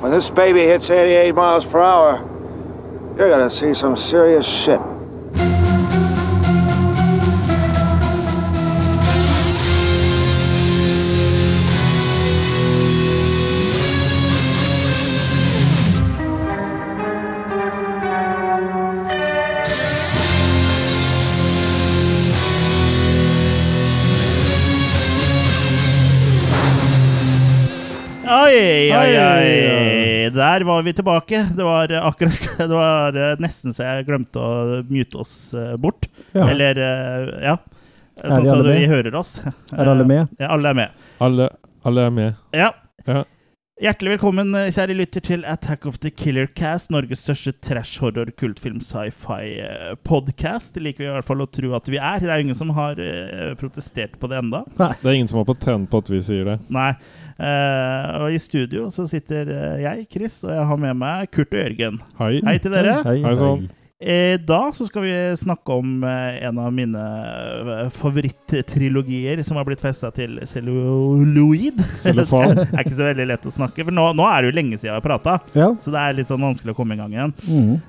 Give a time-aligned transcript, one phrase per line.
[0.00, 2.18] When this baby hits 88 miles per hour,
[3.16, 4.80] you're gonna see some serious shit.
[28.28, 29.65] Oi, oi, oi.
[30.56, 31.48] Der var vi tilbake.
[31.56, 36.06] Det var akkurat Det var eh, nesten så jeg glemte å mute oss eh, bort.
[36.32, 36.46] Ja.
[36.48, 37.58] Eller eh, Ja.
[38.16, 39.34] Sånn som alle vi hører oss.
[39.76, 40.30] Er alle med?
[40.40, 41.02] Ja, alle er med.
[41.20, 41.50] Alle,
[41.84, 42.38] alle er med.
[42.56, 42.70] Ja.
[43.04, 43.26] Ja.
[43.84, 48.80] Hjertelig velkommen, kjære lytter, til Attack of the Killer Cast, Norges største trash horror, kultfilm,
[48.80, 49.58] sci-fi
[50.08, 50.72] podcast.
[50.72, 52.24] Det liker vi i hvert fall å tro at vi er.
[52.24, 52.96] Det er ingen som har
[53.60, 54.64] protestert på det enda.
[54.80, 54.94] Nei.
[55.04, 56.58] Det er ingen som har patent på at vi sier det.
[56.72, 56.94] Nei.
[57.36, 61.52] Eh, og i studio så sitter eh, jeg, Chris, og jeg har med meg Kurt
[61.52, 61.98] og Jørgen.
[62.20, 62.38] Hei.
[62.46, 63.00] Hei til dere.
[63.04, 63.66] Hei, Hei sann.
[64.00, 69.64] I dag så skal vi snakke om eh, en av mine eh, favoritt-trilogier som har
[69.64, 71.80] blitt festa til celluloid.
[72.02, 72.52] Cellofan.
[72.58, 74.76] det er ikke så veldig lett å snakke, for nå, nå er det jo lenge
[74.76, 75.38] siden jeg har prata.
[75.56, 75.70] Ja.
[75.80, 77.32] Så det er litt sånn vanskelig å komme i gang igjen.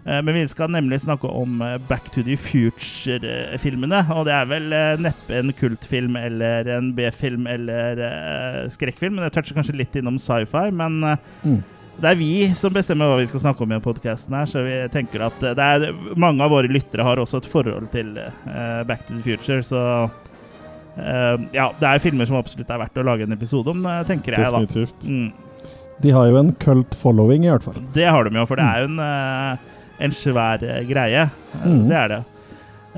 [0.07, 4.05] Eh, Men vi skal nemlig snakke om eh, Back to the Future-filmene.
[4.15, 9.19] Og det er vel eh, neppe en kultfilm eller en B-film eller eh, skrekkfilm.
[9.19, 10.69] Men jeg toucher kanskje litt innom sci-fi.
[10.71, 11.59] Men eh, Mm.
[11.97, 14.75] Det er vi som bestemmer hva vi skal snakke om i podkasten her, så vi
[14.93, 15.87] tenker at eh, det er,
[16.19, 19.81] mange av våre lyttere har også et forhold til uh, Back to the Future, så
[20.05, 24.37] uh, Ja, det er filmer som absolutt er verdt å lage en episode om, tenker
[24.37, 24.61] jeg, da.
[24.61, 25.09] Definitivt.
[25.09, 25.73] Mm.
[26.05, 27.81] De har jo en cult following, i hvert fall.
[27.95, 31.29] Det har de jo, for det er jo en, uh, en svær greie.
[31.63, 31.85] Mhm.
[31.89, 32.23] Det er det.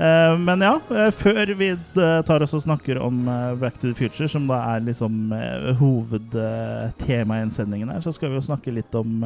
[0.00, 3.18] Eh, men ja, eh, før vi eh, tar oss og snakker om
[3.60, 5.34] Back to the Future, som da er liksom
[5.80, 9.20] hovedtemaet i en sendingen her, så skal vi jo snakke litt om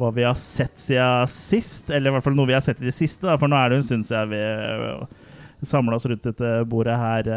[0.00, 1.90] hva vi har sett siden sist.
[1.92, 3.72] Eller i hvert fall noe vi har sett i det siste, da, for nå er
[3.72, 7.28] det en stund siden vi samla oss rundt dette bordet her.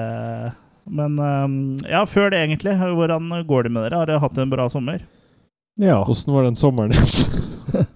[0.88, 1.20] men
[1.84, 2.78] ja, før det, egentlig.
[2.80, 4.00] Hvordan går det med dere?
[4.00, 5.04] Har dere hatt en bra sommer?
[5.82, 6.00] Ja.
[6.08, 6.96] Åssen var den sommeren?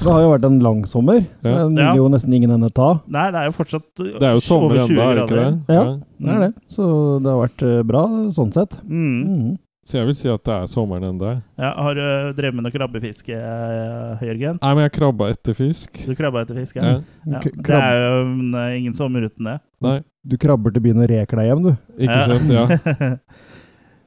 [0.00, 1.18] Det har jo vært en lang sommer.
[1.44, 1.56] Ja.
[1.68, 2.92] Den vil jo nesten ingen ende ta.
[3.12, 5.40] Nei, det er jo fortsatt Det er jo sommer over 20 ennå, er det ikke
[5.40, 5.74] det?
[5.76, 5.82] Ja.
[6.20, 6.52] Det er det.
[6.72, 6.86] Så
[7.20, 8.04] det har vært eh, bra,
[8.36, 8.78] sånn sett.
[8.88, 9.18] Mm.
[9.20, 9.50] Mm.
[9.90, 11.34] Så jeg vil si at det er sommeren ennå.
[11.58, 12.02] Ja, har du
[12.38, 14.60] drevet med noe krabbefiske, eh, Jørgen?
[14.62, 16.02] Nei, men jeg krabba etter fisk.
[16.06, 16.96] Du krabba etter fisk, ja?
[17.26, 17.36] Ja.
[17.36, 17.42] ja.
[17.42, 19.58] Det er jo mm, ingen sommer uten det.
[19.84, 21.72] Nei, Du krabber til byen og reker deg hjem, du.
[21.98, 22.52] ikke sant?
[22.54, 23.14] Ja.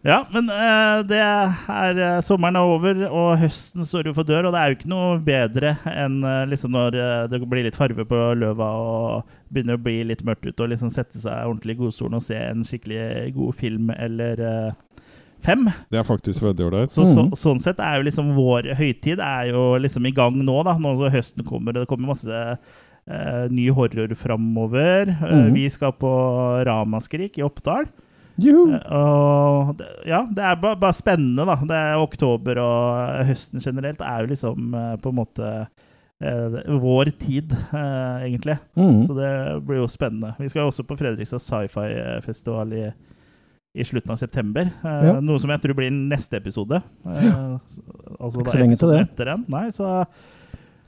[0.03, 4.49] ja, men uh, det er uh, Sommeren er over, og høsten står jo for dør.
[4.49, 6.97] Og det er jo ikke noe bedre enn uh, liksom når
[7.31, 10.91] det blir litt farve på løva og begynner å bli litt mørkt ute, og liksom
[10.93, 14.41] sette seg ordentlig i godstolen og se en skikkelig god film eller
[15.43, 15.67] fem.
[15.91, 16.93] Det er faktisk veldig ålreit.
[16.93, 20.39] Så, så, så, sånn sett er jo liksom vår høytid er jo liksom i gang
[20.39, 20.77] nå, da.
[20.79, 25.13] Nå som høsten kommer, og det kommer masse eh, ny horror framover.
[25.19, 25.53] Mhm.
[25.55, 26.13] vi skal på
[26.67, 27.87] Ramaskrik i Oppdal.
[28.41, 28.73] Juhu!
[28.73, 31.55] Eh, og ja, det er bare, bare spennende, da.
[31.69, 35.49] Det er oktober og høsten generelt er jo liksom eh, på en måte
[36.23, 38.57] eh, vår tid, eh, egentlig.
[38.79, 39.01] Mm.
[39.05, 39.31] Så det
[39.67, 40.33] blir jo spennende.
[40.39, 42.83] Vi skal jo også på Fredrikstad sci-fi-festival i,
[43.77, 44.69] i slutten av september.
[44.81, 45.15] Eh, Ja.
[45.21, 46.81] Noe som jeg tror blir neste episode.
[47.05, 47.37] Eh, Ja.
[48.19, 49.01] Altså Ikke så lenge til det.
[49.07, 49.45] Etter den.
[49.49, 50.05] Nei, så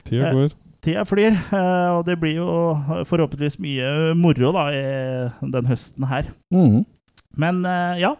[0.06, 0.50] Tida Eh, går.
[0.82, 1.32] tida flyr.
[1.52, 2.50] eh, og det blir jo
[3.06, 6.28] forhåpentligvis mye moro da i den høsten her.
[6.54, 6.84] Mhm.
[7.40, 8.12] Men eh, ja.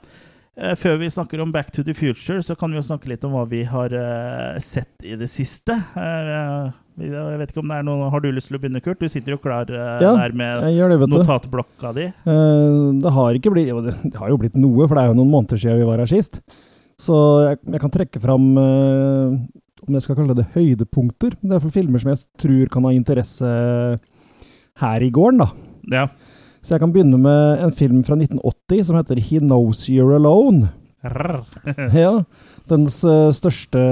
[0.61, 3.25] eh, Før vi snakker om Back to the Future, så kan vi jo snakke litt
[3.27, 5.77] om hva vi har eh, sett i det siste.
[5.97, 9.03] Jeg vet ikke om det er noe Har du lyst til å begynne, Kurt?
[9.03, 12.07] Du sitter jo klar Ja, der med det, notatblokka di.
[12.25, 15.35] Det har ikke blitt Jo, det, har jo blitt noe, for det er jo noen
[15.35, 16.41] måneder siden vi var her sist.
[16.97, 21.37] Så jeg, jeg kan trekke fram om jeg skal kalle det høydepunkter.
[21.37, 23.51] Det er for filmer som jeg tror kan ha interesse
[24.81, 25.51] her i gården, da.
[25.93, 26.07] Ja.
[26.67, 30.73] Så jeg kan begynne med en film fra 1980 som heter He Knows You're Alone.
[31.95, 32.25] ja,
[32.67, 33.83] Dens eh, største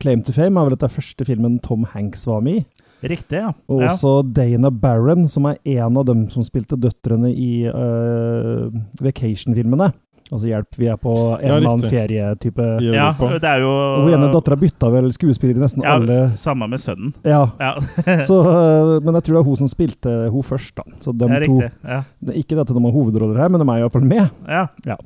[0.00, 2.86] claim to fame er vel at det er første filmen Tom Hanks var med i.
[3.04, 3.52] Riktig, ja.
[3.68, 3.92] Og ja.
[3.92, 8.72] også Dana Barron, som er en av dem som spilte døtrene i uh,
[9.04, 9.92] Vacation-filmene.
[10.28, 12.66] Altså Hjelp, vi er på en Ja, eller annen ferietype.
[12.84, 16.18] Ja, det er jo Og hun ene dattera bytta vel skuespiller i nesten ja, alle
[16.40, 17.14] Samme med sønnen.
[17.24, 17.46] Ja.
[17.60, 17.72] Ja,
[18.28, 20.84] Så, eh, men jeg tror det er hun som spilte hun først, da.
[21.04, 21.58] Så de ja to.
[21.86, 22.02] Ja.
[22.34, 24.28] Ikke dette de har hovedroller her, men de er iallfall med.
[24.48, 24.66] ja.
[24.86, 24.96] ja.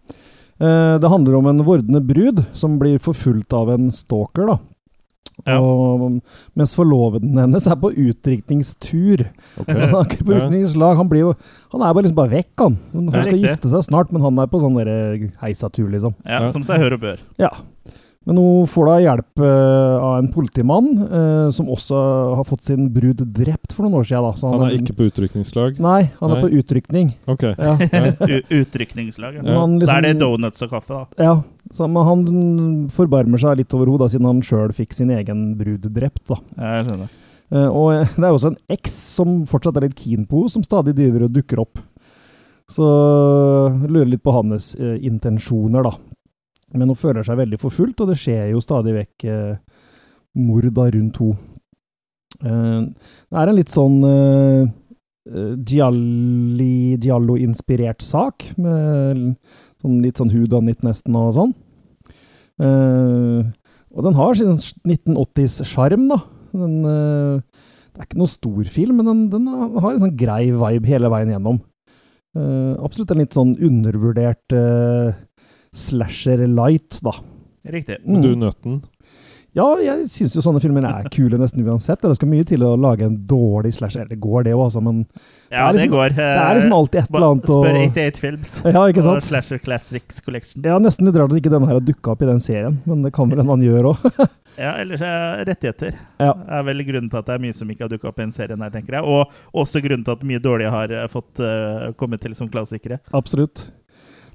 [1.03, 4.59] det handler om en vordende brud som blir forfulgt av en stalker, da.
[5.47, 5.57] Ja.
[5.59, 6.21] Og,
[6.59, 9.25] mens forloveden hennes er på utdrikningstur.
[9.59, 9.81] Okay.
[9.91, 10.97] Han er ikke på utdrikningslag.
[11.01, 11.33] Han, blir jo,
[11.73, 12.79] han er bare liksom bare vekk, han.
[12.93, 13.43] Hun skal riktig.
[13.49, 14.93] gifte seg snart, men han er på sånn der
[15.43, 16.15] heisatur, liksom.
[16.27, 16.51] ja, Ja.
[16.55, 17.23] Som seg hør og bør.
[17.43, 17.51] Ja.
[18.25, 22.03] Men hun får da hjelp eh, av en politimann eh, som også
[22.39, 24.29] har fått sin brud drept for noen år siden.
[24.29, 24.37] Da.
[24.39, 25.81] Så Han er ikke på utrykningslag?
[25.83, 27.11] Nei, han er på utrykning.
[27.27, 27.43] Ok.
[27.59, 27.73] Ja.
[28.63, 29.41] Utrykningslag.
[29.41, 29.57] Ja.
[29.59, 31.25] Han Da liksom- er det donuts og kaffe, da.
[31.25, 31.35] Ja,
[31.73, 35.91] så, men han forbarmer seg litt over henne, siden han sjøl fikk sin egen brud
[35.91, 36.23] drept.
[36.31, 36.39] da.
[36.59, 37.11] Jeg skjønner.
[37.53, 40.55] Eh, og eh, det er også en eks som fortsatt er litt keen på henne,
[40.55, 41.83] som stadig driver og dukker opp.
[42.73, 42.87] Så
[43.91, 45.97] lurer litt på hans eh, intensjoner, da.
[46.73, 49.57] Men hun føler seg veldig forfulgt, og det skjer jo stadig vekk eh,
[50.41, 51.37] mord rundt henne.
[52.41, 52.81] Eh,
[53.29, 54.63] det er en litt sånn eh,
[55.29, 59.37] eh, Giallo-inspirert sak, med
[59.83, 61.53] sånn litt sånn hudanit nesten og sånn.
[62.63, 63.41] Eh,
[63.93, 64.57] og den har sin
[64.89, 66.19] 1980s-sjarm, da.
[66.57, 67.37] Den, eh,
[67.93, 71.13] det er ikke noe stor film, men den, den har en sånn grei vibe hele
[71.13, 71.59] veien gjennom.
[72.33, 74.49] Eh, absolutt en litt sånn undervurdert
[75.75, 77.15] slasher light, da.
[77.65, 77.99] Riktig.
[78.07, 78.41] Men du Mm.
[78.41, 78.83] nøt den?
[79.55, 82.01] Ja, jeg syns jo sånne filmer er kule nesten uansett.
[82.01, 84.01] Det skal mye til å lage en dårlig slasher.
[84.01, 85.07] Eller det går, det òg, altså, men
[85.51, 86.09] Ja, det liksom, det går.
[86.17, 88.63] det er liksom alltid et eller annet å Spør 88 Films.
[88.65, 89.23] Ja, ikke Og?
[89.23, 90.63] Slasher Classics Collection.
[90.65, 93.03] Ja, nesten litt rart at ikke denne her har dukka opp i den serien, men
[93.03, 94.29] det kan vel hende han gjør òg.
[94.59, 95.95] Ja, ellers er rettigheter.
[96.21, 96.35] Ja.
[96.47, 98.33] er vel grunnen til at det er mye som ikke har dukka opp i den
[98.37, 99.03] serien her, tenker jeg.
[99.09, 99.31] Og
[99.65, 102.99] også grunnen til at mye dårlig har eh, fått uh, kommet til som klassikere.
[103.17, 103.71] Absolutt.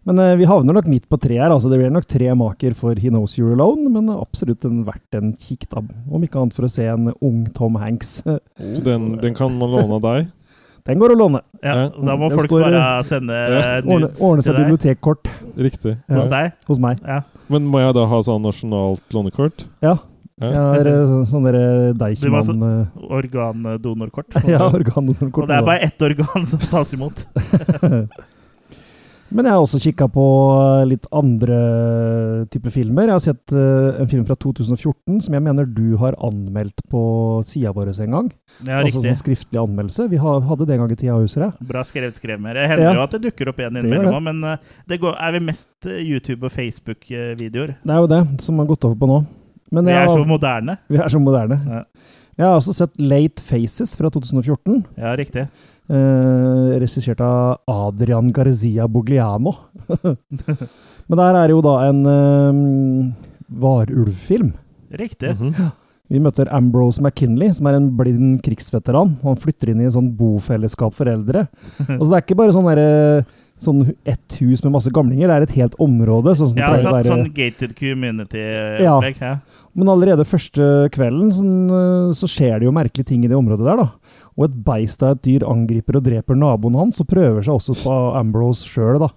[0.07, 1.51] Men eh, vi havner nok midt på tre her.
[1.51, 5.17] altså Det blir nok tre maker for He Knows You're Alone, men absolutt en, verdt
[5.19, 5.83] en kikk, da.
[6.07, 8.21] Om ikke annet for å se en ung Tom Hanks.
[8.23, 10.31] Så den, den kan man låne av deg?
[10.87, 11.41] Den går å låne.
[11.59, 11.89] Ja.
[11.91, 13.57] Da må den folk står- bare sende Ja.
[13.81, 13.87] eh,
[14.23, 15.27] Ordne, seg bibliotekkort
[15.59, 15.97] Riktig.
[16.07, 16.15] Ja.
[16.15, 16.53] Hos deg.
[16.69, 17.01] hos meg.
[17.03, 17.17] Ja.
[17.51, 19.65] Men må jeg da ha sånn nasjonalt lånekort?
[19.83, 19.97] Ja.
[20.39, 20.47] Ja.
[20.53, 21.99] Jeg har eh, sånn derre Du
[22.31, 24.39] må Deichman eh, Organdonorkort.
[24.47, 25.43] Ja, organdonorkort.
[25.43, 27.25] Og det er bare ett organ som tas imot.
[29.29, 30.23] Men jeg har også kikka på
[30.55, 31.57] eh, litt andre
[32.53, 33.09] typer filmer.
[33.09, 37.01] Jeg har sett uh, en film fra 2014 som jeg mener du har anmeldt på
[37.47, 38.29] sida vår en gang.
[38.63, 39.03] Ja, altså riktig.
[39.09, 40.07] sånn skriftlig anmeldelse.
[40.13, 41.67] Vi ha- hadde det en gang i tida, husker jeg.
[41.73, 42.53] Bra skrevet skrevet.
[42.55, 42.93] Det hender Ja.
[42.95, 44.57] jo at det dukker opp igjen innimellom, òg, men uh,
[44.87, 47.75] det går, er vel mest YouTube- og Facebook-videoer.
[47.83, 49.19] Det er jo det som har gått over på nå.
[49.75, 50.77] Men Vi er så moderne.
[50.87, 51.59] vi er så moderne.
[51.67, 51.83] Ja.
[52.37, 54.85] Jeg har også sett Late Faces fra 2014.
[54.95, 55.47] Ja, riktig.
[55.89, 59.53] Eh, Regissert av Adrian Garzia Bogliano.
[61.07, 63.11] Men der er jo da en eh,
[63.63, 64.53] varulvfilm.
[64.99, 65.33] Riktig.
[65.39, 65.71] Mhm.
[66.07, 69.17] Vi møter Ambrose McKinley, som er en blind krigsveteran.
[69.27, 71.47] Han flytter inn i en sånn bofellesskap for eldre.
[71.87, 73.25] Altså, det er ikke bare sånn derre
[73.57, 75.31] Sånn ett hus med masse gamlinger.
[75.31, 76.35] Det er et helt område.
[76.37, 77.07] Sånn som Ja, det sånn, være.
[77.09, 79.17] sånn gated community-opplegg.
[79.17, 79.31] Ja.
[79.73, 83.65] Men allerede første kvelden sånn, eh, så skjer det jo merkelige ting i det området
[83.65, 83.87] der, da.
[84.37, 87.77] Og et beist av et dyr angriper og dreper naboen hans, og prøver seg også
[87.81, 89.09] på Ambrose sjøl, da.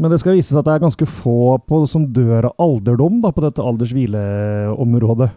[0.00, 3.22] Men det skal vise seg at det er ganske få på, som dør av alderdom
[3.22, 5.30] da, på dette aldershvileområdet.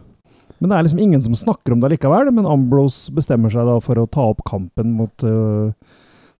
[0.60, 3.78] Men det er liksom ingen som snakker om det likevel, men Ambrose bestemmer seg da
[3.80, 5.72] for å ta opp kampen mot uh,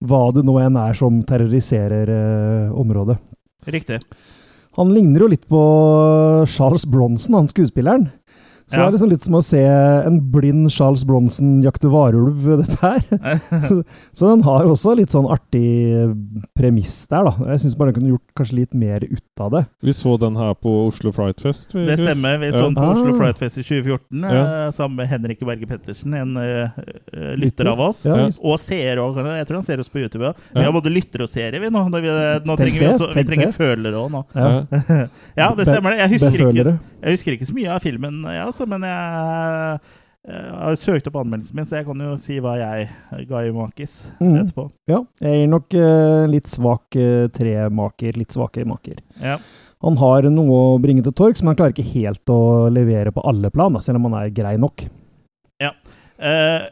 [0.04, 3.16] hva det nå enn er som terroriserer uh, området.
[3.72, 4.02] Riktig.
[4.76, 5.60] Han ligner jo litt på
[6.48, 8.10] Charles Bronson, han skuespilleren.
[8.70, 12.78] Så det er liksom litt som å se en blind Charles Bronson jakte varulv, dette
[12.80, 13.00] her.
[14.16, 15.64] Så den har også litt sånn artig
[16.56, 17.32] premiss der, da.
[17.52, 19.62] Jeg syns bare den kunne gjort kanskje litt mer ut av det.
[19.82, 21.74] Vi så den her på Oslo Fright Fest.
[21.74, 22.38] vi, Det stemmer.
[22.42, 22.66] Vi så Ja.
[22.68, 23.18] den på Oslo Ah.
[23.18, 24.42] Fright Fest i 2014 Ja.
[24.66, 26.70] eh, sammen med Henrik Berge Pettersen, en uh,
[27.36, 28.04] lytter av oss.
[28.06, 28.28] Ja, Ja.
[28.44, 29.16] Og seer òg.
[29.16, 30.22] Jeg tror han ser oss på YouTube.
[30.24, 30.32] Ja.
[30.54, 31.84] Vi har både lyttere og seere, vi nå.
[31.90, 32.08] Vi,
[32.46, 34.24] nå trenger vi også Vi trenger følere òg nå.
[34.34, 34.48] Ja.
[34.70, 35.06] Ja.
[35.40, 35.98] Ja, det stemmer det.
[36.02, 39.80] Jeg husker, ikke, jeg husker ikke så mye av filmen, jeg, altså, men jeg,
[40.28, 42.90] jeg har søkt opp anmeldelsen min, så jeg kan jo si hva jeg
[43.30, 44.36] ga i makis mm.
[44.42, 44.68] etterpå.
[44.90, 49.00] Ja, jeg gir nok uh, litt svak uh, tremaker, litt svake maker.
[49.22, 49.40] Ja.
[49.80, 53.24] Han har noe å bringe til torgs, men han klarer ikke helt å levere på
[53.24, 54.84] alle plan, da, selv om han er grei nok.
[56.20, 56.64] Eh,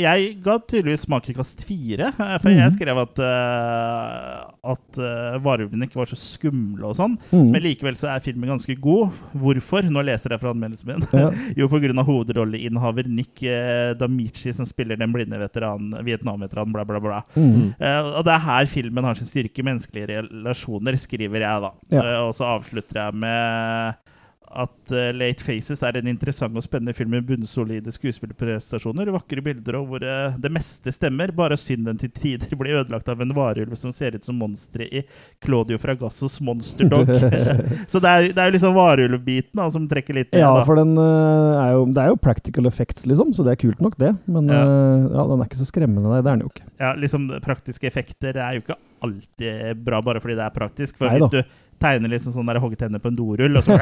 [0.00, 2.58] jeg ga tydeligvis makerkast fire, eh, for mm.
[2.60, 7.16] jeg skrev at, uh, at uh, varulvene ikke var så skumle og sånn.
[7.30, 7.46] Mm.
[7.54, 9.16] Men likevel så er filmen ganske god.
[9.40, 9.88] Hvorfor?
[9.88, 11.06] Nå leser jeg fra anmeldelsen min.
[11.16, 11.30] Ja.
[11.60, 12.04] jo, pga.
[12.06, 17.22] hovedrolleinnehaver Nick uh, Damici, som spiller den blinde veteran, Vietnam-veteranen, bla, bla, bla.
[17.34, 17.72] Mm.
[17.80, 19.64] Uh, og det er her filmen har sin styrke.
[19.64, 21.74] Menneskelige relasjoner, skriver jeg da.
[21.94, 22.04] Ja.
[22.04, 24.09] Uh, og så avslutter jeg med
[24.50, 29.78] at uh, Late Faces er en interessant og spennende film med bunnsolide skuespillerprestasjoner, vakre bilder
[29.78, 31.30] og hvor uh, det meste stemmer.
[31.36, 34.90] Bare synd den til tider blir ødelagt av en varulv som ser ut som monsteret
[34.90, 35.04] i
[35.44, 37.12] Claudio Fragassos Monster Dog.
[37.92, 40.42] så det er, det er jo liksom varulvbiten da, som trekker litt ned.
[40.42, 40.66] Ja, da.
[40.66, 43.82] for den uh, er jo, det er jo practical effects, liksom, så det er kult
[43.84, 44.14] nok, det.
[44.26, 44.60] Men Ja.
[44.66, 46.22] ja, den er ikke så skremmende, nei.
[46.24, 46.64] Det er den jo ikke.
[46.80, 50.98] Ja, liksom Praktiske effekter er jo ikke alltid bra bare fordi det er praktisk.
[50.98, 51.28] For Neida.
[51.28, 53.76] hvis du tegner liksom sånn hoggetenner på en dorull, og så,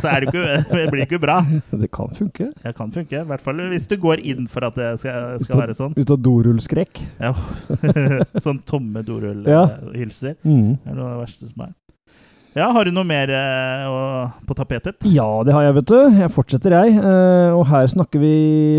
[0.00, 1.40] så er det, ikke, det blir ikke bra.
[1.70, 2.50] Det kan funke.
[2.62, 5.64] Det kan funke, i hvert fall hvis du går inn for at det skal, skal
[5.64, 5.94] være sånn.
[5.98, 7.00] Hvis du har dorullskrekk.
[7.22, 7.32] Ja.
[8.44, 9.06] sånn tomme Ja.
[9.08, 10.36] dorullhylser.
[10.44, 10.76] Mm.
[10.82, 11.72] Det er noe av det verste som er.
[12.54, 15.02] Ja, har du noe mer eh, på tapetet?
[15.10, 15.96] Ja, det har jeg, vet du.
[16.20, 17.00] Jeg fortsetter, jeg.
[17.02, 18.34] Eh, og her snakker vi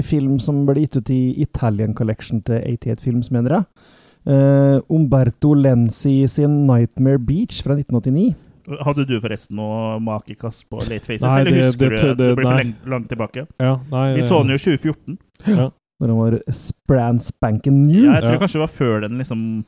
[0.08, 3.92] film som ble gitt ut i Italian Collection til 88 Films, mener jeg.
[4.26, 8.34] Eh, Umberto Lenzi sin 'Nightmare Beach' fra 1989.
[8.82, 12.18] Hadde du forresten noe makekast på Late Faces, Nei, eller det- husker det- du at
[12.18, 13.48] det det- blir for langt tilbake?
[13.60, 15.18] Ja, nei Vi så den jo i 2014.
[15.46, 15.70] Ja.
[16.02, 18.06] Når den var spran spanken new.
[18.06, 18.40] Ja, jeg tror Ja.
[18.40, 19.66] kanskje det var før den liksom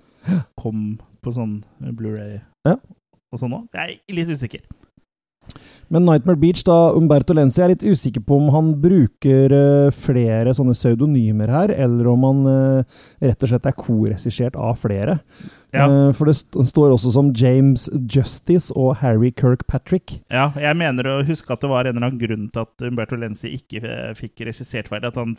[0.59, 2.75] kom på sånn Blu-ray Ja.
[3.31, 3.67] og sånn òg.
[3.73, 4.61] Jeg er litt usikker.
[5.87, 10.51] Men 'Nightmare Beach', da Umberto Lenzi er litt usikker på om han bruker uh, flere
[10.55, 15.21] sånne pseudonymer her, eller om han uh, rett og slett er korregissert av flere.
[15.75, 15.87] Ja.
[15.87, 20.19] Uh, for det st står også som James Justice og Harry Kirkpatrick.
[20.33, 23.19] Ja, jeg mener å huske at det var en eller annen grunn til at Umberto
[23.19, 25.13] Lenzi ikke fikk regissert ferdig.
[25.13, 25.37] At han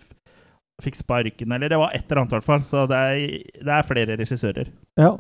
[0.83, 2.65] fikk sparken, eller det var et eller annet i hvert fall.
[2.65, 3.25] Så det er,
[3.67, 4.71] det er flere regissører.
[5.01, 5.17] Ja.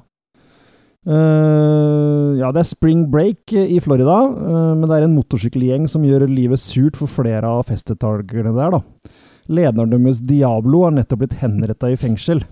[1.06, 6.04] Eh, ja, det er spring break i Florida, uh, men det er en motorsykkelgjeng som
[6.04, 9.14] gjør livet surt for flere av festdeltakerne der, da.
[9.48, 12.42] Lederen deres, Diablo, har nettopp blitt henretta i fengsel.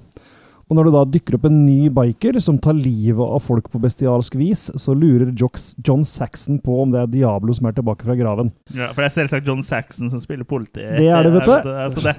[0.67, 3.79] Og når det da dukker opp en ny biker som tar livet av folk på
[3.85, 8.07] bestialsk vis, så lurer Jox, John Saxon på om det er Diablo som er tilbake
[8.09, 8.51] fra graven.
[8.75, 10.83] Ja, for det er selvsagt John Saxon som spiller politi.
[10.83, 11.71] Det er det, vet du.
[11.95, 12.17] Så, det,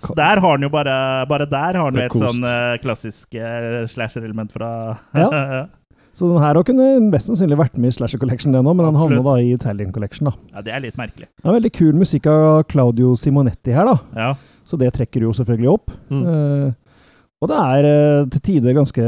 [0.00, 0.94] så der har han jo bare
[1.28, 4.72] Bare der har han jo et sånn eh, klassisk uh, slasher-element fra
[5.20, 5.66] Ja.
[6.16, 8.98] Så den her kunne mest sannsynlig vært med i Slasher Collection, den nå, men den
[9.00, 10.34] havna da i Italian Collection, da.
[10.52, 11.28] ja, det er litt merkelig.
[11.40, 13.94] Det er veldig kul musikk av Claudio Simonetti her, da.
[14.12, 14.58] Ja.
[14.68, 15.94] Så det trekker jo selvfølgelig opp.
[16.12, 16.20] Mm.
[16.22, 16.74] Eh,
[17.42, 19.04] og det er eh, til tider ganske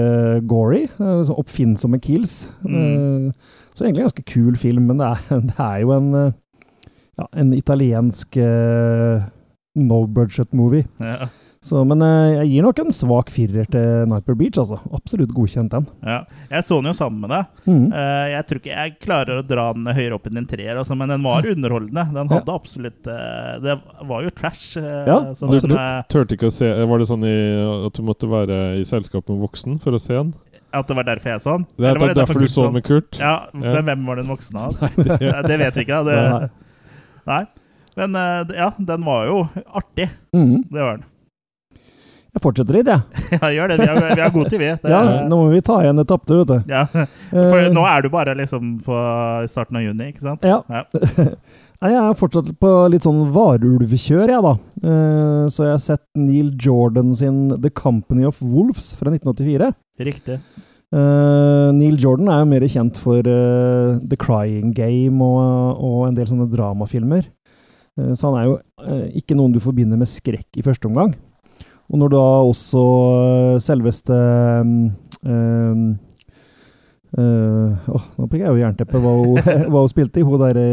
[0.50, 0.88] gory.
[0.98, 2.48] eh, oppfinnsomme kills.
[2.66, 3.28] Mm.
[3.28, 6.10] Eh, så egentlig en ganske kul film, men det er, det er jo en,
[7.18, 8.36] ja, en italiensk
[9.74, 10.86] no budget movie.
[11.02, 11.30] Ja.
[11.64, 14.76] Så, men eh, jeg gir nok en svak firer til Niper Beach, altså.
[14.92, 15.86] Absolutt godkjent den.
[16.04, 16.18] ja.
[16.50, 17.46] Jeg så den jo sammen med deg.
[17.64, 17.86] Mm.
[17.88, 20.96] Eh, jeg tror ikke jeg klarer å dra den høyere opp enn en treer, altså,
[21.00, 22.04] men den var underholdende.
[22.18, 23.78] Den hadde absolutt eh, Det
[24.10, 24.74] var jo trash.
[25.08, 27.32] Ja, så Du den, eh, turte ikke å se Var det sånn i,
[27.88, 30.34] at du måtte være i selskap med voksen for å se den?
[30.74, 31.64] at det var derfor jeg så den?
[31.78, 33.18] Det er var det derfor du så den med Kurt?
[33.22, 33.74] Ja, Ja.
[33.86, 34.88] hvem var den voksne av Altså?
[34.98, 36.00] Nei, det, det vet vi ikke.
[36.02, 36.14] da.
[36.18, 36.40] Nei.
[36.42, 37.42] Det, nei.
[38.02, 39.36] Men eh, ja, den var jo
[39.70, 40.08] artig.
[40.34, 40.64] Mm.
[40.66, 41.04] Det var den.
[42.34, 43.20] Jeg fortsetter litt, jeg.
[43.38, 43.76] Ja, gjør det.
[43.78, 44.70] Vi har, vi har god tid, vi.
[44.82, 46.72] Det, Ja, nå må vi ta igjen det tapte, vet du.
[46.72, 46.82] ja.
[47.30, 49.02] For uh, nå er du bare liksom på
[49.50, 50.42] starten av juni, ikke sant?
[50.42, 50.58] Ja.
[50.66, 50.82] Ja.
[51.84, 54.52] Nei, jeg er fortsatt på litt sånn varulvkjør, jeg, da.
[54.82, 59.68] Uh, så jeg har sett Neil Jordan sin The Company of Wolves fra 1984.
[60.08, 60.40] Riktig.
[60.94, 66.26] Uh, Neil Jordan er jo mer kjent for The Crying Game og, og en del
[66.30, 67.30] sånne dramafilmer.
[68.18, 68.54] Så han er jo
[69.20, 71.12] ikke noen du forbinder med skrekk i første omgang.
[71.92, 72.86] Og når da også
[73.20, 74.18] eh, selveste
[75.24, 75.94] um,
[77.14, 79.12] Uh, oh, Nå fikk jeg jo jernteppe hva
[79.70, 80.24] hva hun spilte i.
[80.26, 80.64] Hun derre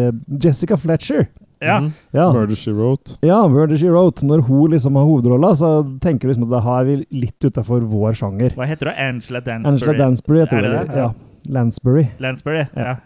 [0.41, 1.27] Jessica Fletcher.
[1.61, 1.75] Ja.
[1.83, 1.91] Mm.
[2.17, 2.31] Ja.
[2.33, 3.19] Murder She Wrote.
[3.21, 4.25] Ja, Murder She Wrote.
[4.25, 5.69] Når hun liksom har hovedrolla, så
[6.01, 8.57] tenker du liksom at da har vi litt utafor vår sjanger.
[8.57, 8.95] Hva heter du?
[8.95, 9.75] Angela Dansbury?
[9.75, 11.03] Angela Dansbury heter Er det det?
[11.03, 11.11] Ja.
[11.53, 12.07] Lansbury.
[12.21, 12.65] Lansbury?
[12.73, 12.89] Ja.
[12.89, 12.97] Ja.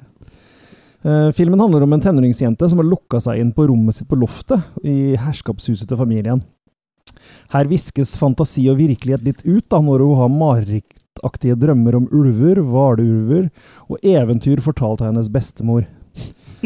[1.05, 4.17] Uh, filmen handler om en tenåringsjente som har lukka seg inn på rommet sitt på
[4.17, 6.39] loftet i herskapshuset til familien.
[7.53, 12.59] Her viskes fantasi og virkelighet litt ut da, når hun har marerittaktige drømmer om ulver,
[12.65, 13.49] hvalulver
[13.89, 15.85] og eventyr fortalt av hennes bestemor.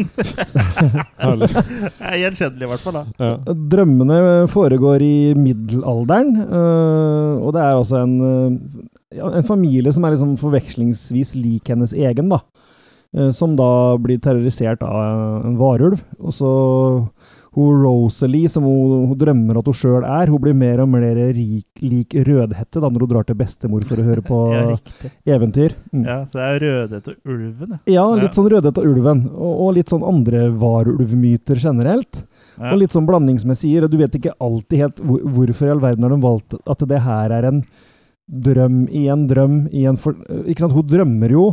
[1.20, 2.96] Gjenkjennelig, i hvert fall.
[2.96, 3.02] da.
[3.20, 3.54] Ja.
[3.74, 4.18] Drømmene
[4.50, 8.50] foregår i middelalderen, øh, og det er altså en, øh,
[9.36, 12.40] en familie som er liksom forvekslingsvis lik hennes egen, da.
[13.16, 16.00] Øh, Som da blir terrorisert av en varulv.
[16.20, 16.50] Og så
[17.56, 21.02] hun Rosalie, som hun, hun drømmer at hun sjøl er, hun blir mer og mer
[21.34, 24.38] rik, lik Rødhette da når hun drar til bestemor for å høre på
[25.26, 25.74] Ja, eventyr.
[25.90, 26.04] Mm.
[26.06, 27.80] Ja, Så det er Rødhette og Ulven, ja.
[27.96, 32.22] Ja, litt sånn Rødhette og ulven, og, og litt sånn andre varulvmyter generelt.
[32.54, 32.70] ja.
[32.70, 36.14] Og litt sånn blandingsmessig, du vet ikke alltid helt hvor, hvorfor i all verden har
[36.14, 37.62] de valgt at det her er en
[38.30, 40.14] drøm i en drøm i en for,
[40.46, 41.48] Ikke sant, hun drømmer jo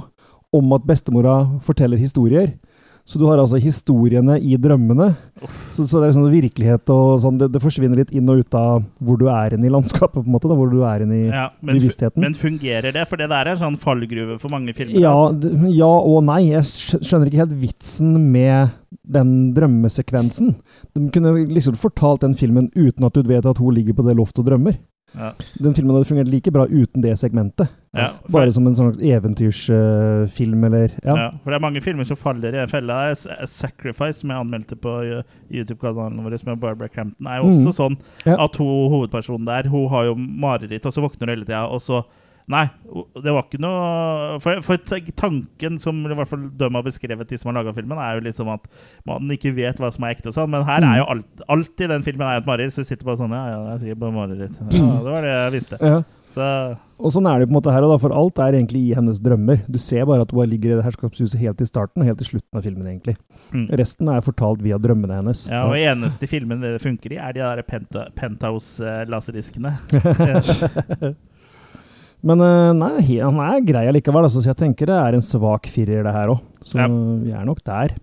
[0.54, 2.54] om at bestemora forteller historier.
[3.08, 5.14] Så du har altså historiene i drømmene.
[5.72, 8.58] Så, så det er sånn virkelighet og sånn, det, det forsvinner litt inn og ut
[8.58, 11.16] av hvor du er inne i landskapet, på en måte, da, hvor du er inne
[11.16, 12.20] i Ja, men, bevisstheten.
[12.26, 13.06] men fungerer det?
[13.08, 15.00] For det der er en sånn fallgruve for mange filmer.
[15.00, 15.16] Ja,
[15.72, 16.42] ja og nei.
[16.50, 18.76] Jeg skjønner ikke helt vitsen med
[19.08, 20.58] den drømmesekvensen.
[20.98, 24.18] De kunne liksom fortalt den filmen uten at du vet at hun ligger på det
[24.20, 24.76] loftet og drømmer.
[25.16, 25.32] Ja.
[25.64, 27.72] Den filmen hadde fungert like bra uten det segmentet.
[27.96, 31.16] Ja, for, Bare som en sånn eventyrsfilm, eller ja.
[31.16, 31.30] ja.
[31.42, 32.98] for det er mange filmer som faller i en felle.
[33.16, 37.72] S- Sacrifice, som jeg anmeldte på uh, YouTube-kanalen vår med Barbara Crampton, er jo også
[37.72, 37.98] også sånn
[38.38, 41.82] at hun, hovedpersonen der Hun har jo mareritt, og så våkner hun hele tida, og
[41.82, 42.04] så
[42.48, 42.62] Nei,
[43.20, 44.78] det var ikke noe For, for
[45.20, 48.24] tanken som i hvert fall de har beskrevet, de som har laga filmen, er jo
[48.30, 48.70] liksom at
[49.06, 50.88] man ikke vet hva som er ekte og sånn, men her Mm.
[50.94, 53.36] er jo alt, alt i den filmen er et mareritt, så du sitter bare sånn
[53.36, 54.56] Ja, ja, det er sikkert bare mareritt.
[54.62, 55.04] Ja, Mm.
[55.04, 55.78] det var det jeg visste.
[55.82, 56.04] ja.
[56.38, 58.94] Så Og sånn er det på en måte her, da, for alt er egentlig i
[58.96, 59.62] hennes drømmer.
[59.70, 62.28] Du ser bare at hun ligger i det herskapshuset helt i starten og helt til
[62.32, 63.16] slutten av filmen, egentlig.
[63.52, 63.68] mm.
[63.76, 65.48] Resten er fortalt via drømmene hennes.
[65.50, 69.76] Ja, og eneste filmen det funker i, er de der penta, Penthouse-laserdiskene.
[72.26, 75.70] Men eh, nei, han er grei allikevel, altså, så jeg tenker det er en svak
[75.70, 76.44] firer, det her òg.
[76.66, 76.88] Så Ja.
[76.88, 77.96] vi er nok der.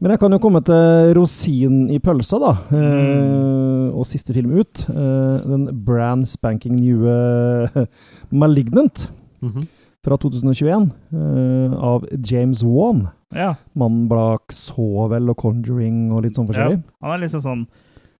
[0.00, 2.52] Men jeg kan jo komme til rosinen i pølsa, da.
[2.70, 4.84] Eh, og siste film ut.
[4.88, 7.02] Eh, den brand spanking new
[8.30, 9.10] Malignant Malignant
[9.42, 9.66] -hmm.
[10.04, 13.08] fra 2021 eh, av James Wan.
[13.34, 16.52] ja, Mannen bak Sovel og Conjuring og litt sånn ja.
[16.52, 16.82] forskjellig.
[17.02, 17.66] Han er liksom sånn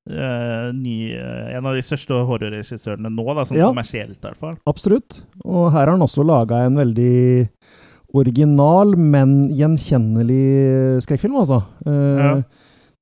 [0.09, 3.69] eh, ny, uh, En av de største horrorregissørene nå, da, sånn Ja.
[3.71, 4.55] kommersielt i hvert fall.
[4.67, 5.23] Absolutt.
[5.45, 7.49] Og her har han også laga en veldig
[8.15, 11.63] original, men gjenkjennelig skrekkfilm, altså.
[11.87, 12.43] Uh, Ja.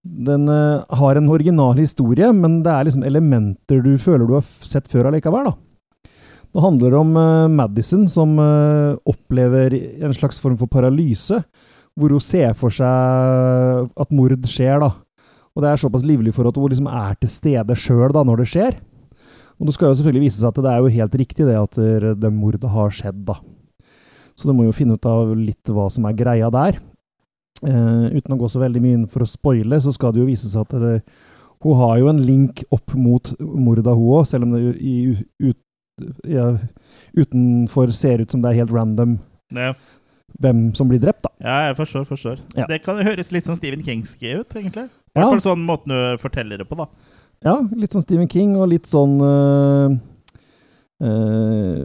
[0.07, 4.87] Den har en original historie, men det er liksom elementer du føler du har sett
[4.87, 5.55] før allikevel, da.
[6.55, 7.11] Det handler om
[7.57, 8.39] Madison som
[9.05, 11.43] opplever en slags form for paralyse,
[11.99, 14.93] hvor hun ser for seg at mord skjer, da.
[15.57, 18.49] Og det er såpass livlig for at hun liksom er til stede sjøl når det
[18.53, 18.77] skjer.
[19.57, 21.79] Og det skal jo selvfølgelig vise seg at det er jo helt riktig det at
[22.21, 23.39] det mordet har skjedd, da.
[24.37, 26.77] Så du må jo finne ut av litt hva som er greia der.
[27.65, 30.29] Eh, uten å gå så veldig mye inn for å spoile, så skal det jo
[30.29, 30.99] vise seg at det,
[31.65, 35.57] hun har jo en link opp mot mordet, hun òg, selv om det i, ut,
[36.29, 36.51] ja,
[37.17, 39.17] utenfor ser ut som det er helt random
[39.57, 39.73] Ja,
[40.43, 41.33] hvem som blir drept, da.
[41.41, 42.05] ja jeg forstår.
[42.11, 42.45] forstår.
[42.59, 42.69] Ja.
[42.69, 44.91] Det kan høres litt sånn Stephen Kingski ut, egentlig.
[45.17, 46.89] I hvert fall sånn måten du forteller det på, da.
[47.45, 49.97] Ja, litt sånn Stephen King, og litt sånn øh,
[51.05, 51.83] øh,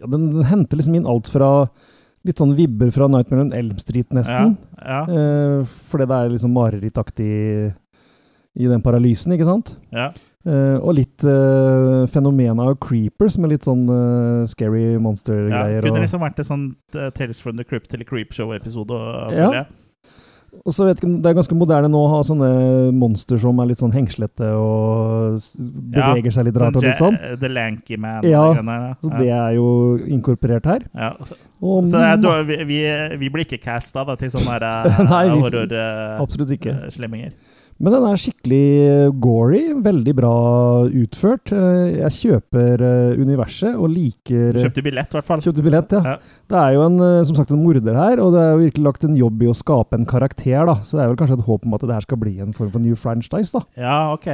[0.00, 1.50] Ja, den, den henter liksom inn alt fra
[2.26, 4.56] Litt sånn vibber fra Nightmare on Elm Street, nesten.
[4.80, 7.28] Ja, Eh, fordi det er liksom marerittaktig
[8.56, 9.76] i den paralysen, ikke sant?
[9.94, 10.10] ja.
[10.46, 15.80] Uh, og litt uh, fenomenet av creepers, med litt sånn uh, scary monster-greier.
[15.80, 19.00] Ja, Kunne liksom vært et sånn Tales from the Crypt eller Creepshow-episode.
[19.34, 19.48] Ja.
[19.56, 19.66] jeg.
[20.64, 22.48] Og så vet jeg ikke, Det er ganske moderne nå å ha sånne
[22.96, 27.18] monster som er litt sånn hengslete og beveger beveger seg litt rart og litt sånn.
[27.20, 28.24] Ja- The Lanky Man.
[28.24, 28.94] Ja, der, ja.
[29.02, 29.68] Så det er jo
[30.06, 30.86] inkorporert her.
[30.94, 31.12] Ja.
[31.60, 32.80] Og Så da, vi, vi,
[33.18, 35.72] vi blir ikke casta til sånne horror-slemminger?
[35.72, 36.74] uh, absolutt ikke.
[36.94, 37.32] slemminger.
[37.76, 38.60] Men den er skikkelig
[39.20, 40.30] gory, veldig bra
[40.88, 41.50] utført.
[41.52, 45.42] Eh, Jeg kjøper eh, universet og liker Du kjøpte billett, i hvert fall.
[45.44, 46.14] Kjøpte billett, ja.
[46.14, 46.38] Ja.
[46.48, 48.86] Det er jo en, eh, som sagt en morder her, og det er jo virkelig
[48.88, 50.78] lagt en jobb i å skape en karakter, da.
[50.80, 52.72] Så det er vel kanskje et håp om at det her skal bli en form
[52.72, 53.60] for new franchise, da.
[53.76, 54.30] Ja, ok.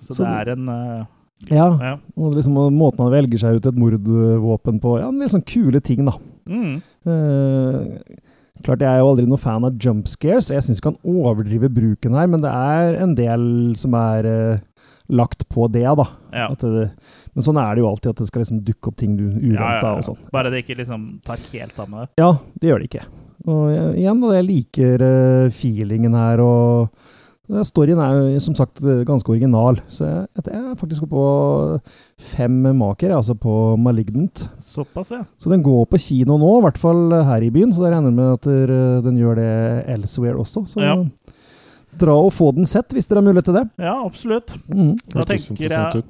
[0.00, 1.06] Så, Så det er en uh,
[1.46, 1.68] Ja.
[1.78, 1.94] ja.
[2.18, 4.98] Og liksom måten han velger seg ut et mordvåpen på.
[4.98, 6.18] Ja, en del sånn kule ting, da.
[6.50, 6.80] Mm.
[7.06, 8.26] Eh,
[8.64, 10.50] klart, jeg er jo aldri noe fan av jump scares.
[10.52, 13.44] Jeg syns ikke han overdriver bruken her, men det er en del
[13.80, 14.62] som er uh,
[15.10, 16.06] lagt på det, da.
[16.34, 16.48] ja.
[16.60, 16.90] Det,
[17.34, 19.64] men sånn er det jo alltid, at det skal liksom dukke opp ting du uventa
[19.64, 19.94] ja, ja.
[19.98, 20.20] og sånn.
[20.34, 22.10] Bare det ikke liksom tar helt av med det.
[22.22, 23.06] Ja, det gjør det ikke.
[23.48, 27.09] Og jeg, igjen, da, jeg liker uh, feelingen her, og
[27.66, 29.80] storyen er jo som sagt ganske original.
[29.90, 31.80] Så jeg, jeg er faktisk oppe på
[32.32, 34.44] fem maker, altså på Malignant.
[34.62, 35.24] Såpass, ja.
[35.38, 38.14] Så den går på kino nå, i hvert fall her i byen, så jeg regner
[38.14, 39.50] med at den gjør det
[39.96, 40.64] elsewhere også.
[40.70, 40.94] Så Ja.
[41.98, 43.66] dra og få den sett, hvis dere har mulighet til det.
[43.78, 44.54] Ja, absolutt.
[44.68, 44.94] Mm.
[45.12, 46.04] Da tenker jeg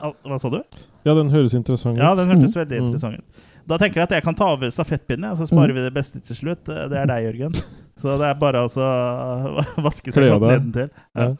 [0.00, 0.62] Hva sa du?
[1.04, 2.02] Ja, den høres interessant ut.
[2.02, 2.86] Ja, den hørtes veldig Mm.
[2.86, 3.24] interessant ut.
[3.68, 5.74] Da tenker jeg at jeg kan ta over stafettpinnen, så sparer Mm.
[5.74, 6.64] vi det beste til slutt.
[6.64, 7.52] Det det er deg, Jørgen.
[8.00, 10.88] Så det er bare altså å vaske seg godt nedentil.
[11.18, 11.34] Ja.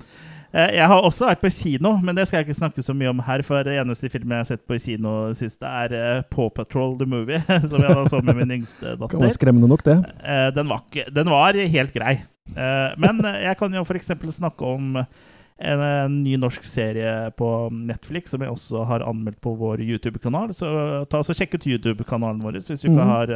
[0.52, 3.12] Eh, Jeg har også vært på kino, men det skal jeg ikke snakke så mye
[3.12, 3.44] om her.
[3.46, 7.06] For det eneste filmen jeg har sett på kino sist, er eh, Paw Patrol the
[7.08, 7.42] Movie.
[7.70, 9.98] Som jeg da så med min yngste Kan være var skremmende nok, det.
[10.24, 10.84] Eh, Den var,
[11.20, 12.20] den var helt grei.
[12.50, 14.08] Men jeg kan jo f.eks.
[14.34, 19.52] snakke om en, en ny norsk serie på Netflix som jeg også har anmeldt på
[19.54, 20.50] vår YouTube-kanal.
[20.58, 20.66] Så
[21.12, 23.12] ta og sjekk ut YouTube-kanalen vår hvis du ikke mm.
[23.12, 23.34] har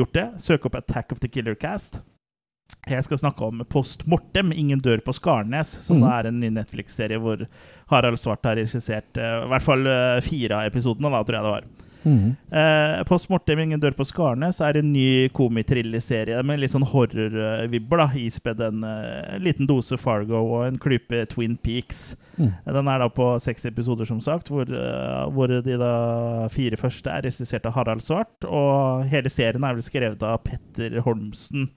[0.00, 0.26] gjort det.
[0.42, 2.00] Søk opp 'Attack of the Killer Cast'.
[2.88, 6.04] Jeg skal snakke om Post Mortem, 'Ingen dør på Skarnes', som mm.
[6.04, 7.44] da er en ny Netflix-serie hvor
[7.90, 11.44] Harald Svart har regissert uh, i hvert fall uh, fire av episodene, da, tror jeg
[11.44, 11.68] det var.
[12.04, 12.36] Mm.
[12.52, 18.02] Uh, Post Mortem Ingen dør på Skarnes er en ny komitrilleserie med litt sånn horrorvibber.
[18.02, 22.16] da, Ispedd en eh, liten dose Fargo og en klype Twin Peaks.
[22.38, 22.52] Mm.
[22.64, 25.92] Den er da på seks episoder, som sagt, hvor, eh, hvor de da
[26.54, 28.46] fire første er regissert av Harald Svart.
[28.46, 31.68] Og hele serien er vel skrevet av Petter Holmsen.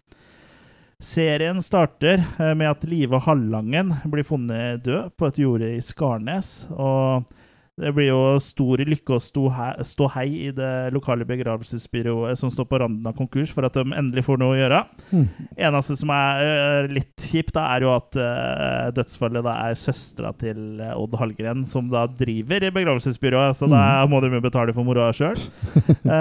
[1.02, 6.68] Serien starter eh, med at Live Hallangen blir funnet død på et jorde i Skarnes.
[6.72, 7.26] og
[7.82, 12.78] det blir jo stor lykke og stå hei, i det lokale begravelsesbyrået som står på
[12.84, 14.82] randen av konkurs, for at de endelig får noe å gjøre.
[15.10, 15.24] Mm.
[15.56, 20.34] Eneste som er øh, litt kjipt, da, er jo at øh, dødsfallet da er søstera
[20.38, 24.86] til Odd Hallgren, som da driver i begravelsesbyrået, så da må de jo betale for
[24.86, 25.40] moroa sjøl.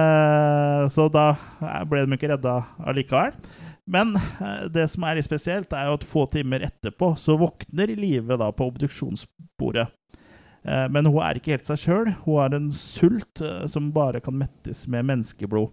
[0.96, 3.36] så da eh, ble de ikke redda allikevel.
[3.86, 7.94] Men eh, det som er litt spesielt, er jo at få timer etterpå så våkner
[7.98, 9.88] Live da på obduksjonsbordet.
[10.62, 12.14] Eh, Men hun er ikke helt seg sjøl.
[12.24, 15.72] Hun har en sult eh, som bare kan mettes med menneskeblod.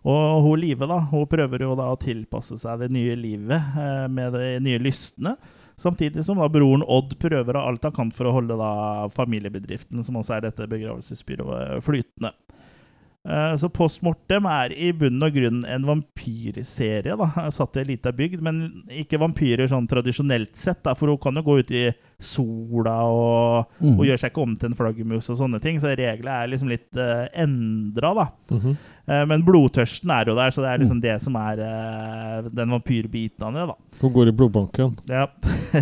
[0.00, 3.74] Og hun Live da, hun prøver jo da å tilpasse seg det nye livet
[4.08, 5.34] med de nye lystene.
[5.80, 8.70] Samtidig som da broren Odd prøver av alt han kan for å holde da
[9.12, 12.32] familiebedriften, som også er dette begravelsesbyrået, flytende.
[13.28, 17.90] Eh, Så Post Mortem er i bunn og grunn en vampyrserie, da, satt i ei
[17.92, 18.40] lita bygd.
[18.44, 18.62] Men
[19.02, 21.90] ikke vampyrer sånn tradisjonelt sett, da, for hun kan jo gå ut i
[22.24, 23.96] sola og, mm.
[23.96, 25.80] og gjør seg ikke om til en flaggermus og sånne ting.
[25.82, 28.26] Så reglene er liksom litt uh, endra, da.
[28.50, 28.76] Mm -hmm.
[29.08, 32.70] uh, men blodtørsten er jo der, så det er liksom det som er uh, den
[32.70, 33.76] vampyrbiten av det, da.
[34.00, 34.96] Hun går i blodbanken.
[35.08, 35.26] Ja.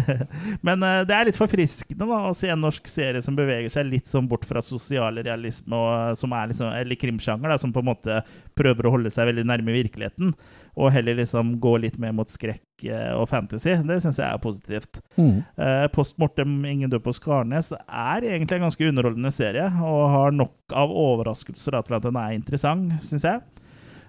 [0.66, 3.86] Men uh, det er litt forfriskende da, å se en norsk serie som beveger seg
[3.86, 7.80] litt sånn bort fra sosiale realisme, og, som er liksom, eller krimsjanger, da, som på
[7.80, 8.22] en måte
[8.58, 10.34] prøver å holde seg veldig nærme virkeligheten,
[10.78, 13.72] og heller liksom gå litt mer mot skrekk eh, og fantasy.
[13.88, 15.00] Det syns jeg er positivt.
[15.18, 15.40] Mm.
[15.58, 20.36] Eh, Post Mortem Ingen død på Skarnes er egentlig en ganske underholdende serie, og har
[20.38, 23.42] nok av overraskelser til at den er interessant, syns jeg.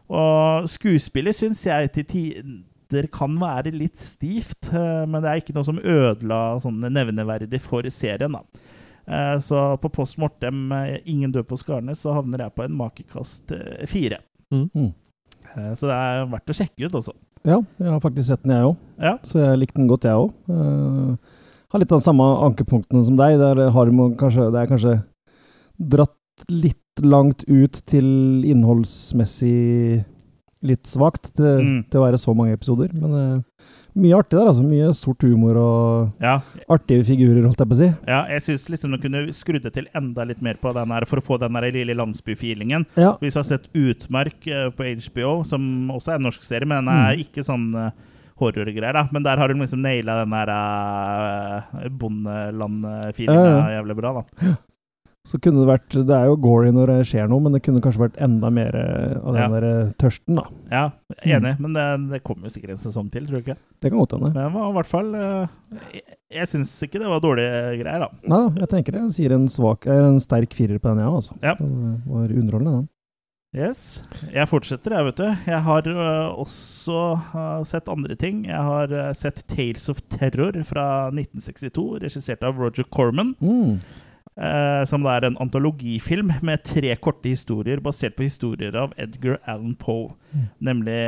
[0.10, 5.58] Og skuespillet syns jeg til tider kan være litt stivt, eh, men det er ikke
[5.58, 8.38] noe som ødela sånn nevneverdig for serien.
[8.38, 8.46] da.
[9.10, 10.70] Eh, Så på Post Mortem
[11.06, 13.58] Ingen død på Skarnes så havner jeg på en makekast
[13.90, 14.22] fire.
[14.54, 14.94] Mhm.
[15.58, 17.14] Eh, Så det er verdt å sjekke ut, altså.
[17.46, 18.78] Ja, jeg har faktisk sett den, jeg òg.
[19.00, 19.18] Ja.
[19.24, 20.34] Så jeg likte den godt, jeg òg.
[21.72, 23.38] har litt av de samme ankepunktene som deg.
[23.40, 23.86] Der har
[24.20, 25.04] kanskje, det er kanskje
[25.80, 26.16] dratt
[26.50, 30.06] litt langt ut til innholdsmessig
[30.62, 31.84] litt svakt til, Mm.
[31.90, 32.90] til å være så mange episoder.
[32.94, 33.44] Men eh,
[34.02, 34.64] mye artig der, altså.
[34.66, 36.38] Mye sort humor og Ja,
[36.72, 37.90] artige figurer, holdt jeg på å si.
[38.08, 41.06] Ja, jeg syns liksom du kunne skrudd det til enda litt mer på den her
[41.10, 42.86] for å få den der lille landsbyfeelingen.
[43.00, 43.14] Ja.
[43.22, 45.64] Hvis du har sett Utmark eh, på HBO, som
[45.96, 47.26] også er en norsk serie, men den er Mm.
[47.26, 47.92] ikke sånn eh,
[48.40, 49.08] horrorgreier, da.
[49.12, 54.54] Men der har hun liksom naila den der uh, bondeland-feelinga Ja, jævlig bra, da.
[55.30, 57.82] Så kunne det vært Det er jo gory når det skjer noe, men det kunne
[57.84, 59.50] kanskje vært enda mer eh, av den Ja.
[59.54, 60.46] der eh, tørsten, da.
[60.74, 60.84] Ja,
[61.38, 63.60] enig, men det, det kommer jo sikkert en sesong til, tror du ikke?
[63.80, 64.32] Det kan godt hende.
[64.34, 65.58] Men det var i hvert fall eh,
[66.00, 66.06] Jeg,
[66.39, 68.10] jeg syns ikke det var dårlige greier, da.
[68.34, 69.04] Nei jeg tenker det.
[69.08, 71.38] Jeg sier en, svak, en sterk firer på den, jeg, altså.
[71.46, 71.58] Ja.
[71.60, 71.70] Det
[72.10, 72.89] var underholdende, den.
[73.50, 74.04] Yes.
[74.30, 75.30] Jeg fortsetter, jeg, vet du.
[75.50, 77.00] Jeg har uh, også
[77.34, 78.44] uh, sett andre ting.
[78.46, 83.34] Jeg har uh, sett Tales of Terror fra 1962, regissert av Roger Corman.
[83.42, 83.80] Mm.
[84.39, 89.75] Eh, som er en antologifilm med tre korte historier basert på historier av Edgar Allan
[89.80, 90.15] Poe.
[90.32, 90.47] Mm.
[90.69, 91.02] Nemlig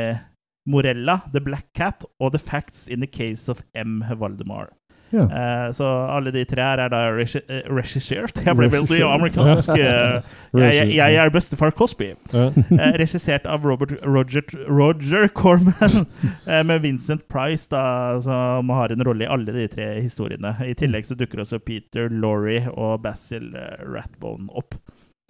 [0.70, 4.04] Morella, The Black Cat og The Facts in the Case of M.
[4.20, 4.70] Valdemar.
[5.12, 5.26] Ja.
[5.28, 8.42] Eh, så alle de tre her er da eh, regissert.
[8.46, 9.70] Jeg ble veldig amerikansk.
[9.76, 10.22] eh,
[10.56, 12.14] jeg, jeg, er bestefar Cosby.
[13.02, 16.06] Regissert av Robert Roger, Roger Corman,
[16.68, 20.56] med Vincent Price, da, som har en rolle i alle de tre historiene.
[20.66, 23.52] I tillegg så dukker også Peter Laurie og Basil
[23.88, 24.80] Ratbone opp.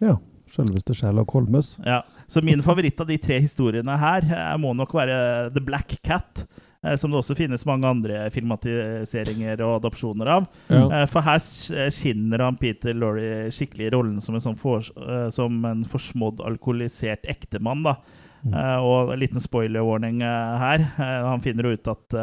[0.01, 0.17] ja.
[0.51, 1.77] Selveste Sherlock Holmes.
[1.87, 2.01] Ja.
[2.27, 4.25] Så min favoritt av de tre historiene her
[4.59, 5.15] må nok være
[5.55, 6.41] The Black Cat.
[6.85, 10.47] Eh, Som det også finnes mange andre filmatiseringer og adopsjoner av.
[10.71, 10.83] Ja.
[11.01, 14.85] Eh, For her eh, skinner han Peter Laurie skikkelig i rollen som en, sånn for,
[15.31, 17.83] som en forsmådd, alkoholisert ektemann.
[17.87, 17.97] da.
[18.41, 18.55] Mm.
[18.81, 20.87] Og en liten spoiler-warning eh, her.
[21.27, 22.17] Han finner jo ut at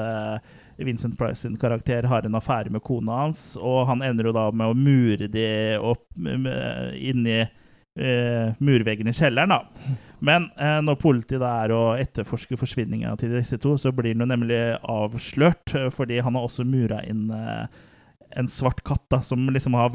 [0.78, 4.44] Vincent Price sin karakter har en affære med kona hans, og han ender jo da
[4.54, 5.48] med å mure de
[5.82, 7.40] opp inni
[7.98, 9.52] eh, murveggen i kjelleren.
[9.52, 9.96] da.
[10.18, 14.30] Men eh, når politiet da er å etterforske forsvinninga til disse to, så blir han
[14.30, 17.84] nemlig avslørt, eh, fordi han har også mura inn eh,
[18.38, 19.88] en svart katt da, som liksom har,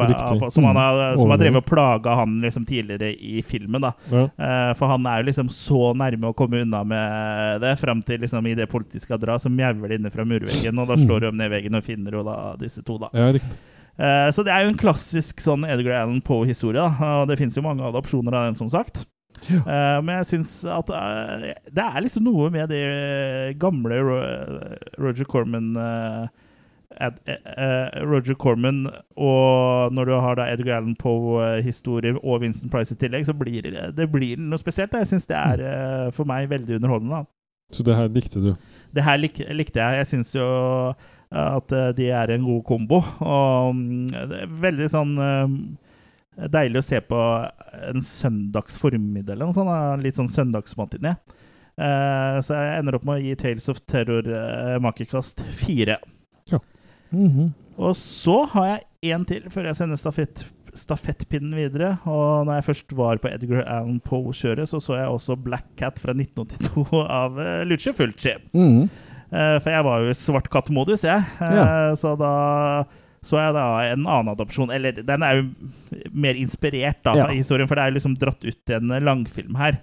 [0.52, 3.82] som han har, som har drevet og plaga han liksom tidligere i filmen.
[3.84, 3.92] da.
[4.10, 4.24] Ja.
[4.24, 8.24] Eh, for han er jo liksom så nærme å komme unna med det, fram til
[8.26, 11.28] liksom i det politiet skal dra, så mjauer det inne fra murveggen, og da slår
[11.28, 13.12] de ned veggen og finner jo da disse to, da.
[13.14, 13.60] ja, riktig.
[14.00, 16.84] Eh, så det er jo en klassisk sånn Edgar Allan Poe-historie.
[16.84, 19.04] Og det fins jo mange adopsjoner av den, som sagt.
[19.50, 19.60] Ja.
[19.60, 24.18] Eh, men jeg syns at eh, det er liksom noe med det gamle Ro
[25.04, 25.74] Roger Corman
[26.94, 28.86] Roger Corman
[29.18, 33.66] og når du har da Edgar Allan Poe-historier og Vincent Price i tillegg, så blir
[33.66, 34.94] det, det blir noe spesielt.
[34.94, 35.02] da.
[35.02, 37.24] Jeg syns det er for meg veldig underholdende.
[37.24, 37.74] da.
[37.74, 38.54] Så det her likte du?
[38.94, 40.04] Det her lik, likte jeg.
[40.04, 40.48] Jeg syns jo
[41.34, 43.02] at eh, de er en god kombo.
[43.26, 45.56] Og mm, det er veldig sånn eh,
[46.54, 47.22] deilig å se på
[47.90, 50.04] en søndags formiddag eller noe sånt.
[50.06, 51.16] Litt sånn søndagsmatiné.
[51.74, 54.30] Eh, så jeg ender opp med å gi Tales of Terror
[54.84, 56.00] makekast fire.
[57.14, 57.52] Mhm.
[57.78, 60.44] Og så har jeg én til før jeg sender stafett,
[60.78, 61.96] stafettpinnen videre.
[62.10, 66.02] Og når jeg først var på Edgar Allan Poe-kjøret, så så jeg også Black Cat
[66.02, 67.38] fra 1982 av
[67.70, 68.36] Lucio Fulci.
[68.54, 68.86] Mhm.
[68.86, 69.13] Eh,
[69.64, 71.24] for jeg var jo i svart katt-modus, jeg.
[71.42, 71.66] Eh, Ja.
[71.98, 72.86] Så da
[73.24, 74.72] så jeg da en annen adopsjon.
[74.76, 75.44] Eller den er jo
[76.12, 77.24] mer inspirert da, Ja.
[77.30, 79.78] av historien, for det er jo liksom dratt ut i en langfilm her.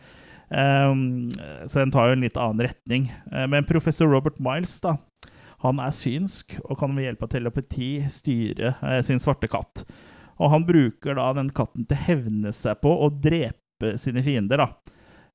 [0.50, 1.30] Um,
[1.64, 3.10] så den tar jo en litt annen retning.
[3.32, 4.96] Eh, men professor Robert Miles, da,
[5.62, 9.84] han er synsk og kan ved hjelp av telepati styre eh, sin svarte katt.
[10.40, 14.58] Og han bruker da den katten til å hevne seg på og drepe sine fiender,
[14.58, 14.68] da.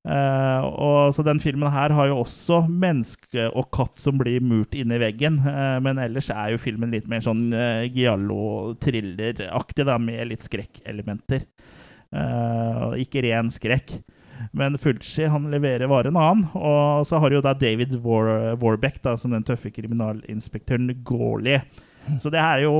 [0.05, 4.75] Eh, og så den filmen her har jo også menneske og katt som blir murt
[4.77, 5.39] inne i veggen.
[5.41, 11.47] Uh, men ellers er jo filmen litt mer sånn uh, giallo-thrilleraktig, med litt skrekkelementer.
[12.13, 13.97] Uh, ikke ren skrekk.
[14.55, 16.45] Men Fulci han leverer varen annen.
[16.53, 21.63] Og så har jo da David War Warbeck da, som den tøffe kriminalinspektøren Gawley.
[22.21, 22.75] Så det er jo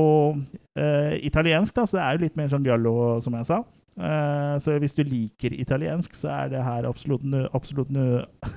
[1.26, 2.92] italiensk, da, så det er jo litt mer sånn giallo,
[3.24, 3.64] som jeg sa.
[3.96, 8.02] Eh, så hvis du liker italiensk, så er det her absolutt noe Absolutt nø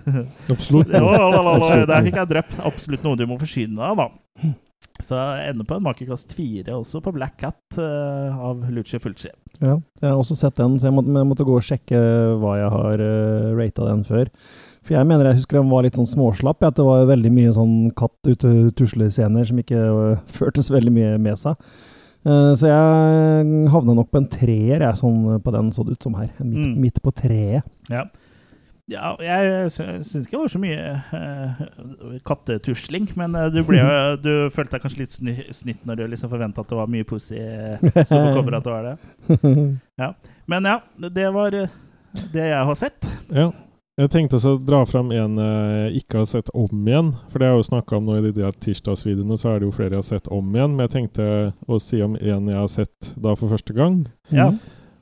[0.54, 0.92] Absolutt.
[0.92, 4.56] Der fikk jeg drept absolutt noe du må forsyne deg av, da.
[5.00, 9.32] Så jeg ender på en makekast fire også på Black Cat uh, av Lucio Fulci.
[9.60, 12.02] Ja, jeg har også sett den, så jeg måtte, jeg måtte gå og sjekke
[12.42, 14.32] hva jeg har uh, rata den før.
[14.84, 17.56] For jeg mener jeg husker den var litt sånn småslapp, at det var veldig mye
[17.56, 21.56] sånn katt ute tusle-scener som ikke uh, førtes veldig mye med seg.
[22.26, 26.04] Eh, så jeg havna nok på en treer, jeg, sånn på den så det ut
[26.04, 26.28] som her.
[26.44, 26.74] Midt, Mm.
[26.84, 27.64] midt på treet.
[27.90, 28.04] Ja.
[28.90, 33.80] ja jeg sy- syns ikke det var så mye uh, kattetusling, men eh, du, ble,
[34.26, 37.08] du følte deg kanskje litt sny, snytt når du liksom forventa at det var mye
[37.08, 37.40] pussy
[38.04, 38.98] som kommer at det var det.
[40.50, 41.68] Men ja, det var det
[42.34, 43.06] jeg har sett.
[43.30, 43.52] Ja.
[44.00, 47.10] Jeg tenkte også å dra fram en jeg ikke har sett om igjen.
[47.30, 49.68] For det har jeg jo snakka om nå i de der tirsdagsvideoene, så er det
[49.68, 50.72] jo flere jeg har sett om igjen.
[50.78, 51.26] Men jeg tenkte
[51.68, 54.06] å si om en jeg har sett da for første gang.
[54.32, 54.54] Ja.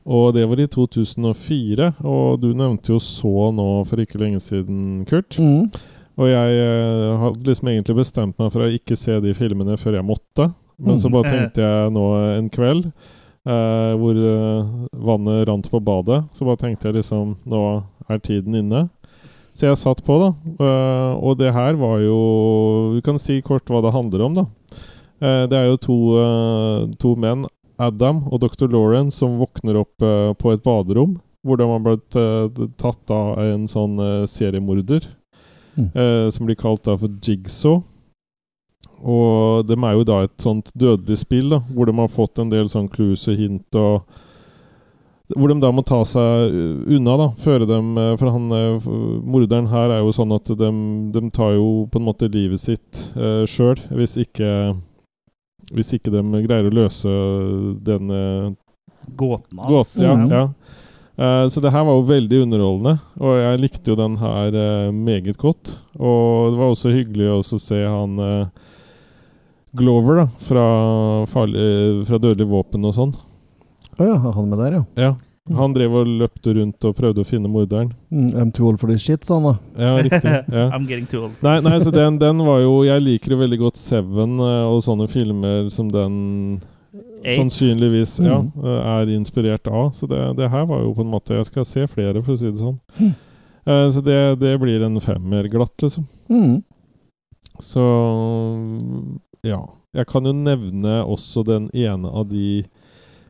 [0.08, 1.92] Og det var i 2004.
[2.08, 5.38] Og du nevnte jo Så nå for ikke lenge siden, Kurt.
[5.38, 5.68] Mm.
[6.18, 10.00] Og jeg eh, hadde liksom egentlig bestemt meg for å ikke se de filmene før
[10.00, 10.50] jeg måtte.
[10.82, 11.14] Men så Mm.
[11.14, 12.06] bare tenkte jeg nå
[12.38, 12.88] en kveld
[13.46, 17.62] eh, hvor eh, vannet rant på badet, så bare tenkte jeg liksom Nå
[18.10, 18.88] er tiden inne.
[19.58, 20.30] Så jeg satt på, da.
[20.62, 22.18] Uh, og det her var jo
[22.94, 24.46] Vi kan si kort hva det handler om, da.
[25.18, 27.48] Uh, det er jo to, uh, to menn,
[27.82, 28.68] Adam og dr.
[28.70, 30.02] Lauren, som våkner opp
[30.42, 31.20] på et baderom.
[31.46, 32.16] Hvor de har blitt
[32.82, 35.06] tatt av en sånn seriemorder.
[35.78, 35.92] Mm.
[36.34, 37.84] som blir kalt da for Jigsaw.
[39.06, 42.50] Og de er jo da et sånt dødelig spill, da, hvor de har fått en
[42.50, 44.18] del sånn clues og hint og
[45.36, 47.28] Hvor de da må ta seg uh, unna, da.
[47.44, 48.86] Føre dem uh, For han uh,
[49.28, 50.70] morderen her er jo sånn at de,
[51.12, 54.50] de tar jo på en måte livet sitt eh, sjøl, hvis ikke
[55.76, 57.12] Hvis ikke de greier å løse
[57.84, 58.14] den
[59.08, 59.72] Gåten hans.
[59.72, 60.16] Gåten, ja.
[60.16, 60.32] Mhm.
[60.32, 60.46] ja.
[61.18, 64.94] Uh, så det her var jo veldig underholdende, og jeg likte jo den her uh,
[64.94, 65.74] meget godt.
[65.98, 68.68] Og det var også hyggelig å også se han uh,
[69.78, 70.66] Glover, da, fra,
[71.30, 73.16] farlig, fra Dødelig våpen og sånn.
[73.98, 74.84] Å ja, han med der, ja.
[74.98, 75.16] Ja.
[75.56, 77.94] Han drev og løpte rundt og prøvde å finne morderen.
[78.12, 79.54] Mm, I'm too old for this shit, sa han da.
[79.80, 80.34] Ja, riktig.
[80.58, 80.66] Ja.
[80.76, 81.38] I'm getting too old.
[81.42, 84.82] Nei, nei, så den, den var jo Jeg liker jo veldig godt Seven eh, og
[84.84, 86.18] sånne filmer som den
[87.24, 87.38] Eight.
[87.40, 88.66] sannsynligvis ja, Mhm.
[88.66, 89.94] eh, er inspirert av.
[89.96, 92.38] Så det, det her var jo på en måte Jeg skal se flere, for å
[92.44, 92.78] si det sånn.
[93.00, 96.06] Eh, så det, det blir en femmer glatt, liksom.
[96.30, 96.60] Mm.
[97.64, 97.88] Så
[99.48, 99.62] ja.
[99.96, 102.66] Jeg kan jo nevne også den ene av de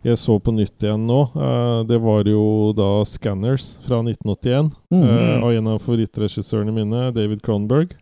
[0.07, 1.21] jeg så på nytt igjen nå.
[1.35, 4.71] Uh, det var jo da 'Scanners' fra 1981.
[4.93, 5.03] Mm.
[5.03, 7.95] uh, av en av favorittregissørene mine, David Cronberg.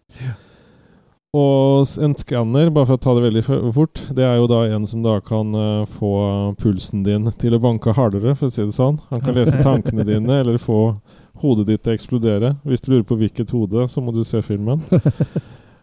[1.36, 3.44] Og en skanner, bare for å ta det veldig
[3.76, 6.14] fort, det er jo da en som da kan uh, få
[6.62, 9.02] pulsen din til å banke hardere, for å si det sånn.
[9.12, 10.94] Han kan lese tankene dine, eller få
[11.44, 12.56] hodet ditt til å eksplodere.
[12.64, 14.86] Hvis du lurer på hvilket hode, så må du se filmen.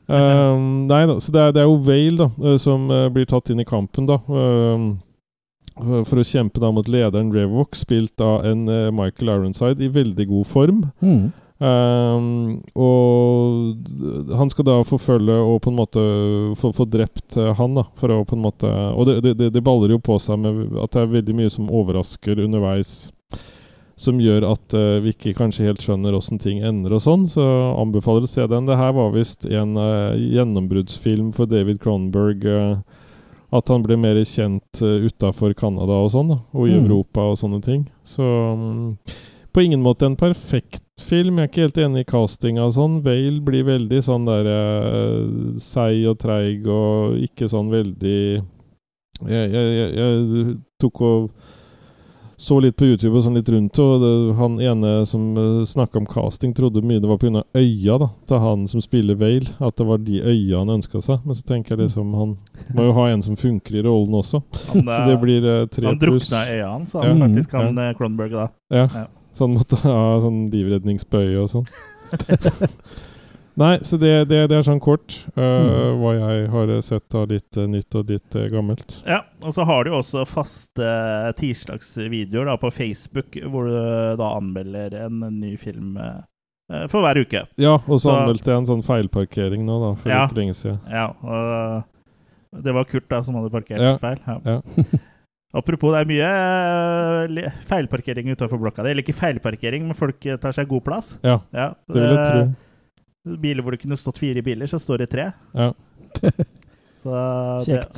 [0.09, 3.53] Um, nei da, så det er, det er jo Vale da, som uh, blir tatt
[3.53, 4.23] inn i kampen, da.
[4.33, 4.95] Um,
[5.77, 9.93] for for å kjempe da mot lederen Revok, spilt av en eh, Michael Ironside i
[9.93, 10.85] veldig god form.
[11.01, 11.31] Mm.
[11.63, 16.01] Um, og han skal da forfølge og på en måte
[16.59, 17.85] få, få drept eh, han, da.
[18.01, 20.97] For å på en måte Og det, det, det, baller jo på seg med at
[20.97, 23.13] det er veldig mye som overrasker underveis.
[24.01, 27.29] Som gjør at uh, vi ikke kanskje helt skjønner åssen ting ender og sånn.
[27.31, 27.45] Så
[27.79, 28.67] anbefaler å se den.
[28.67, 32.43] Det her var visst en uh, gjennombruddsfilm for David Cronenberg.
[32.43, 33.02] eh,
[33.53, 36.87] at han ble mer kjent uh, utafor Canada og sånn, da, og i Mm.
[36.87, 37.85] Europa og sånne ting.
[38.05, 38.97] Så um,
[39.53, 41.39] på ingen måte en perfekt film.
[41.39, 43.01] Jeg er ikke helt enig i castinga og sånn.
[43.05, 48.21] Vale blir veldig sånn der uh, seig og treig og ikke sånn veldig
[49.29, 51.29] jeg, jeg, jeg, jeg tok og
[52.37, 55.99] så litt på YouTube og sånn litt rundt, og det, han ene som uh, snakka
[56.01, 57.43] om casting, trodde mye det var pga.
[57.55, 59.53] øya da, til han som spiller Vale.
[59.61, 61.21] At det var de øya han ønska seg.
[61.25, 62.37] Men så tenker jeg liksom han
[62.75, 64.43] må jo ha en som funker i rollen også.
[64.73, 66.29] Han, Så det blir uh, tre han pluss.
[66.31, 67.01] drukna i øya hans, Ja.
[67.07, 67.27] han Mm.
[67.29, 67.93] faktisk, han ja.
[67.95, 68.49] Cronberg, da.
[68.71, 68.89] Ja.
[68.95, 69.07] Ja.
[69.35, 71.67] Så han måtte ha sånn livredningsbøye og sånn.
[73.61, 75.99] Nei, så det, det, det er sånn kort uh, Mm.
[76.01, 78.95] hva jeg har eh, sett av litt uh, nytt og litt uh, gammelt.
[79.05, 80.89] Ja, og så har du jo også faste
[81.37, 83.77] tirsdagsvideoer da på Facebook, hvor du
[84.21, 87.45] da anmelder en ny film eh, for hver uke.
[87.61, 90.25] Ja, og så Så- anmeldte jeg en sånn feilparkering nå, da, for Ja.
[90.27, 90.81] ikke lenge siden.
[90.89, 91.85] Ja, og
[92.65, 94.17] det var Kurt da som hadde parkert Ja, feil.
[94.27, 94.39] Ja.
[94.45, 94.61] ja.
[95.55, 98.91] Apropos, det er mye eh, feilparkering utenfor blokka di.
[98.95, 101.19] Eller ikke feilparkering, men folk eh, tar seg god plass.
[101.23, 102.53] Ja, Ja, det vil jeg tro.
[103.23, 105.31] Biler hvor det kunne stått fire biler, så står det tre.
[105.55, 105.73] Ja.
[107.03, 107.11] Så
[107.67, 107.97] det, Kjekt.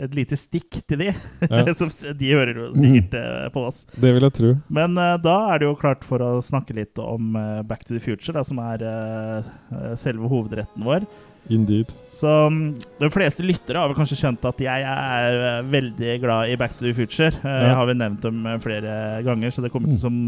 [0.00, 1.10] et lite stikk til de.
[1.44, 1.74] Ja.
[1.80, 3.50] Som de hører jo sikkert mm.
[3.52, 3.82] på oss.
[3.92, 4.52] Det vil jeg tro.
[4.72, 7.92] Men uh, da er det jo klart for å snakke litt om uh, Back to
[7.92, 9.50] the Future, da, som er eh,
[10.00, 11.04] selve hovedretten vår.
[11.52, 11.92] Indeed.
[12.16, 12.64] Så mm,
[13.02, 16.88] de fleste lyttere har vel kanskje skjønt at jeg er veldig glad i Back to
[16.88, 17.34] the Future.
[17.44, 17.58] Ja.
[17.68, 20.22] Jeg har vel nevnt dem flere ganger, så det kommer ikke som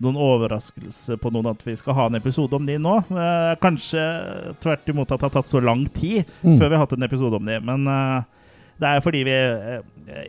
[0.00, 2.96] noen overraskelse på noen at vi skal ha en episode om de nå.
[3.12, 4.00] Eh, kanskje
[4.64, 6.56] tvert imot at det har tatt så lang tid Mm.
[6.58, 8.22] før vi har hatt en episode om de, men eh,
[8.80, 9.82] det er fordi vi eh,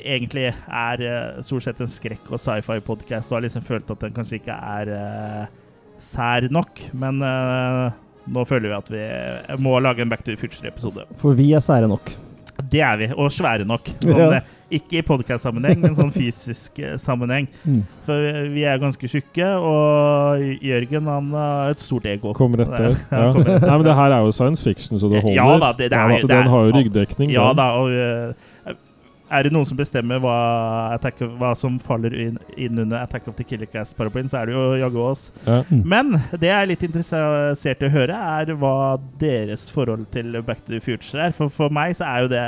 [0.03, 4.11] egentlig er eh, stort sett en skrekk- og sci-fi-podkast og har liksom følt at den
[4.17, 5.45] kanskje ikke er eh,
[6.01, 6.81] sær nok.
[6.91, 7.91] Men eh,
[8.27, 11.07] nå føler vi at vi må lage en Back to the Future-episode.
[11.21, 12.11] For vi er sære nok.
[12.69, 13.87] Det er vi, og svære nok.
[14.03, 14.41] Sånn, Ja.
[14.71, 17.49] Ikke i podkast-sammenheng, men sånn fysisk eh, sammenheng.
[17.67, 17.81] Mm.
[18.05, 22.31] For vi- er ganske tjukke, og Jørgen han har et stort ego.
[22.37, 22.95] Kommer etter.
[23.11, 23.33] Ja, Ja.
[23.33, 23.67] kommer etter.
[23.67, 25.35] Nei, men det her er jo science fiction, så det holder.
[25.35, 27.31] Ja da, det- det er- altså, det er- den har jo ryggdekning.
[27.31, 28.33] Ja da, og eh,
[29.31, 33.35] er det noen som bestemmer hva, Attack hva som faller inn, inn under Attack of
[33.37, 35.31] the Killer Cast-paraplyen, så er det jo jaggu oss.
[35.47, 35.61] Ja.
[35.71, 35.83] Mm.
[35.85, 40.65] Men det jeg er litt interessert i å høre, er hva deres forhold til Back
[40.65, 41.31] to the Future er.
[41.31, 42.43] For, for meg så er jo det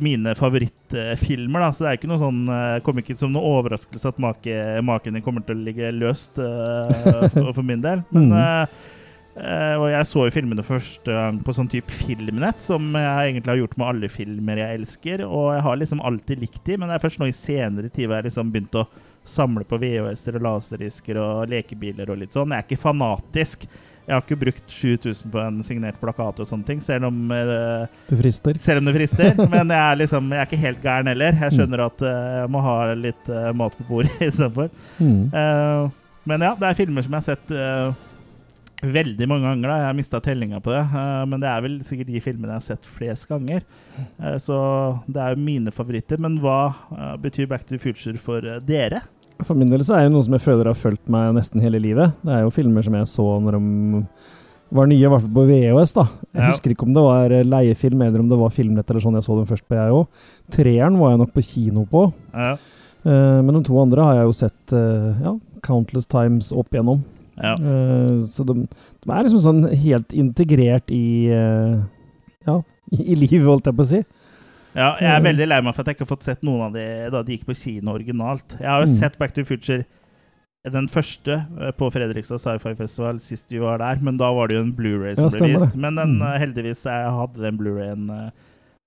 [0.00, 1.68] mine favorittfilmer, da.
[1.72, 5.14] Så det er ikke noe sånn det kommer ikke som noe overraskelse at make, maken
[5.18, 8.02] din kommer til å ligge løst uh, for, for min del.
[8.10, 8.32] Men Mm.
[8.38, 8.66] eh,
[9.36, 13.52] eh, Og jeg så jo filmene første gang på sånn type filmnett, som jeg egentlig
[13.52, 15.24] har gjort med alle filmer jeg elsker.
[15.28, 18.06] Og jeg har liksom alltid likt de, men det er først nå i senere tid
[18.08, 18.86] hvor jeg liksom begynt å
[19.24, 22.50] samle på VHS-er og laserdisker og lekebiler og litt sånn.
[22.50, 23.66] Jeg er ikke fanatisk.
[24.02, 27.86] Jeg har ikke brukt 7000 på en signert plakat og sånne ting, selv om, uh,
[28.08, 28.58] Det frister.
[28.58, 29.34] selv om det frister.
[29.52, 31.36] Men jeg er, liksom, jeg er ikke helt gæren heller.
[31.44, 34.72] Jeg skjønner at uh, jeg må ha litt uh, mat på bordet istedenfor.
[34.98, 35.28] Mm.
[35.30, 37.48] Uh, men ja, det er filmer som jeg har sett
[38.82, 39.70] veldig mange ganger.
[39.70, 40.82] da Jeg har mista tellinga på det.
[41.30, 43.64] men det er vel sikkert de filmene jeg har sett flest ganger.
[44.38, 44.58] Så
[45.10, 46.22] det er jo mine favoritter.
[46.22, 49.02] Men hva betyr Back to the Future for dere?
[49.46, 51.80] For min del så er det noe som jeg føler har fulgt meg nesten hele
[51.82, 52.14] livet.
[52.22, 54.04] Det er jo filmer som jeg så når de
[54.72, 55.92] var nye, i hvert fall på VHS.
[55.98, 56.04] da.
[56.32, 56.50] Jeg Ja.
[56.50, 59.24] husker ikke om det var eh, leiefilm eller om det var filmnett eller sånn jeg
[59.26, 60.06] så dem først på, jeg òg.
[60.50, 62.12] Treeren var jeg nok på kino på.
[62.34, 62.56] Ja,
[63.02, 67.00] Uh, men de to andre har jeg jo sett uh, ja, countless times opp igjennom.
[67.34, 67.56] ja.
[67.58, 68.54] Uh, så de,
[69.02, 71.26] de er liksom sånn helt integrert i
[72.46, 72.60] Ja,
[72.92, 74.02] i, i livet, holdt jeg på å si.
[74.74, 75.26] Ja, jeg er Mm.
[75.36, 77.36] veldig lei meg for at jeg ikke har fått sett noen av de da de
[77.36, 78.58] gikk på kino originalt.
[78.58, 78.98] Jeg har jo Mm.
[78.98, 79.84] sett Back to the Future
[80.64, 84.54] den første eh, på Fredrikstad Sci-Fi Festival sist vi var der, men da var det
[84.56, 85.76] jo en Blu-ray som Ja, ble vist.
[85.76, 86.22] Men den, Mm.
[86.22, 88.30] eh, heldigvis jeg hadde den Blu-rayen eh,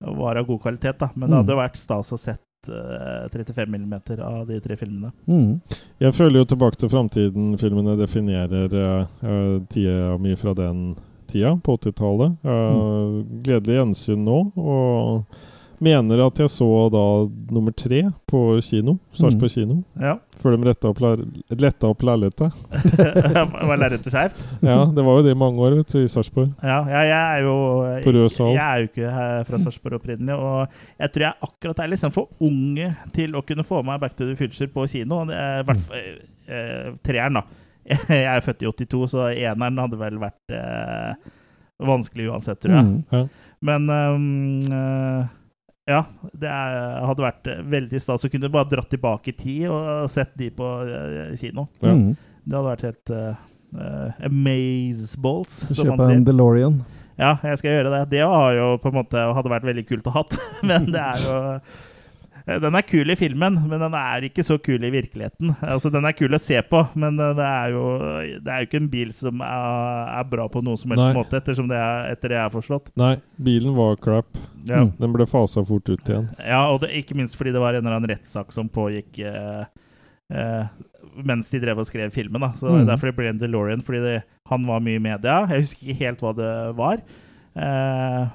[0.02, 1.10] var av god kvalitet, da.
[1.14, 1.44] Men det Mm.
[1.44, 5.12] hadde jo vært stas å sett eh, 35 mm av de tre filmene.
[5.28, 5.60] Mm.
[6.00, 10.96] Jeg føler jo Tilbake til framtiden-filmene definerer uh, tida mi fra den
[11.28, 12.36] tida, på 80-tallet.
[12.44, 14.52] Uh, Gledelig gjensyn nå.
[14.56, 15.24] Og
[15.82, 17.02] Mener at jeg så da
[17.52, 18.96] nummer tre på kino.
[19.16, 19.76] Sarpsborg kino.
[20.00, 20.14] Ja.
[20.40, 21.02] Før de retta opp,
[21.52, 22.54] letta opp lerretet.
[23.70, 24.40] Var lerretet skeivt?
[24.64, 26.54] Ja, det var jo det i mange år vet du, i Sarpsborg.
[26.64, 27.56] Ja, ja, jeg er jo
[28.06, 28.54] På rød sal.
[28.56, 29.12] Jeg er jo ikke
[29.50, 33.66] fra Sarpsborg opprinnelig, og jeg tror jeg akkurat er liksom for unge til å kunne
[33.66, 35.22] få meg Back to the Future på kino.
[35.28, 36.04] I hvert fall
[36.48, 37.64] eh, treeren, da.
[38.10, 41.34] Jeg er født i 82, så eneren hadde vel vært eh,
[41.86, 42.86] vanskelig uansett, tror jeg.
[42.88, 43.02] Mm.
[43.12, 43.20] Ja.
[43.66, 45.28] Men um,
[45.86, 46.00] ja,
[46.34, 46.76] det er,
[47.06, 50.50] hadde vært øh, veldig stas å kunne bare dratt tilbake i tid og sett de
[50.54, 51.68] på øh, kino.
[51.78, 51.94] Ja.
[51.94, 52.16] Mm.
[52.46, 56.26] Det hadde vært helt uh, amazeballs, som Kjøpe man en.
[56.26, 56.76] DeLorean.
[57.16, 58.02] Ja, jeg skal gjøre det.
[58.12, 60.36] Det har jo på en måte hadde vært veldig kult å hatt,
[60.68, 61.78] men det er jo eh,
[62.46, 65.50] den er kul i filmen, men den er ikke så kul i virkeligheten.
[65.66, 67.84] Altså, Den er kul å se på, men eh, det er jo,
[68.44, 71.16] det er jo ikke en bil som er, er bra på noen som helst Nei.
[71.16, 72.92] måte, ettersom det er, etter det jeg har forstått.
[73.02, 73.16] Nei,
[73.48, 74.30] bilen var crap.
[74.62, 74.84] Ja.
[74.84, 74.92] Mm.
[75.00, 76.28] Den ble fasa fort ut igjen.
[76.46, 79.66] Ja, og det, ikke minst fordi det var en eller annen rettssak som pågikk eh,
[80.30, 80.70] eh,
[81.26, 82.46] mens de drev og skrev filmen.
[82.46, 82.86] da Så Mm.
[82.86, 84.16] Derfor det ble en DeLorean, fordi det,
[84.50, 85.42] han var mye i media.
[85.50, 87.02] Jeg husker ikke helt hva det var.
[87.56, 88.26] Eh,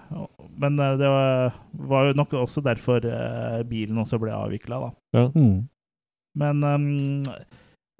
[0.58, 1.54] men eh, det var,
[1.91, 4.91] var jo nok også derfor eh, bilen også ble avvikla, da.
[5.18, 5.26] Ja.
[5.36, 5.68] Mm.
[6.41, 7.26] Men um,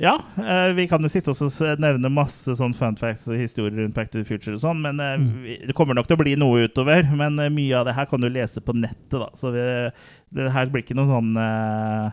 [0.02, 3.76] ja, eh, vi kan jo sitte oss og nevne masse sånn fun facts og historier
[3.84, 5.68] rundt Back to the Future og sånn, men Mm.
[5.68, 7.04] det kommer nok til å bli noe utover.
[7.16, 9.30] Men mye av det her kan du lese på nettet, da.
[9.36, 9.66] Så vi,
[10.38, 12.12] det her blir ikke noen sånn eh,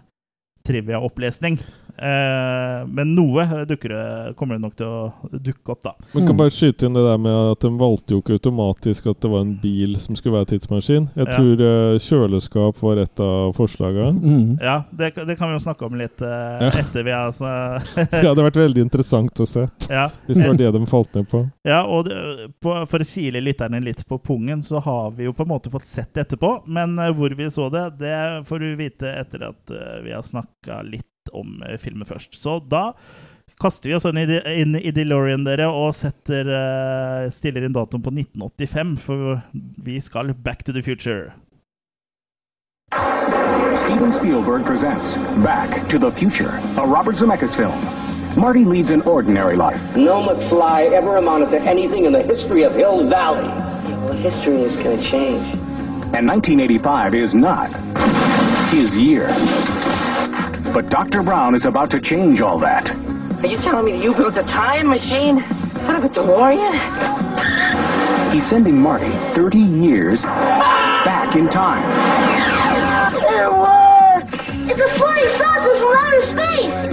[0.68, 1.58] trivia-opplesning.
[1.98, 5.92] Eh, men noe dukker det, kommer det nok til å dukke opp, da.
[6.14, 6.38] Men kan Mm.
[6.38, 9.40] bare skyte inn det der med at de valgte jo ikke automatisk at det var
[9.42, 11.08] en bil som skulle være tidsmaskin.
[11.16, 11.32] Jeg Ja.
[11.34, 14.14] tror eh, kjøleskap var et av forslagene.
[14.22, 14.58] Mm.
[14.62, 16.70] Ja, det, det kan vi jo snakke om litt eh, Ja.
[16.70, 20.08] etter vi har altså, Det hadde vært veldig interessant å se, ja.
[20.28, 21.42] hvis det var det de falt ned på.
[21.66, 25.32] Ja, og det, på, for å kile lytterne litt på pungen, så har vi jo
[25.32, 26.62] på en måte fått sett det etterpå.
[26.68, 30.22] Men eh, hvor vi så det, det får du vite etter at eh, vi har
[30.64, 32.34] snakka litt om eh, filmen først.
[32.34, 32.94] Så da
[33.60, 38.02] kaster vi oss inn i, inn i DeLorean, dere, og setter, eh, stiller inn datoen
[38.02, 39.40] på 1985, for
[39.84, 41.32] vi skal back to the future.
[43.84, 47.78] Steven Spielberg presents Back to the Future, a Robert Zemeckis film.
[48.36, 49.80] Marty leads an ordinary life.
[49.96, 53.48] No McFly ever amounted to anything in the history of Hill Valley.
[54.04, 55.56] Well, history is going to change.
[56.12, 57.70] And 1985 is not
[58.70, 59.28] his year.
[60.72, 61.22] But Dr.
[61.22, 62.90] Brown is about to change all that.
[62.90, 66.74] Are you telling me that you built a time machine out of a DeLorean?
[68.32, 71.82] He's sending Marty 30 years back in time.
[73.14, 74.20] Whoa!
[74.70, 76.84] It's a flying saucer from outer space!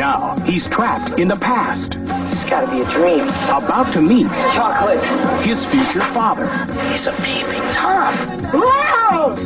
[0.00, 3.20] Now, he's trapped in the past, It's got to be a dream.
[3.28, 5.04] about to meet Chocolate.
[5.42, 6.46] his future father.
[6.90, 8.14] He's a peeping Tom.
[8.50, 9.36] Wow!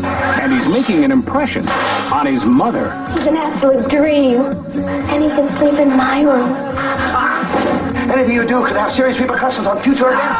[0.41, 2.85] And he's making an impression on his mother.
[3.19, 4.43] He's an absolute dream.
[4.77, 6.49] And he can sleep in my room.
[6.55, 8.13] Ah!
[8.13, 10.39] Anything you do could have serious repercussions on future events.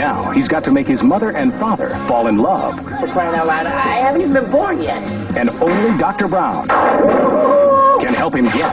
[0.00, 2.76] Now, he's got to make his mother and father fall in love.
[2.80, 5.00] For crying out loud, I haven't even been born yet.
[5.38, 6.26] And only Dr.
[6.26, 6.66] Brown
[8.14, 8.72] can help him get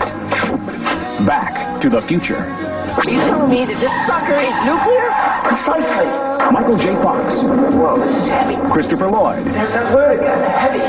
[1.26, 2.38] back to the future.
[2.38, 5.10] Are you telling me that this sucker is nuclear?
[5.50, 6.06] Precisely.
[6.52, 6.94] Michael J.
[7.02, 8.56] Fox, Whoa, this is heavy.
[8.72, 10.80] Christopher Lloyd, There's that word again, heavy.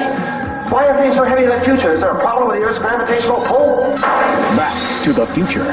[0.73, 1.95] Why are things so heavy in the future?
[1.95, 3.97] Is there a problem with the Earth's gravitational pull?
[3.97, 5.65] Back to the Future.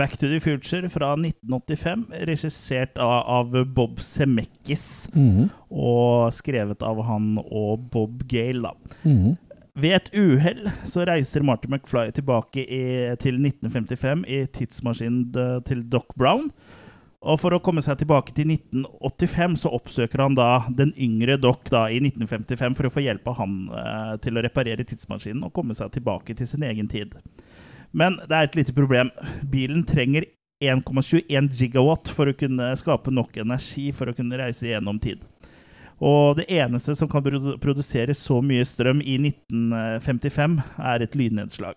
[0.00, 5.10] Back to the Future fra 1985, regissert av, av Bob Zemeckis.
[5.12, 5.48] -hmm.
[5.70, 8.72] Og skrevet av han og Bob Gale, da.
[9.02, 9.36] Mhm.
[9.80, 15.84] Ved et uhell så reiser Marty McFly tilbake i, til 1955 i tidsmaskinen eh, til
[15.92, 16.50] Doc Brown.
[17.20, 21.68] Og for å komme seg tilbake til 1985 så oppsøker han da den yngre Doc
[21.68, 25.52] da i 1955 for å få hjelp av han eh, til å reparere tidsmaskinen og
[25.56, 27.12] komme seg tilbake til sin egen tid.
[27.90, 29.10] Men det er et lite problem.
[29.50, 30.26] Bilen trenger
[30.60, 35.22] 1,21 gigawatt for å kunne skape nok energi for å kunne reise gjennom tid.
[36.00, 37.24] Og det eneste som kan
[37.60, 41.76] produsere så mye strøm i 1955, er et lynnedslag.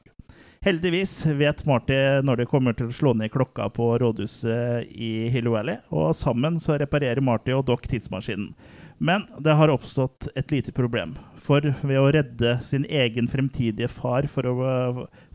[0.64, 5.50] Heldigvis vet Marty når det kommer til å slå ned klokka på rådhuset i Hill
[5.52, 8.54] Valley, og sammen så reparerer Marty og Doc tidsmaskinen.
[9.04, 11.18] Men det har oppstått et lite problem.
[11.44, 14.54] For ved å redde sin egen fremtidige far å,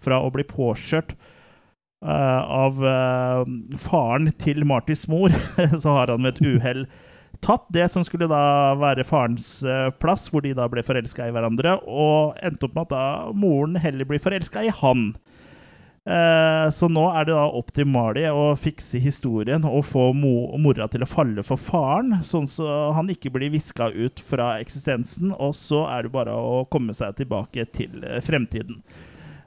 [0.00, 3.42] fra å bli påkjørt uh, av uh,
[3.82, 5.36] faren til Martys mor,
[5.82, 6.88] så har han ved et uhell
[7.44, 11.34] tatt det som skulle da være farens uh, plass, hvor de da ble forelska i
[11.34, 15.10] hverandre, og endte opp med at da moren heller blir forelska i han.
[16.08, 20.56] Eh, så nå er det da opp til Mali å fikse historien og få mo
[20.56, 25.34] mora til å falle for faren, sånn så han ikke blir viska ut fra eksistensen,
[25.36, 28.80] og så er det bare å komme seg tilbake til eh, fremtiden.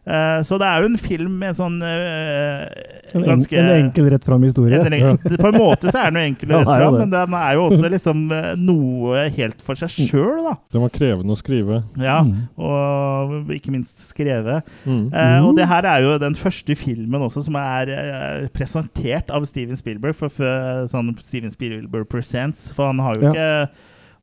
[0.01, 4.07] Eh, så det er jo en film med en sånn En, en, ganske en enkel,
[4.09, 4.79] rett fram historie.
[4.81, 7.67] en På en måte så er den jo enkel rett fram, men den er jo
[7.67, 10.55] også liksom eh, noe helt for seg sjøl, da.
[10.73, 11.83] Den var krevende å skrive.
[12.01, 12.47] Ja, Mm.
[12.61, 14.65] og ikke minst skrevet.
[14.85, 15.03] Mm.
[15.13, 19.77] Eh, og det her er jo den første filmen også som er presentert av Steven
[19.79, 20.15] Spielberg.
[20.17, 23.31] For, for sånn Steven Spielberg Presents, for han har jo Ja.
[23.31, 23.69] ikke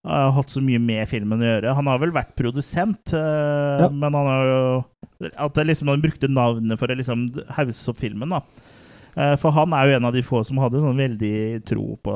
[0.08, 1.74] eh, hatt så mye med filmen å gjøre.
[1.78, 3.88] Han har vel vært produsent, eh, Ja.
[3.88, 4.84] men han har jo
[5.36, 7.24] At det liksom, han brukte navnet for å liksom
[7.56, 8.40] hausse opp filmen, da.
[9.16, 12.12] Eh, For han er jo en av de få som hadde sånn veldig tro på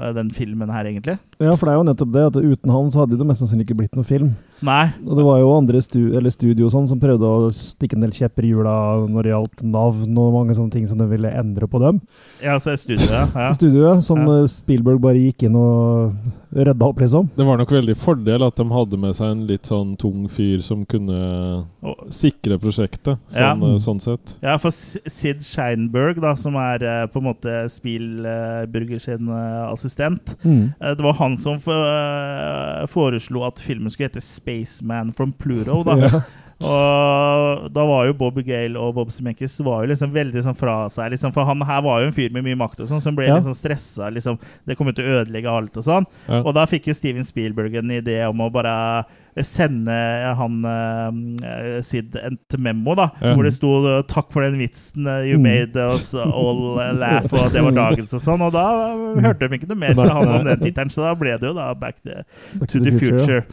[0.00, 1.18] eh, den filmen her, egentlig.
[1.38, 3.66] Ja, for det er jo nettopp det, at uten han så hadde det mest sannsynlig
[3.68, 4.30] ikke blitt noen film.
[4.62, 4.90] Nei.
[5.06, 8.12] Og det var jo andre stu eller studio sånn som prøvde å stikke en del
[8.12, 8.74] kjepper i hjula
[9.08, 12.00] når det gjaldt navn og mange sånne ting som de ville endre på dem.
[12.44, 13.34] Ja, så er studioet.
[13.34, 13.48] Ja.
[13.58, 14.40] Studioet, som Ja.
[14.42, 16.12] eh, Spielberg bare gikk inn og
[16.52, 17.28] redda opp, liksom.
[17.36, 20.60] Det var nok veldig fordel at de hadde med seg en litt sånn tung fyr
[20.66, 21.64] som kunne
[22.10, 23.78] sikre prosjektet, sånn, ja.
[23.84, 24.32] sånn sett.
[24.42, 30.34] Ja, for Sid Scheinberg, da, som er eh, på en måte Spielberger sin eh, assistent,
[30.44, 30.74] Mm.
[30.80, 35.84] eh, det var han som eh, foreslo at filmen skulle hete 'Spaceman from Pluto'.
[35.84, 35.96] da.
[35.96, 36.20] Ja.
[36.60, 40.74] Og da var jo Bob Gale og Bob Zemeckis var jo liksom veldig sånn fra
[40.92, 41.10] seg.
[41.14, 43.26] Liksom, for han her var jo en fyr med mye makt og sånn, som ble
[43.30, 43.38] Ja.
[43.40, 44.10] sånn stressa.
[44.12, 44.36] Liksom,
[44.66, 46.04] det kom jo til å ødelegge alt og sånn.
[46.28, 46.42] Ja.
[46.44, 49.06] Og da fikk jo Steven Spielberg en idé om å bare
[49.40, 53.32] sende han uh, Sid et memo, da, Ja.
[53.34, 55.42] hvor det sto 'Takk for den vitsen, eh, you Mm.
[55.42, 58.40] made us all laugh', og det var dagens og sånn.
[58.42, 61.38] Og da hørte de ikke noe mer fra han om den tittelen, så da ble
[61.38, 63.44] det jo da Back to the Future'.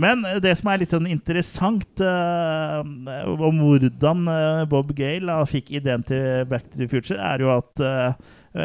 [0.00, 5.70] Men det som er litt sånn interessant uh, om hvordan eh, Bob Gale uh, fikk
[5.78, 8.16] ideen til Back to the Future, er jo at uh,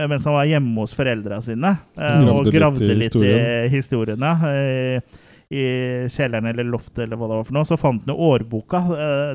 [0.10, 3.30] mens han var hjemme hos foreldra sine Gravde og gravde litt i
[3.74, 3.74] historien.
[3.74, 5.16] historiene eh,
[5.50, 5.64] i
[6.14, 8.84] kjelleren eller loftet eller hva det var for noe, så fant han jo årboka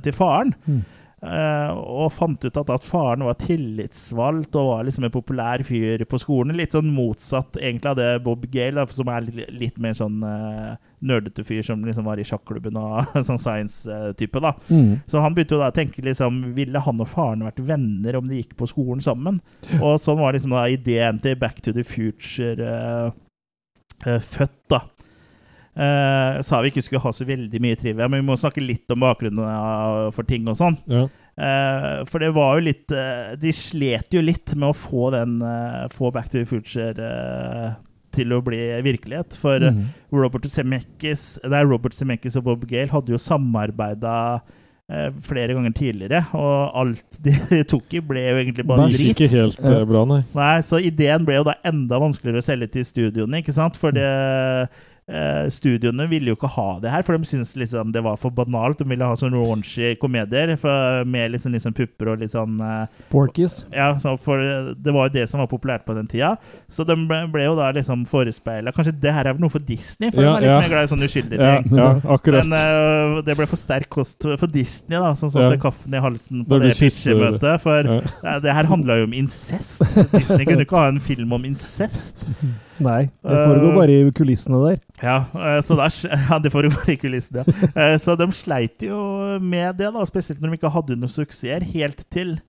[0.07, 0.53] til faren.
[0.67, 0.85] Mm.
[1.25, 1.71] Uh,
[2.05, 6.21] og fant ut at, at faren var tillitsvalgt og var liksom en populær fyr på
[6.21, 6.53] skolen.
[6.59, 10.75] Litt sånn motsatt egentlig av det Bob Gale, som er litt mer sånn uh,
[11.07, 14.43] nerdete fyr som liksom var i sjakklubben og sånn science-type.
[14.43, 14.55] da.
[14.69, 15.03] Mm.
[15.11, 18.31] Så han begynte jo da å tenke liksom, ville han og faren vært venner om
[18.31, 19.41] de gikk på skolen sammen?
[19.81, 23.15] Og sånn var liksom da ideen til Back to the Future uh,
[24.07, 24.85] uh, født, da.
[25.75, 28.91] Uh, sa vi ikke skulle ha så veldig mye trivia, men vi må snakke litt
[28.95, 30.79] om bakgrunnen for ting og sånn.
[30.91, 31.09] Ja.
[31.35, 35.41] Uh, for det var jo litt uh, De slet jo litt med å få den
[35.43, 36.93] uh, Få Back to the Future
[38.15, 39.37] til å bli virkelighet.
[39.43, 39.89] For eh, Mm.
[40.15, 44.13] Robert Zemeckis, nei, Robert Zemeckis og Bob Gale hadde jo samarbeida
[44.89, 47.35] eh, flere ganger tidligere, og alt de
[47.73, 49.23] tok i, ble jo egentlig bare Det gikk drit.
[49.27, 50.21] ikke helt eh, bra, nei.
[50.37, 53.79] Nei, Så ideen ble jo da enda vanskeligere å selge til studioene, ikke sant?
[53.81, 54.07] For det,
[55.09, 58.31] eh, studioene ville jo ikke ha det her, for de syntes liksom det var for
[58.35, 58.79] banalt.
[58.79, 62.87] De ville ha sånn raunchy komedier for, med sånn, sånn pupper og litt sånn eh,
[63.13, 63.65] Porkies.
[63.75, 64.41] ja, så for
[64.75, 66.35] det var jo det som var populært på den tida.
[66.73, 70.11] Så de ble, ble jo da liksom forespeila Kanskje det her er noe for Disney,
[70.11, 70.61] for Ja, de er litt ja.
[70.65, 71.77] mer glad i sånne uskyldige ting.
[71.79, 72.49] ja, akkurat.
[72.49, 72.59] Men
[73.19, 75.13] eh, det ble for sterk kost for Disney, da.
[75.19, 75.61] Sånn sånn Ja.
[75.61, 77.61] kaffen i halsen på det, det pitchemøtet.
[77.63, 78.01] For Ja.
[78.25, 79.83] eh, det her handla jo om incest.
[80.13, 82.17] Disney kunne ikke ha en film om incest.
[82.83, 84.79] Nei, det foregår Eh, bare i kulissene der.
[85.03, 85.87] Ja, eh, så da,
[86.31, 87.45] ja, det foregår bare i kulissene.
[87.47, 87.69] Ja.
[87.93, 91.63] Eh, Så de sleit jo med det, da, spesielt når de ikke hadde noe suksess
[91.75, 92.41] helt til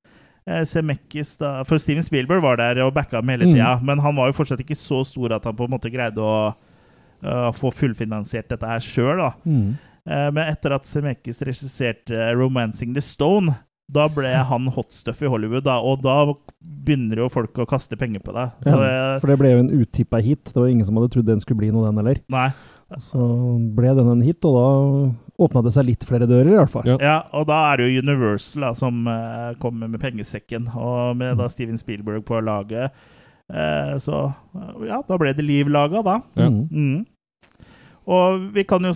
[0.46, 3.54] Semekis da, For Steven Spielberg var der og backa dem hele Mm.
[3.56, 6.22] tida, men han var jo fortsatt ikke så stor at han på en måte greide
[6.22, 6.54] å
[7.26, 9.24] uh, få fullfinansiert dette her sjøl.
[9.44, 9.74] Mm.
[10.06, 13.56] Uh, Men etter at Zemeckis regisserte 'Romancing the Stone',
[13.92, 16.18] da ble han hotstuff i Hollywood, da, og da
[16.60, 18.56] begynner jo folk å kaste penger på deg.
[18.66, 20.50] Så Ja, eh, for det ble jo en utippa hit.
[20.50, 22.22] Det var ingen som hadde trodd den skulle bli noe, den heller.
[22.34, 22.50] Nei.
[23.02, 23.20] Så
[23.78, 24.66] ble den en hit, og da
[25.46, 26.88] åpna det seg litt flere dører, i hvert fall.
[26.90, 26.98] Ja.
[27.02, 31.38] Ja, og da er det jo Universal da, som eh, kommer med pengesekken, og med
[31.42, 32.94] da Steven Spielberg på laget.
[33.54, 34.32] Eh, så
[34.88, 36.22] ja, da ble det liv laga, da.
[36.40, 36.50] Ja.
[36.50, 37.06] Mm.
[38.06, 38.92] Og vi kan jo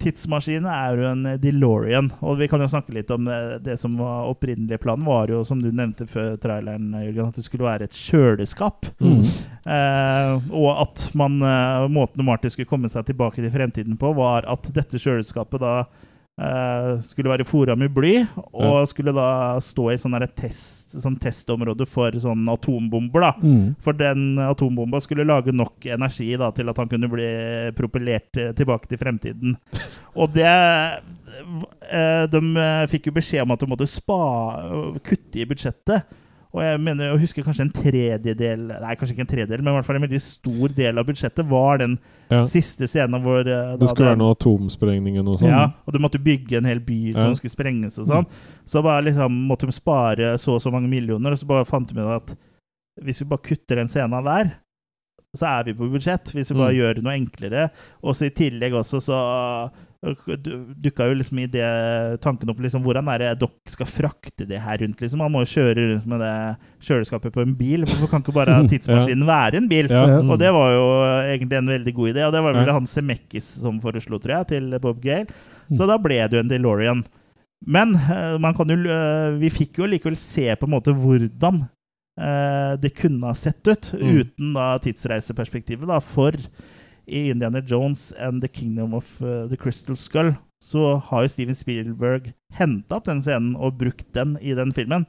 [0.00, 3.98] Tidsmaskinen er jo en DeLorean, og vi kan jo snakke litt om det, det som
[4.00, 7.88] var opprinnelig planen, var jo, som du nevnte før traileren, Jørgen, at det skulle være
[7.90, 8.88] et kjøleskap.
[9.04, 9.20] Mm.
[9.66, 14.48] Eh, og at man, eh, måten Marty skulle komme seg tilbake til fremtiden på, var
[14.48, 15.76] at dette kjøleskapet da
[16.40, 18.14] eh, skulle være fora med bly,
[18.52, 23.26] og skulle da stå i sånn test, sånn testområde for sånn atombomber.
[23.26, 23.32] da.
[23.42, 23.74] Mm.
[23.84, 27.30] For den atombomba skulle lage nok energi da, til at han kunne bli
[27.76, 29.56] propellert eh, tilbake til fremtiden.
[30.16, 32.40] Og det uh, De
[32.90, 34.20] fikk jo beskjed om at de måtte spa,
[35.04, 36.06] kutte i budsjettet.
[36.56, 39.76] Og jeg mener, jeg husker kanskje en tredjedel Nei, kanskje ikke en tredjedel, men i
[39.76, 41.98] hvert fall en veldig stor del av budsjettet var den
[42.32, 42.40] Ja.
[42.48, 45.50] siste scenen hvor da, Det skulle være noe atomsprengning og sånn?
[45.52, 47.20] ja, og du måtte bygge en hel by Ja.
[47.20, 48.26] som skulle sprenges og sånn.
[48.64, 51.92] Så bare liksom måtte de spare så og så mange millioner, og så bare fant
[51.92, 52.36] de ut at
[53.04, 54.54] hvis vi bare kutter den scenen der,
[55.36, 56.32] så er vi på budsjett.
[56.32, 56.78] Hvis vi bare Mm.
[56.80, 57.70] gjør noe enklere.
[58.02, 59.70] Og så i tillegg også så
[60.14, 61.66] dukka jo liksom i det
[62.24, 65.00] tanken opp liksom, hvordan er det dere skal frakte det her rundt?
[65.02, 65.18] liksom?
[65.22, 66.32] Man må jo kjøre rundt med det
[66.86, 67.84] kjøleskapet på en bil.
[67.88, 69.90] Hvorfor kan ikke bare tidsmaskinen være en bil?
[69.90, 70.20] Ja, Ja.
[70.22, 70.30] mm.
[70.30, 70.86] Og det var jo
[71.34, 72.72] egentlig en veldig god idé, og det var vel Ja.
[72.78, 75.26] han Semekis som foreslo, tror jeg, til Bob Gale.
[75.74, 77.04] Så da ble det jo en DeLorean.
[77.66, 81.64] Men eh, man kan jo, eh, vi fikk jo likevel se på en måte hvordan
[82.20, 84.20] eh, det kunne ha sett ut, Mm.
[84.20, 85.86] uten da tidsreiseperspektivet.
[85.88, 86.32] da, For
[87.06, 91.54] i Indiana Jones and The Kingdom of eh, the Crystal Skull så har jo Steven
[91.54, 95.04] Spielberg henta opp den scenen og brukt den i den filmen.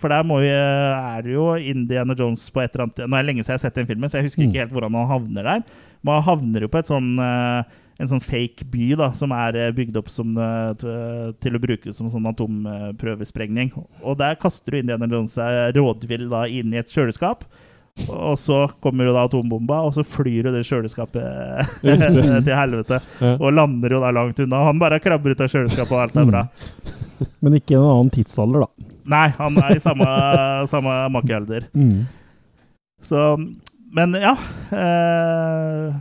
[0.00, 3.28] For der vi, er det jo Indiana Jones på et eller annet Nå er det
[3.28, 4.48] lenge siden jeg har sett den filmen, så jeg husker Mm.
[4.50, 5.62] ikke helt hvordan han havner der.
[6.02, 7.64] Man havner jo på et sånn, eh,
[8.00, 11.60] en sånn fake by da, som er eh, bygd opp som, eh, til, til å
[11.60, 13.72] bruke som sånn atomprøvesprengning.
[14.02, 17.44] Og der kaster jo Indiana Jones seg rådvill da inn i et kjøleskap.
[18.08, 21.80] Og så kommer jo da atombomba, og så flyr jo det kjøleskapet
[22.46, 23.00] til helvete.
[23.20, 23.34] Ja.
[23.36, 24.64] Og lander jo da langt unna.
[24.68, 26.44] Han bare krabber ut av kjøleskapet, og alt er bra.
[27.44, 28.92] Men ikke i en annen tidsalder, da.
[29.10, 30.06] Nei, han er i samme,
[30.72, 31.66] samme makkealder.
[31.74, 32.06] Mm.
[33.04, 33.34] Så
[33.96, 34.36] Men ja.
[34.76, 35.98] Eh,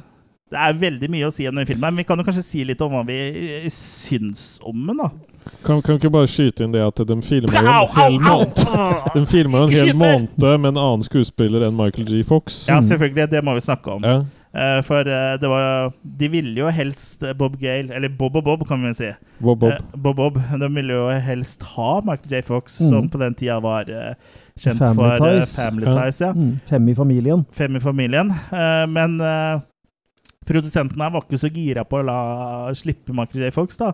[0.49, 2.63] det er veldig mye å si om den filmen, men vi kan jo kanskje si
[2.65, 5.11] litt om hva vi syns om den, da.
[5.65, 8.65] Kan, kan vi ikke bare skyte inn det at de filma jo en hel måned!
[9.15, 12.23] De filma en hel måned med en annen skuespiller enn Michael G.
[12.27, 12.65] Fox.
[12.69, 13.29] Ja, selvfølgelig.
[13.31, 14.05] Det må vi snakke om.
[14.05, 14.19] Ja.
[14.49, 18.47] Uh, for uh, det var De ville jo helst eh, Bob Gale Eller Bob og
[18.47, 19.11] Bob, kan vi si.
[19.37, 19.75] Bob Bob.
[19.77, 20.39] Uh, Bob Bob.
[20.61, 22.41] De ville jo helst ha Michael J.
[22.47, 22.89] Fox, Mm.
[22.89, 23.85] som på den tida var
[24.57, 25.55] kjent Family for Ties.
[25.55, 25.93] Family Ja.
[25.99, 26.21] Ties.
[26.21, 26.31] Ja.
[26.33, 26.59] Mm.
[26.65, 27.45] Fem i familien.
[27.53, 28.31] Fem i familien.
[28.51, 29.19] Eh, men
[30.49, 32.19] produsenten her var ikke så gira på å la
[32.73, 33.51] slippe Michael J.
[33.53, 33.91] Fox, da.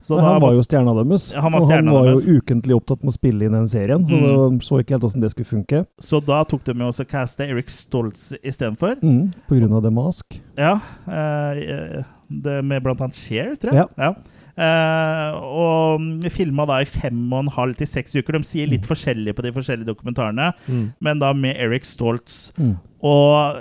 [0.00, 1.32] Så han var måtte- jo stjerna deres.
[1.34, 2.24] Ja, han var og han var deres.
[2.24, 4.58] jo ukentlig opptatt med å spille inn den serien, så Mm.
[4.58, 5.86] de så ikke helt åssen det skulle funke.
[6.00, 9.00] Så da tok de jo også casta Eric Stoltz istedenfor.
[9.02, 9.32] Mm.
[9.48, 10.40] På grunn av The Mask.
[10.56, 10.80] Ja.
[11.08, 13.86] eh, det med blant annet Cher, tror jeg.
[13.96, 14.10] Ja.
[14.10, 14.14] Eh,
[14.58, 18.38] og filma da i fem og en halv til seks uker.
[18.38, 18.88] De sier litt Mm.
[18.90, 20.92] forskjellig på de forskjellige dokumentarene, Mm.
[21.00, 22.52] men da med Eric Stoltz.
[22.58, 22.76] Mm.
[23.00, 23.54] Og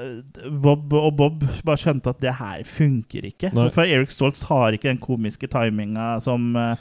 [0.62, 3.54] Bob og Bob bare skjønte at det her funker ikke.
[3.54, 3.70] Nei.
[3.70, 6.76] For Eric Stoltz har ikke den komiske timinga som uh,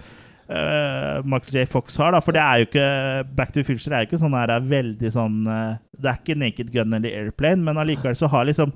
[1.25, 1.67] Michael J.
[1.67, 2.13] Fox har.
[2.13, 4.49] da For det er jo ikke Back to the Future er jo ikke sånn her
[4.49, 8.45] er veldig sånn uh, Det er ikke Naked Gun eller Airplane, men allikevel så har
[8.47, 8.73] liksom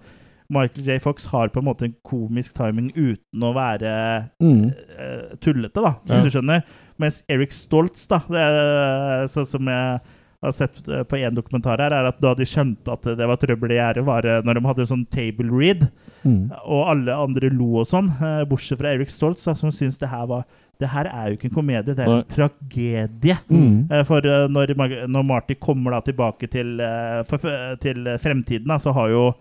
[0.50, 0.98] Michael J.
[1.00, 4.64] Fox har på en måte en komisk timing uten å være Mm.
[4.98, 6.22] uh, tullete, da, hvis Ja.
[6.22, 6.62] du skjønner.
[6.98, 10.00] Mens Eric Stoltz, da, det er, så, som jeg
[10.42, 13.36] har sett eh, på én dokumentar her, er at da de skjønte at det var
[13.36, 15.88] trøbbel i gjerdet, var eh, når de hadde sånn table read,
[16.24, 16.50] Mm.
[16.68, 20.08] og alle andre lo og sånn, eh, bortsett fra Eric Stoltz, da, som syntes det
[20.10, 20.44] her var
[20.80, 23.36] Det her er jo ikke en komedie, det er en tragedie.
[23.50, 23.90] Mm.
[23.92, 24.74] Eh, For eh, når,
[25.08, 29.34] når Marty kommer da tilbake til, eh, til fremtiden, da, så har jo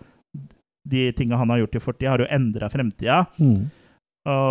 [0.88, 3.26] de tinga han har gjort i fortida, har jo endra fremtida.
[3.40, 3.68] Mm.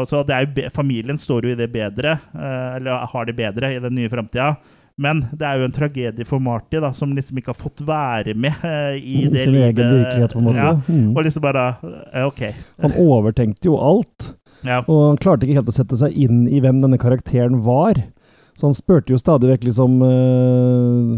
[0.08, 3.94] Så jo familien står jo i det bedre, eh, eller har det bedre i den
[3.94, 4.56] nye framtida.
[4.98, 8.34] Men det er jo en tragedie for Marty, da, som liksom ikke har fått være
[8.34, 9.78] med eh, i det Sin livet.
[9.78, 10.64] egen virkelighet, på en måte.
[10.64, 10.72] Ja.
[10.88, 11.12] Mm.
[11.14, 11.66] Og liksom bare
[12.12, 12.42] eh, OK.
[12.82, 14.32] Han overtenkte jo alt,
[14.66, 14.80] Ja.
[14.90, 18.00] og han klarte ikke helt å sette seg inn i hvem denne karakteren var.
[18.58, 21.12] Så han spurte jo stadig vekk liksom øh,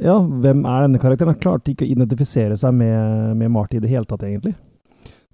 [0.00, 1.34] Ja, hvem er denne karakteren?
[1.34, 4.54] Han klarte ikke å identifisere seg med, med Marty i det hele tatt, egentlig.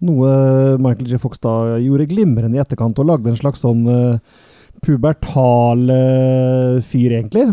[0.02, 0.30] Noe
[0.82, 1.18] Michael J.
[1.22, 4.18] Fox da gjorde glimrende i etterkant, og lagde en slags sånn øh,
[4.84, 7.44] pubertal øh, fyr, egentlig.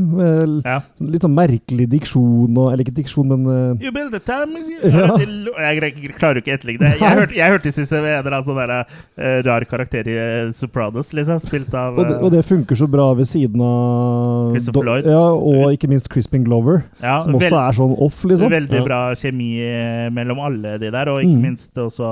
[0.65, 0.80] Ja.
[1.01, 5.15] Litt sånn merkelig diksjon, og, eller ikke diksjon, men øh, You build a time Ja.
[5.17, 6.93] Jeg klarer jo ikke å etterligne det.
[7.01, 7.73] Jeg hørte, jeg hørte
[8.05, 8.73] var en eller annen sånn der,
[9.19, 11.39] uh, rar karakter i eh, Sopranos, liksom.
[11.43, 15.09] Spilt av og det, og det funker så bra ved siden av Christopher Lloyd.
[15.09, 18.51] Ja, og ikke minst Crispin Glover, eh, ja, som også er sånn off, liksom.
[18.53, 21.41] Veldig bra kjemi eh, mellom alle de der, og ikke Mm.
[21.41, 22.07] minst også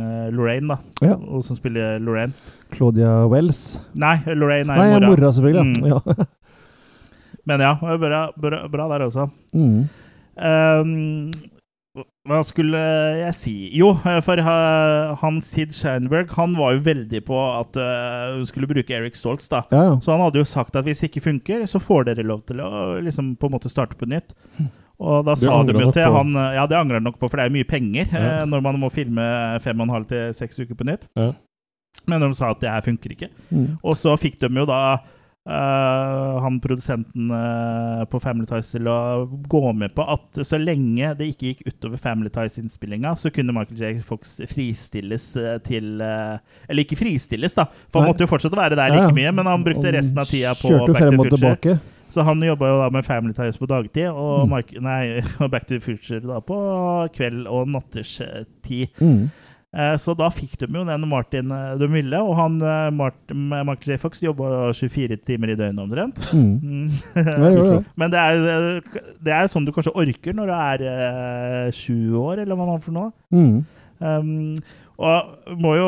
[0.00, 1.16] eh, Lorraine, da.
[1.28, 2.32] Og som spiller Lorraine.
[2.76, 3.62] Claudia Wells.
[3.98, 5.10] Nei, Lorraine er Nei, mora.
[5.12, 5.66] mora, selvfølgelig.
[5.82, 5.90] Mm.
[5.90, 6.26] Ja.
[7.46, 9.28] Men ja, bra, bra, bra der også.
[9.54, 9.84] Mm.
[10.36, 11.32] Um,
[12.26, 12.80] Hva skulle
[13.22, 13.52] jeg si?
[13.78, 13.92] Jo,
[14.26, 18.92] for ha- han Sid Scheinberg han var jo veldig på at eh, hun skulle bruke
[18.98, 19.46] Eric Stoltz.
[19.48, 19.62] da.
[19.72, 19.94] Ja, ja.
[20.04, 22.60] Så han hadde jo sagt at hvis det ikke funker, så får dere lov til
[22.60, 24.34] å liksom på en måte starte på nytt.
[24.98, 27.36] Og da Det sa de jo til han Ja, det angrer han nok på, for
[27.36, 28.20] det er mye penger Ja.
[28.42, 29.24] eh, når man må filme
[29.64, 31.06] fem og en halv til seks uker på nytt.
[31.16, 31.30] Ja.
[32.06, 33.28] Men de sa at det her funker ikke.
[33.50, 33.78] Mm.
[33.82, 34.80] Og så fikk de jo da
[35.46, 41.12] Uh, han produsenten uh, på Family Ties til å gå med på at så lenge
[41.20, 44.02] det ikke gikk utover Family Ties-innspillinga, så kunne Michael J.
[44.02, 48.16] Fox fristilles eh, til Eller ikke fristilles, da, for han Nei.
[48.16, 49.04] måtte jo fortsatt være der Ja, ja.
[49.06, 51.36] like mye, men han brukte resten av tida på Back to the Future.
[51.38, 51.78] tilbake.
[52.10, 54.82] Så han jobba jo da med Family Ties på dagtid, og, Mm.
[54.82, 55.00] Nei,
[55.46, 56.58] og Back to the Future da på
[57.14, 58.88] kveld- og natterstid.
[58.98, 59.28] Mm.
[59.74, 63.48] Eh, Så da fikk de jo den Martin eh, de ville, og han eh, Martin,
[63.50, 63.98] Michael J.
[64.00, 66.22] Fox jobba 24 timer i døgnet omtrent.
[66.32, 66.54] Mm.
[66.62, 66.88] Mm.
[67.18, 67.82] Ja, gjør.
[68.00, 68.80] Men det er,
[69.26, 72.74] det er sånn du kanskje orker når du er eh, sju år, eller hva man
[72.76, 73.12] har for noe.
[73.34, 73.58] Mm.
[73.96, 74.56] Um,
[75.00, 75.86] og må jo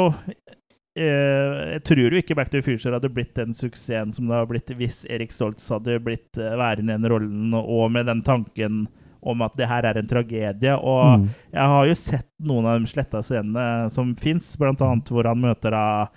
[0.97, 4.37] eh, Jeg tror jo ikke Back to the Future hadde blitt den suksessen som det
[4.39, 8.23] har blitt hvis Erik Stoltz hadde blitt eh, værende i den rollen, og med den
[8.25, 8.87] tanken
[9.29, 10.75] om at det her er en tragedie.
[10.77, 11.29] Og Mm.
[11.53, 15.75] jeg har jo sett noen av de sletta scenene som fins, annet hvor han møter
[15.75, 16.09] av,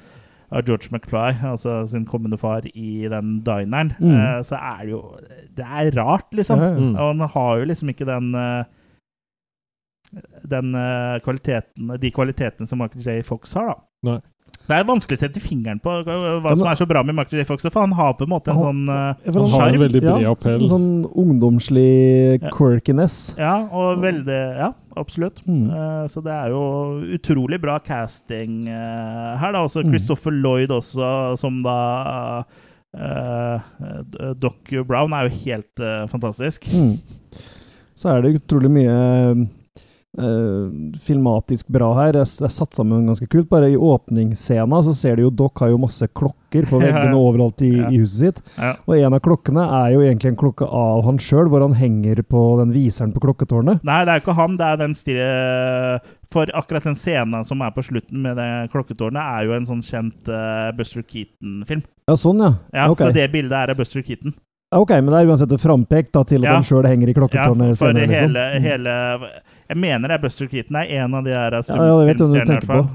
[0.51, 3.93] av George McFly, altså sin kommende far, i den dineren.
[3.99, 4.17] Mm.
[4.17, 5.01] Uh, så er det jo
[5.55, 6.59] Det er rart, liksom.
[6.59, 6.91] Ja, ja.
[6.99, 8.63] Og han har jo liksom ikke den uh,
[10.43, 13.21] den uh, kvaliteten, de kvalitetene som Michael J.
[13.23, 13.77] Fox har, da.
[14.09, 14.19] Nei.
[14.71, 16.15] Det er vanskelig å sette fingeren på hva
[16.45, 17.47] men- som er så bra med Michael J.
[17.49, 19.27] Fox, for han har på en måte en Han- sånn sjarm.
[19.27, 20.61] Uh, Han har en veldig bred Ja, appell.
[20.61, 23.35] En sånn ungdomslig quirkiness.
[23.37, 25.41] Ja, og veldig Ja, absolutt.
[25.45, 25.69] Mm.
[25.69, 26.63] Uh, så det er jo
[27.19, 29.59] utrolig bra casting uh, her, da.
[29.65, 29.89] Også Mm.
[29.91, 32.43] Christopher Lloyd også, som da
[32.93, 34.55] eh, eh, Doc
[34.85, 36.65] Brown er jo helt eh, fantastisk.
[36.73, 36.97] Mm.
[37.95, 39.47] Så er det utrolig mye
[40.19, 42.13] eh, filmatisk bra her.
[42.17, 43.49] Det er satt sammen ganske kult.
[43.51, 47.61] Bare i åpningsscena så ser du jo Doc har jo masse klokker på veggene overalt
[47.63, 47.89] i, Ja.
[47.89, 48.41] i huset sitt.
[48.57, 48.73] Ja.
[48.87, 52.21] Og en av klokkene er jo egentlig en klokke av han sjøl, hvor han henger
[52.27, 53.83] på den viseren på klokketårnet.
[53.87, 54.57] Nei, det er jo ikke han.
[54.59, 55.29] Det er den stille
[56.31, 59.81] For akkurat den scenen som er på slutten med det klokketårnet, er jo en sånn
[59.83, 61.81] kjent uh, Buster Keaton-film.
[62.07, 62.53] Ja, sånn, ja.
[62.71, 63.09] Ja, okay.
[63.09, 64.35] Så det bildet er av Buster Keaton.
[64.71, 66.53] Ja, Ok, men det er uansett et frampek da, til at Ja.
[66.55, 68.07] han sjøl henger i Ja, klokketårnet for senere.
[68.07, 68.63] liksom.
[68.63, 69.29] hele
[69.69, 72.65] Jeg mener det er Buster Keaton er en av de Ja, du stumfilmstjernene, i hvert
[72.65, 72.87] fall.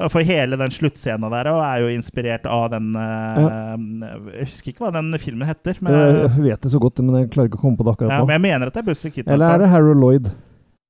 [0.00, 4.72] Eh, for hele den sluttscena der og er jo inspirert av den eh, Jeg husker
[4.72, 7.58] ikke hva den filmen heter, men, Jeg vet det så godt, men jeg klarer ikke
[7.58, 8.26] å komme på det akkurat ja, nå.
[8.26, 9.32] men jeg mener at det er Buster Keaton.
[9.32, 10.24] Eller er det Harold Lloyd?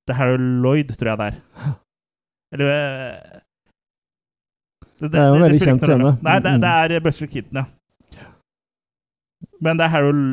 [0.07, 1.35] Det er Harold Lloyd, tror jeg det er.
[2.55, 3.41] Eller eh,
[5.01, 6.19] det, Det er jo en veldig kjent scene.
[6.23, 6.61] Nei, det, Mm.
[6.61, 7.65] det er Buster Keaton, ja.
[9.61, 10.25] Men det er Harold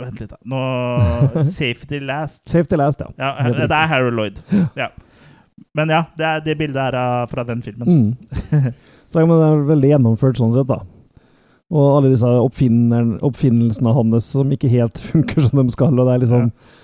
[0.00, 0.36] Vent litt, da.
[0.44, 2.42] Nå Safety Last.
[2.52, 3.08] Safety Last, ja.
[3.16, 4.42] Ja, det er Harold Lloyd.
[4.76, 4.90] Ja.
[5.76, 7.88] Men ja, det, er, det bildet er av- fra den filmen.
[7.88, 8.72] Mm.
[9.08, 10.82] Så men det er veldig gjennomført sånn sett, da.
[11.72, 15.96] Og alle disse oppfinnelsene hans som ikke helt funker som de skal.
[15.96, 16.76] og det er liksom Ja,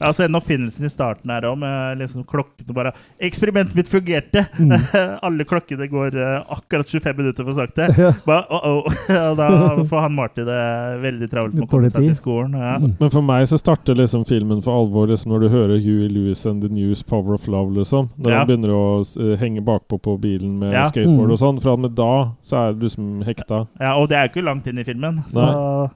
[0.00, 4.72] så En oppfinnelsen i starten her òg, med liksom klokkene bare 'Eksperimentet mitt fungerte!' Mm.
[5.26, 7.88] Alle klokkene går eh, akkurat 25 minutter for sakte.
[8.00, 8.12] Ja.
[8.26, 9.30] Ba, oh, oh.
[9.30, 9.48] Og da
[9.84, 10.60] får han Marty det
[11.02, 12.52] veldig travelt med å komme seg til skolen.
[12.56, 12.78] Ja.
[12.80, 12.94] Mm.
[13.00, 16.46] Men for meg så starter liksom filmen for alvor liksom når du hører Huey Lewis
[16.46, 18.08] and the News Power of Love, liksom.
[18.18, 18.38] Når Ja.
[18.38, 20.88] han begynner å eh, henge bakpå på bilen med Ja.
[20.88, 21.32] skateboard Mm.
[21.32, 21.60] og sånn.
[21.60, 23.66] Fra og med da så er du liksom hekta.
[23.80, 25.22] ja, Og det er jo ikke langt inn i filmen.
[25.28, 25.88] Så, eh,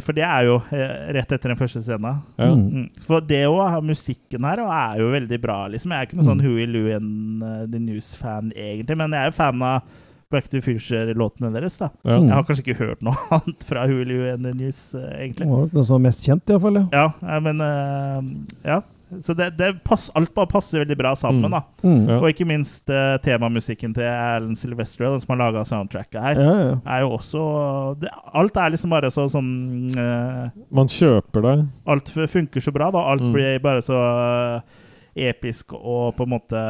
[0.00, 2.20] for det er jo eh, rett etter den første scenen.
[2.40, 2.46] Ja.
[2.54, 2.62] Mm.
[2.72, 2.86] Mm.
[3.04, 5.66] For det òg, musikken her, er jo veldig bra.
[5.68, 5.92] liksom.
[5.92, 6.46] Jeg er ikke noen sånn Mm.
[6.48, 9.82] Huey Louie and uh, The News-fan, egentlig, men jeg er jo fan av
[10.30, 11.76] Back to Future-låtene deres.
[11.82, 11.88] da.
[12.06, 12.16] Ja.
[12.20, 12.28] Mm.
[12.30, 15.48] Jeg har kanskje ikke hørt noe annet fra Huey Louie and The News, eh, egentlig.
[15.50, 16.80] nok den som er mest kjent, iallfall.
[16.80, 16.86] Ja.
[17.20, 18.80] Ja, eh, men uh, Ja.
[19.20, 21.50] Så det, det pass, alt bare passer veldig bra sammen, Mm.
[21.50, 21.60] da.
[21.82, 22.08] Mm.
[22.08, 22.18] Ja.
[22.20, 26.52] Og ikke minst uh, temamusikken til Alan Silvestre den som har laga soundtracket her, Ja,
[26.70, 26.76] ja.
[26.86, 29.50] er jo også det, Alt er liksom bare så sånn
[29.98, 31.56] uh, Man kjøper det.
[31.90, 32.98] Alt funker så bra, da.
[33.10, 33.32] Alt Mm.
[33.34, 34.60] blir bare så eh,
[35.16, 36.60] episk og på en måte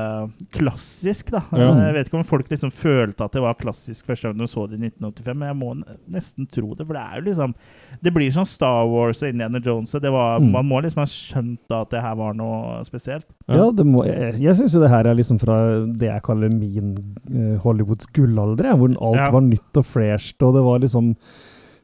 [0.54, 1.42] klassisk, da.
[1.52, 1.68] Ja.
[1.86, 4.64] Jeg vet ikke om folk liksom følte at det var klassisk første gang de så
[4.70, 5.74] det i 1985, men jeg må
[6.16, 7.54] nesten tro det, for det er jo liksom
[8.00, 10.50] Det blir sånn Star Wars og Indiana Jones, det var, Mm.
[10.52, 13.26] man må liksom ha skjønt da at det her var noe spesielt.
[13.48, 15.58] Ja, det må, jeg, jeg syns jo det her er liksom fra
[15.90, 16.94] det jeg kaller min
[17.28, 19.30] uh, Hollywoods gullalder, hvor alt Ja.
[19.34, 21.12] var nytt og fresht, og det var liksom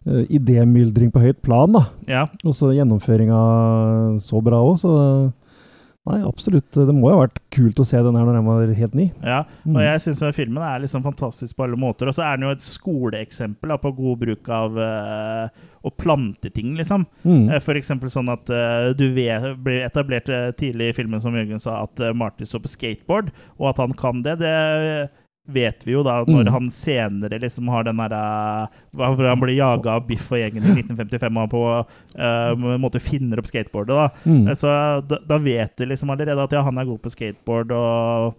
[0.07, 1.84] uh, idémyldring på høyt plan, da.
[2.09, 2.26] Ja.
[2.44, 3.40] Og så gjennomføringa
[4.22, 4.92] så bra òg, så
[6.07, 6.68] Nei, absolutt.
[6.70, 9.07] Det må jo ha vært kult å se den her når den var helt ny.
[9.26, 9.80] Ja, og Mm.
[9.82, 12.07] jeg syns filmen er liksom fantastisk på alle måter.
[12.07, 15.48] Og så er den jo et skoleeksempel da, på god bruk av uh,
[15.82, 17.07] å plante ting, liksom.
[17.24, 17.48] Mm.
[17.50, 21.34] Uh, For eksempel sånn at uh, du vet, blir etablert eh, tidlig i filmen, som
[21.34, 24.38] Jørgen sa, at Marty står på skateboard, og at han kan det.
[24.38, 24.54] Det
[25.47, 26.53] vet vi jo da, når Mm.
[26.53, 30.72] han senere liksom har den derre Hvor han blir jaga av Biff og gjengen i
[30.82, 31.62] 1955 og på
[32.18, 33.94] uh, en måte finner opp skateboardet.
[33.94, 34.09] da.
[34.26, 34.49] Mm.
[34.49, 34.66] Eh, Så
[35.07, 38.34] da, da vet du liksom allerede at ja, han er god på skateboard, og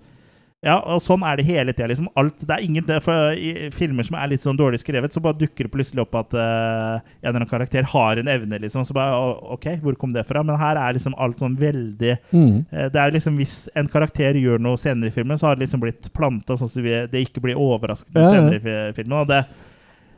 [0.65, 1.85] ja, og sånn er det hele tida.
[1.91, 5.13] Liksom alt, det er ingen, det, for I filmer som er litt sånn dårlig skrevet,
[5.13, 8.57] så bare dukker det plutselig opp at uh, en eller annen karakter har en evne,
[8.63, 8.83] liksom.
[8.87, 9.13] Så bare
[9.53, 10.41] OK, hvor kom det fra?
[10.43, 12.65] Men her er liksom alt sånn veldig Mm.
[12.73, 15.67] uh, Det er liksom Hvis en karakter gjør noe senere i filmen, så har det
[15.67, 18.35] liksom blitt planta sånn at det ikke blir overraskende Ja, ja.
[18.35, 19.17] senere i filmen.
[19.21, 19.43] Og det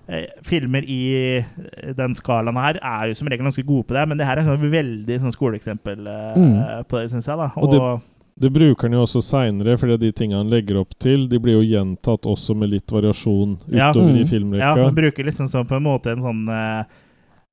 [0.07, 1.43] eh, Filmer i
[1.97, 4.47] den skalaen her er jo som regel ganske gode på det, men det her er
[4.47, 6.85] sånn veldig sånn skoleeksempel Mm.
[6.87, 7.37] på det, syns jeg.
[7.37, 8.01] da Og det-
[8.39, 11.57] Det bruker han jo også seinere, fordi de tingene han legger opp til, de blir
[11.59, 13.89] jo gjentatt også med litt variasjon Ja.
[13.91, 14.29] utover i Mm.
[14.29, 14.75] filmrekka.
[14.77, 16.83] Ja, man bruker liksom sånn på en måte en sånn eh,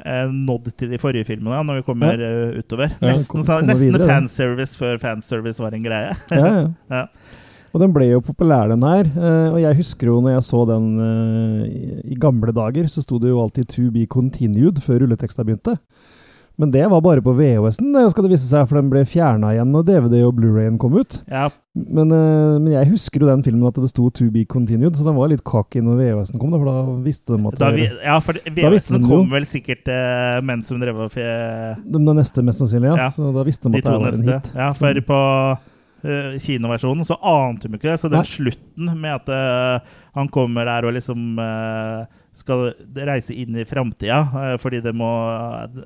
[0.05, 2.93] eh, nod til de forrige filmene, når vi kommer eh, utover.
[3.01, 4.15] Ja, Nesten, kom- kom nesten videre, da.
[4.15, 6.15] fanservice før fanservice var en greie.
[6.31, 6.69] Ja, ja.
[6.91, 7.07] Ja.
[7.75, 9.05] Og den ble jo populær, den her.
[9.13, 13.03] Uh, og jeg husker jo når jeg så den uh, i, i gamle dager, så
[13.05, 15.75] sto det jo alltid 'To be continued' før rulleteksta begynte.
[16.57, 19.51] Men det var bare på VHS-en, det skal det vise seg, for den ble fjerna
[19.53, 21.19] igjen når DVD og Blu-rayen kom ut.
[21.29, 24.97] Ja, Men, eh, men jeg husker jo den filmen at det sto 'To be continued',
[24.97, 27.71] så den var litt cocky når VHS-en kom, da, for da visste de at da
[27.77, 32.65] vi, ja, for VHS-en kom vel sikkert eh, mens hun drev og den neste, mest
[32.65, 32.97] sannsynlig, ja.
[33.05, 33.11] Ja.
[33.13, 34.53] Så da visste de de at det var en hit.
[34.57, 35.21] Ja, for på
[36.07, 38.01] uh, kinoversjonen så ante de ikke det.
[38.01, 38.31] Så den Nei.
[38.31, 42.07] slutten med at uh, han kommer der og liksom eh,
[42.37, 42.75] skal
[43.09, 45.09] reise inn i framtida uh, fordi det må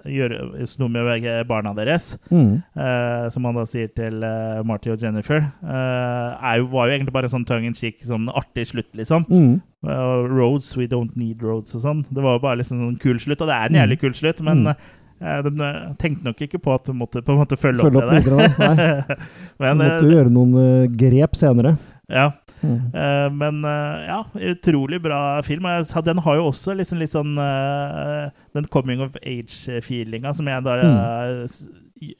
[0.02, 2.62] gjøres gjøre noe med begge barna deres, Mm.
[2.76, 7.14] eh, som han da sier til eh, Marty og Jennifer, eh, jo, var jo egentlig
[7.14, 9.26] bare sånn tongue in cheek, sånn artig slutt, liksom.
[9.30, 9.60] Mm.
[9.86, 12.02] Uh, roads, we don't need roads og sånn.
[12.12, 13.80] Det var jo bare liksom sånn kul slutt, og det er en Mm.
[13.80, 14.76] jævlig kul slutt, men Mm.
[15.22, 17.96] eh, de eh, tenkte nok ikke på at de måtte på en måte følge, Følge
[17.96, 18.30] opp, opp det der.
[18.30, 19.16] videre, nei.
[19.56, 21.78] Så men, måtte eh, jo gjøre noen eh, grep senere.
[22.10, 22.30] ja,
[22.62, 22.78] Mm.
[22.94, 24.18] Uh, men uh, ja,
[24.52, 25.64] utrolig bra film.
[26.04, 30.76] Den har jo også liksom litt sånn uh, den coming of age-feelinga som jeg da
[30.80, 31.48] Mm.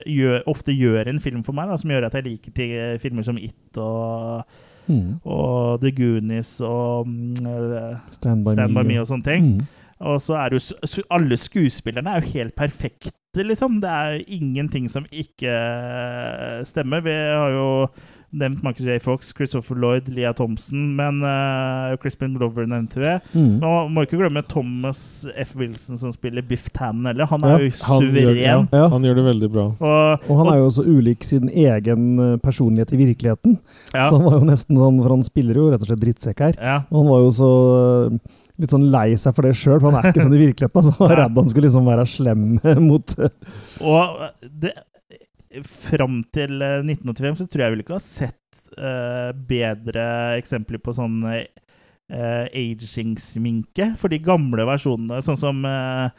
[0.06, 3.24] gjør, ofte gjør en film for meg, da, som gjør at jeg liker til filmer
[3.24, 4.44] som It og,
[4.90, 5.20] Mm.
[5.24, 7.36] og The Goonies og mm,
[8.16, 8.74] Stand by Stand.
[8.74, 9.44] By Me og sånne ting.
[9.54, 9.66] Mm.
[10.00, 13.80] Og så er jo Alle skuespillerne er jo helt perfekte, liksom.
[13.80, 15.52] Det er jo ingenting som ikke
[16.66, 17.00] stemmer.
[17.04, 17.66] Vi har jo
[18.30, 18.98] nevnt Michael J.
[19.02, 23.14] Fox, Christopher Lloyd, Leah Thompson, men uh, Crispin Glover nevnte vi.
[23.34, 23.56] Mm.
[23.62, 25.00] Nå må ikke glemme Thomas
[25.34, 25.56] F.
[25.58, 27.26] Wilson som spiller Biff Tannen heller.
[27.32, 28.68] Han Ja, er jo Han gjør, ja, suveren.
[28.78, 28.84] Ja.
[28.92, 29.64] han gjør det veldig bra.
[29.80, 33.58] Og, Og han er jo så ulik sin egen eh, personlighet i virkeligheten.
[33.94, 36.44] ja, Så han var jo nesten sånn, for han spiller jo rett og slett drittsekk
[36.46, 36.54] her.
[36.60, 37.50] ja, Og han var jo så
[38.12, 40.78] eh, litt sånn lei seg for det sjøl, for han er ikke sånn i virkeligheten.
[40.84, 40.94] Altså.
[41.00, 42.46] Han var redd han skulle liksom være slem
[42.90, 43.14] mot
[43.80, 44.24] Og
[44.62, 44.74] det,
[45.66, 50.04] fram til eh, 1985 så tror jeg vel ikke har sett uh, bedre
[50.38, 51.42] eksempler på sånn uh,
[52.54, 53.94] aging-sminke.
[53.98, 56.12] For de gamle versjonene, sånn som uh,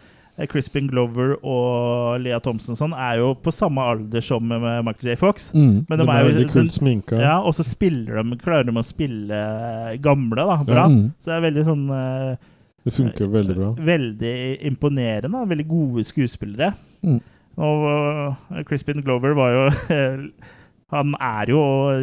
[0.51, 5.17] Crispin Glover og Lea Thompson sånn, er jo på samme alder som med Michael J.
[5.19, 5.51] Fox.
[5.53, 5.73] mm.
[5.89, 7.19] Men De er jo kult sminka.
[7.19, 9.41] ja, Og så spiller de, klarer de å spille
[10.01, 10.87] gamle da, bra.
[10.91, 11.11] Mm.
[11.19, 12.47] Så det er veldig sånn eh,
[12.87, 13.69] Det funker veldig bra.
[13.91, 14.35] Veldig
[14.71, 15.45] imponerende.
[15.51, 16.73] Veldig gode skuespillere.
[17.05, 17.19] Mm.
[17.57, 19.63] Og uh, Crispin Glover var jo
[20.91, 21.59] Han er jo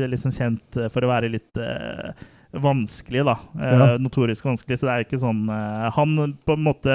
[0.09, 2.13] liksom kjent for å være litt uh,
[2.57, 3.35] vanskelig, da.
[3.61, 3.89] Eh, Ja.
[4.01, 4.79] Notorisk vanskelig.
[4.81, 6.15] Så det er ikke sånn eh, Han
[6.49, 6.95] på en måte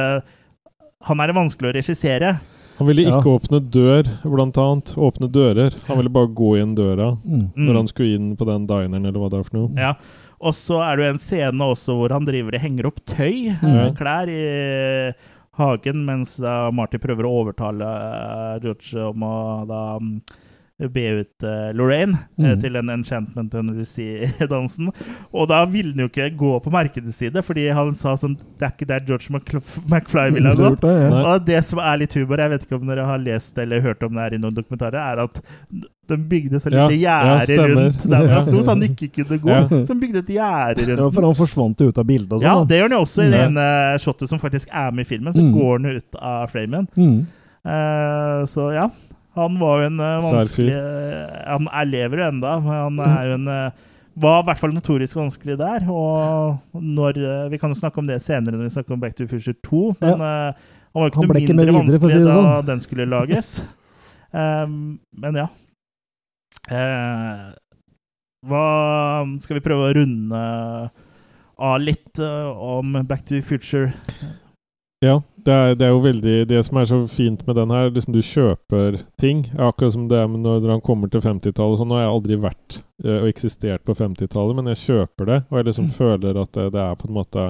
[1.06, 2.32] Han er vanskelig å regissere.
[2.80, 3.20] Han ville Ja.
[3.20, 4.95] ikke åpne dør, blant annet.
[4.97, 5.76] Åpne dører.
[5.86, 7.51] Han ville bare gå inn døra Mm.
[7.54, 7.66] Mm.
[7.68, 9.70] når han skulle inn på den dineren, eller hva det er for noe.
[9.78, 9.93] Ja.
[10.41, 13.51] Og så er det jo en scene også hvor han driver og henger opp tøy,
[13.54, 13.93] eh, Mhm.
[13.95, 15.14] klær, i
[15.60, 19.36] hagen, mens da Marty prøver å overtale eh, George om å
[19.70, 19.84] da
[20.91, 22.43] be ut uh, Lorraine mm.
[22.45, 22.59] Mhm.
[22.61, 24.91] til den Enchantment and Lucy-dansen.
[25.38, 28.67] Og da ville han jo ikke gå på markedets side, fordi han sa sånn Det
[28.67, 30.81] er ikke der George McFly ville ha gått.
[30.81, 31.23] Det, ja.
[31.34, 34.03] Og det som er litt humor, jeg vet ikke om dere har lest eller hørt
[34.03, 35.41] om det her i noen dokumentarer, er at
[36.11, 39.07] de bygde så litt lite ja, gjerde ja, rundt der han sto, så han ikke
[39.21, 39.51] kunne gå.
[39.53, 39.61] Ja.
[39.71, 42.43] Så de bygde et gjerde rundt Ja, for han forsvant jo ut av bildet og
[42.43, 42.67] ja, sånn.
[42.67, 43.45] det gjør han jo også i det Ja.
[43.47, 43.67] ene
[44.03, 45.31] shotet som faktisk er med i filmen.
[45.34, 45.53] Så Mm.
[45.55, 46.88] går han ut av framen.
[46.97, 47.15] Mm.
[47.63, 48.89] Uh, så ja,
[49.34, 53.29] han var jo en eh, vanskelig eh, Han er lever jo enda, men han er
[53.29, 53.81] jo en eh,
[54.23, 55.88] var i hvert fall notorisk vanskelig der.
[55.89, 57.17] Og når
[57.49, 59.57] Vi kan jo snakke om det senere når vi snakker om Back to the Future
[59.65, 59.95] 2.
[60.03, 60.53] Men uh,
[60.93, 62.67] han var jo ikke noe mindre videre, vanskelig si da sånn.
[62.67, 63.49] den skulle lages.
[64.29, 64.75] Um,
[65.25, 65.47] men ja.
[66.69, 67.49] Uh,
[68.45, 68.67] hva
[69.41, 70.43] Skal vi prøve å runde
[71.57, 73.89] av litt uh, om Back to the Future?
[75.01, 77.89] Ja, det er, det er jo veldig Det som er så fint med den her,
[77.91, 79.46] liksom du kjøper ting.
[79.58, 81.78] Akkurat som det er med når han kommer til 50-tallet.
[81.80, 85.39] Sånn, nå har jeg aldri vært eh, og eksistert på 50-tallet, men jeg kjøper det.
[85.52, 85.94] Og jeg liksom Mm.
[85.98, 87.46] føler at det, det er på en måte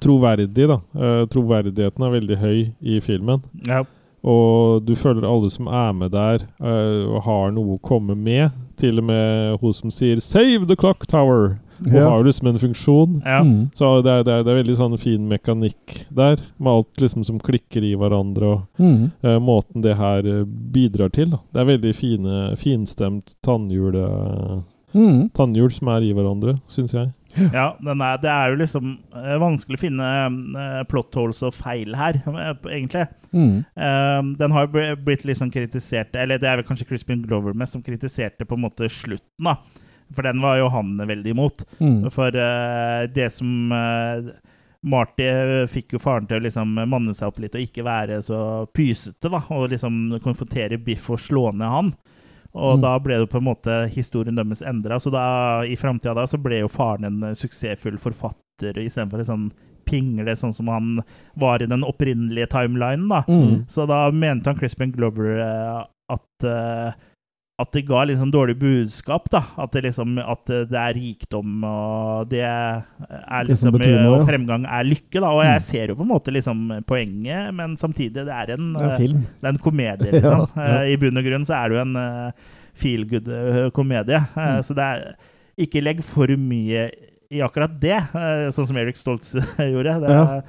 [0.00, 0.80] troverdig, da.
[0.94, 3.42] Eh, troverdigheten er veldig høy i filmen.
[3.66, 3.82] Ja.
[4.26, 8.50] Og du føler alle som er med der, eh, og har noe å komme med.
[8.76, 11.56] Til og med hun som sier 'Save the clock tower'.
[11.84, 12.08] Hun Ja.
[12.08, 13.22] har liksom en funksjon.
[13.24, 13.42] ja.
[13.42, 13.70] Mm.
[13.74, 17.24] Så det er, det, er, det er veldig sånn fin mekanikk der, med alt liksom
[17.24, 19.10] som klikker i hverandre, og Mm.
[19.24, 21.30] uh, måten det her eh, bidrar til.
[21.30, 21.38] Da.
[21.52, 24.62] Det er veldig fine, finstemt tannhjul, eh,
[24.94, 25.30] Mm.
[25.34, 27.12] tannhjul som er i hverandre, syns jeg.
[27.52, 30.06] Ja, den er, det er jo liksom vanskelig å finne
[30.56, 32.14] uh, plot holes og feil her,
[32.70, 33.06] egentlig.
[33.34, 33.58] Mm.
[33.76, 37.52] Eh, den har bl- blitt litt liksom kritisert Eller det er vel kanskje Crispin Glover
[37.52, 39.56] mest som kritiserte på en måte slutten, da.
[40.14, 41.64] For den var jo han veldig imot.
[41.80, 42.10] Mm.
[42.14, 44.28] For uh, det som uh,
[44.86, 48.20] Marty eh, fikk jo faren til å liksom manne seg opp litt og ikke være
[48.22, 48.38] så
[48.76, 49.40] pysete, da.
[49.56, 51.88] Og liksom konfrontere Biff og slå ned han.
[52.56, 52.82] Og Mm.
[52.84, 55.00] da ble det på en måte historien deres endra.
[55.02, 55.24] Så da,
[55.66, 59.48] i framtida da så ble jo faren en suksessfull forfatter istedenfor en sånn
[59.86, 61.02] pingle, sånn som han
[61.38, 63.24] var i den opprinnelige timelinen, da.
[63.28, 63.66] Mm.
[63.68, 65.82] Så da mente han Crispin Glover eh,
[66.14, 66.48] at
[67.58, 69.40] at det ga liksom dårlig budskap, da.
[69.56, 74.26] At det liksom at det er rikdom, og det er Det liksom betyr noe, Og
[74.28, 75.30] fremgang er lykke, da.
[75.32, 75.64] Og jeg Mm.
[75.64, 79.16] ser jo på en måte liksom poenget, men samtidig, det er en, Det er en
[79.16, 80.44] eh, det er en komedie, liksom.
[80.56, 80.82] Ja, ja.
[80.82, 82.30] Eh, I bunn og grunn så er det jo en uh,
[82.74, 84.20] feel good-komedie.
[84.36, 84.62] Mm.
[84.62, 85.16] Så det er
[85.56, 86.90] Ikke legg for mye
[87.32, 89.96] i akkurat det, eh, sånn som Eric Stoltz gjorde.
[90.04, 90.42] Det er, Ja.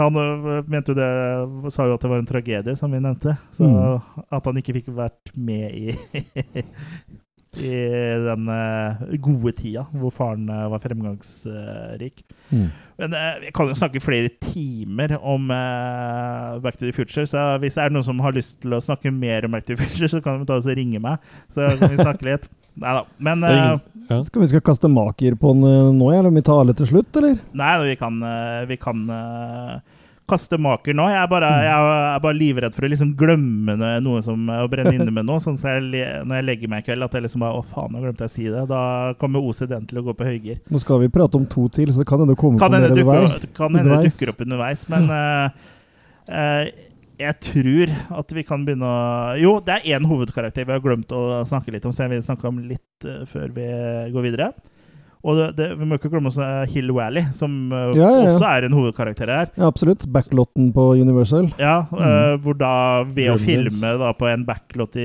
[0.00, 3.36] Han øh, mente jo det Sa jo at det var en tragedie, som vi nevnte.
[3.52, 4.00] Så Mm.
[4.32, 5.94] at han ikke fikk vært med i
[7.60, 7.70] I
[8.22, 12.22] den øh, gode tida hvor faren øh, var fremgangsrik.
[12.50, 12.68] Mm.
[12.98, 15.48] Men vi kan jo snakke flere timer om
[16.62, 19.10] Back to the Future, så hvis det er noen som har lyst til å snakke
[19.10, 21.18] mer om Back to the Future, så kan de ta og ringe meg,
[21.50, 22.46] så kan vi snakke litt.
[22.80, 23.04] Nei da.
[23.18, 24.22] Men øh, ingen, ja.
[24.26, 26.86] Skal vi skal kaste maker på den eh, nå, eller om vi tar alle til
[26.86, 27.38] slutt, eller?
[27.54, 29.80] Nei, vi kan, eh, vi kan eh,
[30.30, 31.08] kaste maker nå.
[31.10, 31.62] Jeg er, bare, Mm.
[31.66, 35.38] jeg er bare livredd for å liksom glemme noe, som å brenne inne med noe.
[35.42, 35.82] Sånn jeg,
[36.24, 38.30] når jeg legger meg i kveld, at jeg liksom bare Å, faen, nå glemte jeg
[38.30, 38.62] å si det.
[38.70, 38.82] Da
[39.18, 40.60] kommer OCD-en til å gå på høygir.
[40.70, 42.78] Nå skal vi prate om to til, så det kan hende det kommer Kan på
[42.78, 43.46] mer det underveis.
[43.58, 45.50] kan hende det dukker opp underveis, men uh,
[46.30, 46.70] eh,
[47.20, 47.92] jeg tror
[48.22, 51.72] at vi kan begynne å Jo, det er én hovedkarakter vi har glemt å snakke
[51.74, 53.66] litt om, så jeg vil snakke om litt uh, før vi
[54.16, 54.52] går videre.
[55.20, 58.22] Og det, det, vi må ikke glemme også eh, Hill Valley, som uh, Ja, ja,
[58.24, 58.28] ja.
[58.30, 59.50] også er en hovedkarakter her.
[59.52, 60.06] Ja, absolutt.
[60.08, 61.50] Backlotten på Universal.
[61.60, 62.70] Ja, eh, hvor da
[63.04, 65.04] ved å filme da på en backlot i,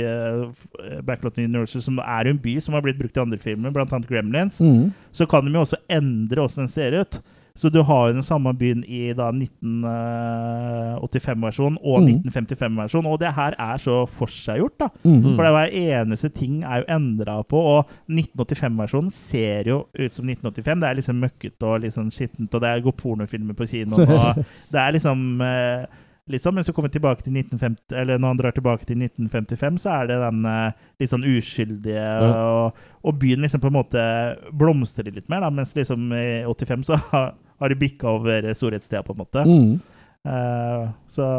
[1.04, 4.00] backlot i Universal, som er en by som har blitt brukt i andre filmer, bl.a.
[4.08, 4.94] Gremlins, Mm.
[5.12, 7.20] så kan de jo også endre hvordan den ser ut.
[7.56, 12.08] Så du har jo den samme byen i 1985-versjonen og Mm.
[12.26, 13.06] 1955-versjonen.
[13.08, 14.88] og det her er så forseggjort, da.
[15.04, 15.36] Mm.
[15.36, 15.70] For det hver
[16.02, 20.80] eneste ting er jo endra på, og 1985-versjonen ser jo ut som 1985.
[20.82, 24.36] Det er liksom møkkete og sånn skittent, og det er går pornofilmer på kinoen, og
[24.72, 25.86] det er liksom eh,
[26.42, 29.90] sånn, Mens du kommer tilbake til 1950, eller når han drar tilbake til 1955, så
[30.02, 32.72] er det den eh, litt sånn uskyldige, og,
[33.06, 34.02] og byen liksom på en måte
[34.52, 36.98] blomstrer litt mer, da, mens liksom i 85 så
[37.60, 39.46] har, de bikka over storhetstida, på en måte.
[39.46, 39.80] Mm.
[40.26, 41.30] Uh, så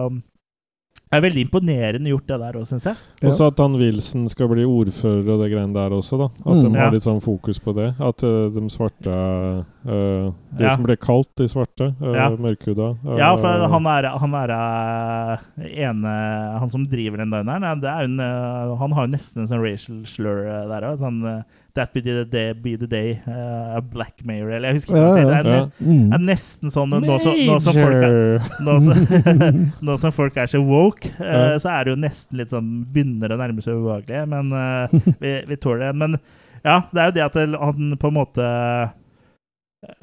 [1.07, 2.97] det er veldig imponerende gjort, det der òg, syns jeg.
[3.23, 3.29] Ja.
[3.31, 6.27] Også at han Wilson skal bli ordfører og det greiene der også, da.
[6.43, 6.61] At Mm.
[6.73, 6.83] de Ja.
[6.85, 7.95] har litt sånn fokus på det.
[8.01, 10.75] At uh, de svarte uh, Det Ja.
[10.75, 12.31] som ble kalt de svarte, uh, Ja.
[12.31, 15.39] mørkhuda uh, Ja, for han er, han er eh,
[15.87, 19.47] ene Han som driver den dineren, det er en, eh, han har jo nesten en
[19.47, 20.99] sånn racial slur eh, der òg.
[20.99, 21.43] Sånn eh,
[21.77, 25.03] That be the day, be the day uh, a black mayor Eller jeg husker ikke
[25.03, 25.29] hva han sier.
[25.29, 25.93] Det er, Ja.
[25.93, 26.13] Mm.
[26.17, 29.05] er nesten sånn nå, som- nå, som folk er, nå, som,
[29.91, 31.59] nå som folk er så woke, uh, Ja.
[31.61, 34.89] så er det jo nesten litt sånn Begynner å nærme seg ubehagelig, men uh,
[35.23, 35.95] vi, vi tåler det.
[36.01, 36.17] Men
[36.65, 38.47] ja, det er jo det at han på en måte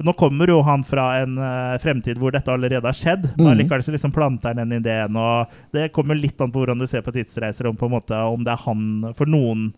[0.00, 3.82] nå kommer jo han fra en uh, fremtid hvor dette allerede har skjedd, men likevel
[3.84, 5.16] så liksom planter han den ideen.
[5.18, 8.16] og Det kommer litt an på hvordan du ser på tidsreiser, om, på en måte,
[8.16, 8.86] om det er han
[9.18, 9.72] For noen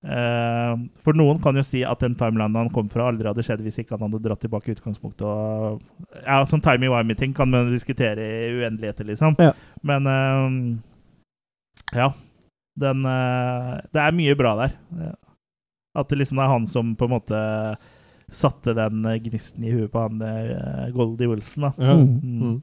[0.00, 3.82] For noen kan jo si at den timelinen han kom fra, aldri hadde skjedd hvis
[3.82, 5.26] ikke han hadde dratt tilbake i utgangspunktet.
[5.28, 5.82] Og,
[6.22, 9.36] ja, sånn timey wimey-ting kan man diskutere i uendeligheter, liksom.
[9.42, 9.52] Ja.
[9.84, 10.56] Men eh,
[12.00, 12.12] ja.
[12.80, 14.76] Den eh, Det er mye bra der.
[15.98, 17.40] At det liksom er han som på en måte
[18.30, 21.68] satte den eh, gnisten i huet på han eh, Goldie Wilson.
[21.68, 21.72] da.
[21.76, 21.96] Ja.
[21.98, 22.40] Mm.
[22.40, 22.60] Mm.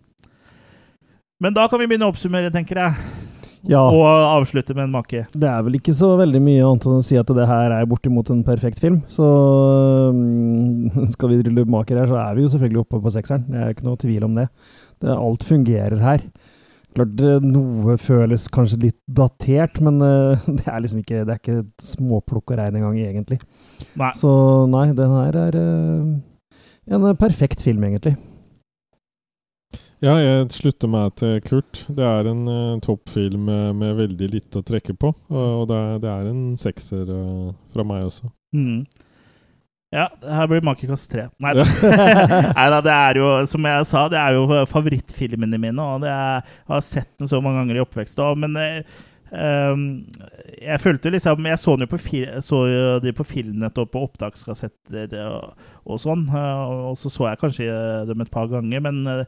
[1.44, 3.27] Men da kan vi begynne å oppsummere, tenker jeg.
[3.66, 3.82] Ja.
[3.82, 5.24] Og avslutte med en make.
[5.34, 7.88] Det er vel ikke så veldig mye annet enn å si at det her er
[7.89, 8.99] bortimot en perfekt film.
[9.12, 9.26] Så
[10.14, 13.47] mm, skal vi drille maker her, så er vi jo selvfølgelig oppe på sekseren.
[13.49, 14.47] Det er ikke noe tvil om det.
[15.03, 16.24] det alt fungerer her.
[16.97, 21.60] Klart noe føles kanskje litt datert, men eh, det er liksom ikke Det er ikke
[21.84, 23.41] småplukk og regn engang, egentlig.
[23.99, 24.14] Nei.
[24.18, 24.32] Så
[24.72, 28.16] nei, den her er eh, en perfekt film, egentlig.
[29.98, 31.80] Ja, jeg slutter meg til Kurt.
[31.89, 35.10] Det er en uh, toppfilm med, med veldig lite å trekke på.
[35.34, 38.30] Og, og det, er, det er en sekser uh, fra meg også.
[38.54, 38.84] Mm.
[39.95, 41.26] Ja, her blir makekast tre.
[41.41, 42.82] Nei da.
[42.86, 45.82] Det er jo, som jeg sa, det er jo favorittfilmene mine.
[45.82, 48.54] Og er, jeg har sett den så mange ganger i oppvekst Og, men
[49.34, 49.88] ehm,
[50.62, 52.02] jeg følte liksom Jeg så den jo på,
[52.43, 52.62] så
[53.02, 56.28] de på film og på opptakskassetter og, og sånn.
[56.30, 57.82] Og, Og så så jeg kanskje
[58.12, 59.26] dem et par ganger, men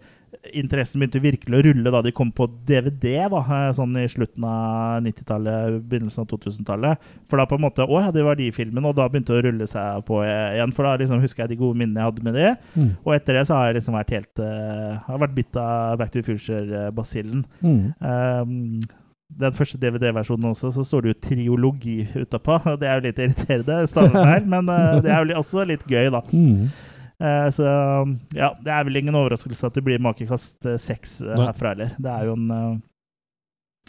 [0.54, 4.46] interessen begynte virkelig å rulle da de kom på DVD, da, eh, sånn i slutten
[4.48, 7.10] av 90-tallet, begynnelsen av 2000-tallet.
[7.30, 9.42] For da på en måte Å ja, det var de filmene, og da begynte det
[9.42, 10.76] å rulle seg på igjen.
[10.76, 12.54] For da liksom husker jeg de gode minnene jeg hadde med det.
[12.76, 12.92] Mm.
[13.04, 16.12] Og etter det så har jeg liksom vært helt uh, Har vært bitt av Back
[16.14, 17.46] to the Future-basillen.
[17.64, 17.94] Mm.
[18.00, 18.80] Um,
[19.30, 22.58] den første DVD-versjonen også, så står det jo triologi utapå.
[22.82, 26.24] Det er jo litt irriterende, stavefeil, men eh, det er jo også litt gøy, da.
[26.34, 26.70] Mm.
[27.20, 27.66] Eh, så
[28.36, 31.92] ja, det er vel ingen overraskelse at det blir makekast eh, seks eh, herfra heller.
[32.00, 32.54] Det er jo en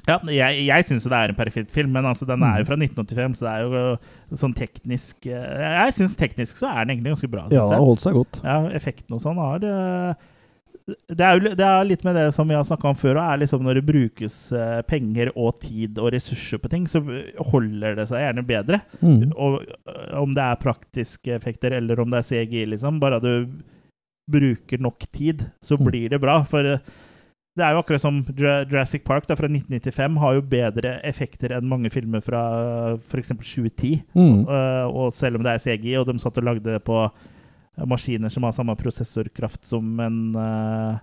[0.09, 2.67] Ja, jeg, jeg syns jo det er en perfekt film, men altså, den er jo
[2.67, 7.15] fra 1985, så det er jo sånn teknisk Jeg syns teknisk så er den egentlig
[7.15, 7.47] ganske bra.
[7.53, 8.41] Ja, det har holdt seg godt.
[8.43, 9.67] Ja, effekten og sånn har
[11.09, 13.27] det er, jo, det er litt med det som vi har snakka om før, og
[13.33, 17.03] er liksom når det brukes eh, penger og tid og ressurser på ting, så
[17.51, 18.81] holder det seg gjerne bedre.
[19.01, 19.31] Mm.
[19.37, 22.99] Og øh, om det er praktiske effekter eller om det er CGI, liksom.
[23.03, 23.33] Bare du
[24.31, 25.87] bruker nok tid, så Mm.
[25.91, 26.43] blir det bra.
[26.45, 26.79] For øh,
[27.57, 31.51] det er jo akkurat som Jura- Jurassic Park da, fra 1995 har jo bedre effekter
[31.57, 33.29] enn mange filmer fra f.eks.
[33.29, 34.03] 2010.
[34.15, 34.47] Mm.
[34.47, 37.09] Og, og selv om det er CGI, og de satt og lagde det på
[37.89, 40.99] maskiner som har samme prosessorkraft som en øh,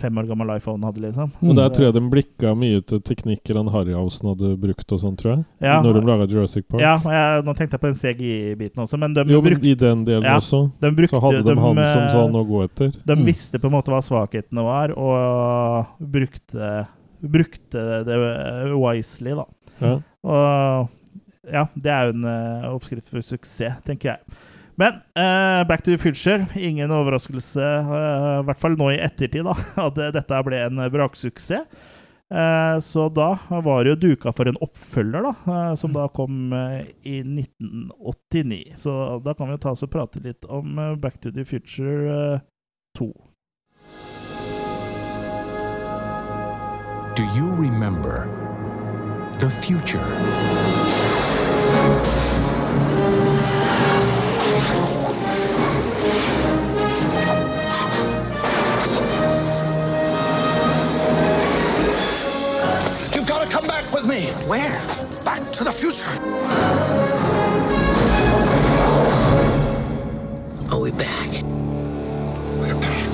[0.00, 1.32] fem år gammel iPhone hadde, liksom.
[1.42, 5.16] Og der tror jeg de blikka mye til teknikker han Harryhausen hadde brukt og sånn,
[5.18, 5.40] tror jeg.
[5.66, 5.80] Ja.
[5.82, 6.80] Når de laga Jurassic Park.
[6.84, 9.68] Ja, og jeg, nå tenkte jeg på den CGI-biten også, men de Jo, men brukte
[9.72, 12.44] i den delen Ja, også, de brukte, så hadde de, han som sa sånn å
[12.48, 12.94] gå etter.
[13.02, 13.24] De Mm.
[13.26, 16.70] visste på en måte hva svakhetene var, og brukte,
[17.20, 18.20] brukte det
[18.78, 19.44] wisely, da.
[19.82, 19.96] Ja.
[20.22, 20.88] Og
[21.50, 24.38] ja, det er jo en eh, oppskrift for suksess, tenker jeg.
[24.80, 29.44] Men uh, Back to the Future, ingen overraskelse, uh, i hvert fall nå i ettertid,
[29.44, 29.56] da,
[29.86, 31.66] at dette ble en braksuksess.
[32.34, 36.52] Eh, så da var det jo duka for en oppfølger, da, eh, som da kom
[36.52, 38.76] eh, i 1989.
[38.76, 41.44] Så da kan vi jo ta oss og prate litt om eh, Back to the
[41.44, 42.40] Future eh,
[42.98, 43.10] 2.
[47.18, 48.28] Do you remember
[49.40, 50.06] the future?
[64.26, 64.48] Back.
[64.48, 65.24] Where?
[65.24, 66.10] Back to the future.
[70.72, 71.42] Are we back?
[72.60, 73.06] We're back.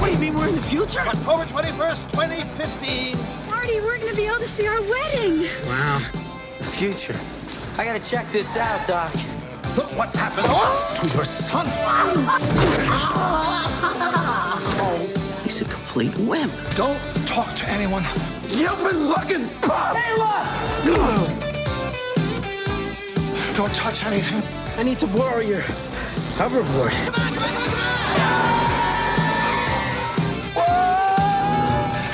[0.00, 1.00] What do you mean we're in the future?
[1.00, 3.16] October 21st, 2015.
[3.48, 5.48] Marty, we're gonna be able to see our wedding.
[5.66, 6.00] Wow.
[6.58, 7.16] The future.
[7.78, 9.12] I gotta check this out, Doc.
[9.76, 11.66] Look what happens to your son.
[14.82, 15.19] Oh.
[15.50, 16.52] He's a complete wimp.
[16.76, 18.04] Don't talk to anyone.
[18.50, 19.96] You've been looking, Bob.
[19.96, 20.46] Hey, look!
[23.56, 24.44] Don't touch anything.
[24.78, 25.62] I need to borrow your
[26.38, 26.94] hoverboard.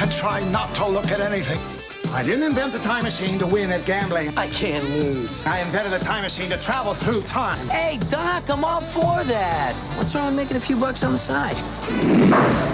[0.00, 1.75] And try not to look at anything.
[2.16, 4.32] I didn't invent the time machine to win at gambling.
[4.38, 5.44] I can't lose.
[5.44, 7.58] I invented the time machine to travel through time.
[7.68, 9.74] Hey, Doc, I'm all for that.
[9.98, 11.56] What's wrong with making a few bucks on the side?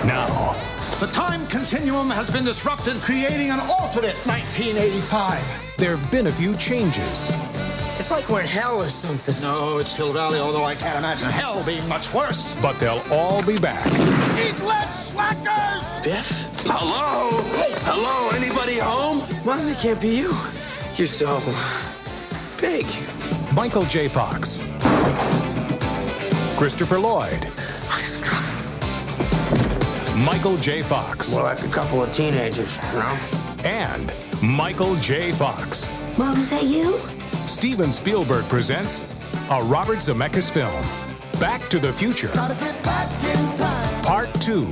[0.07, 0.53] Now,
[1.01, 5.75] the time continuum has been disrupted, creating an alternate 1985.
[5.77, 7.33] There have been a few changes.
[7.99, 9.35] It's like we're in hell or something.
[9.43, 12.55] No, it's Hill Valley, although I can't imagine hell being much worse.
[12.63, 13.85] But they'll all be back.
[14.39, 15.72] Eat less, slackers!
[16.03, 16.49] Biff?
[16.67, 17.31] Hello?
[17.85, 19.19] Hello, anybody home?
[19.47, 20.33] Mom, that can't be you.
[20.97, 21.41] You're so
[22.61, 22.85] big.
[23.55, 24.09] Michael J.
[24.09, 24.65] Fox.
[26.59, 27.41] Christopher Lloyd.
[30.17, 30.83] Michael J.
[30.83, 31.33] Fox.
[31.33, 33.19] More like a couple of teenagers, you know?
[33.65, 35.31] And Michael J.
[35.31, 35.93] Fox.
[36.19, 36.99] Mom, is that you?
[37.47, 39.21] Steven Spielberg presents
[39.51, 40.85] a Robert Zemeckis film,
[41.41, 44.03] Back to the Future, Gotta get back in time.
[44.05, 44.67] Part 2.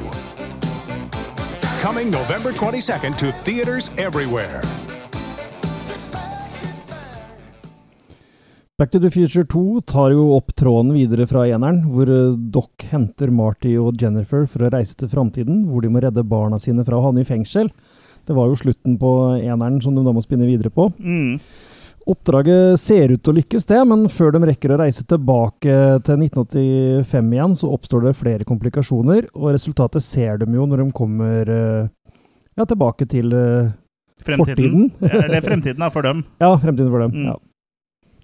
[1.81, 4.61] Coming November 22nd to theaters everywhere.
[8.77, 12.85] Back to the Future 2 tar jo opp tråden videre fra eneren, hvor eh, Doc
[12.91, 16.85] henter Marty og Jennifer for å reise til framtiden, hvor de må redde barna sine
[16.85, 17.73] fra å havne i fengsel.
[18.29, 20.91] Det var jo slutten på eneren som de da må spinne videre på.
[21.01, 21.41] Mm.
[22.09, 25.75] Oppdraget ser ut til å lykkes, det, men før de rekker å reise tilbake
[26.07, 30.89] til 1985 igjen, så oppstår det flere komplikasjoner, og resultatet ser de jo når de
[30.97, 31.91] kommer eh,
[32.57, 33.71] ja, tilbake til eh,
[34.25, 34.89] Fremtiden.
[34.97, 35.23] fortiden.
[35.25, 36.25] Eller fremtiden er for dem.
[36.43, 37.15] Ja, fremtiden for dem.
[37.15, 37.29] Mm.
[37.35, 37.39] ja.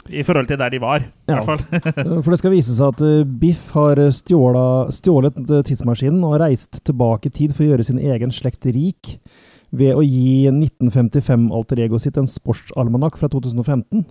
[0.06, 1.40] I forhold til der de var, i Ja.
[1.40, 1.82] hvert fall.
[1.98, 3.00] Eh, For det skal vise seg at
[3.42, 8.32] Biff har stjåla, stjålet tidsmaskinen og reist tilbake i tid for å gjøre sin egen
[8.32, 9.16] slekt rik
[9.76, 14.06] ved å gi 1955-alter ego sitt en sportsalmanakk fra 2015.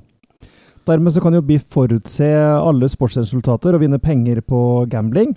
[0.86, 4.60] Dermed så kan jo Biff forutse alle sportsresultater og vinne penger på
[4.92, 5.34] gambling.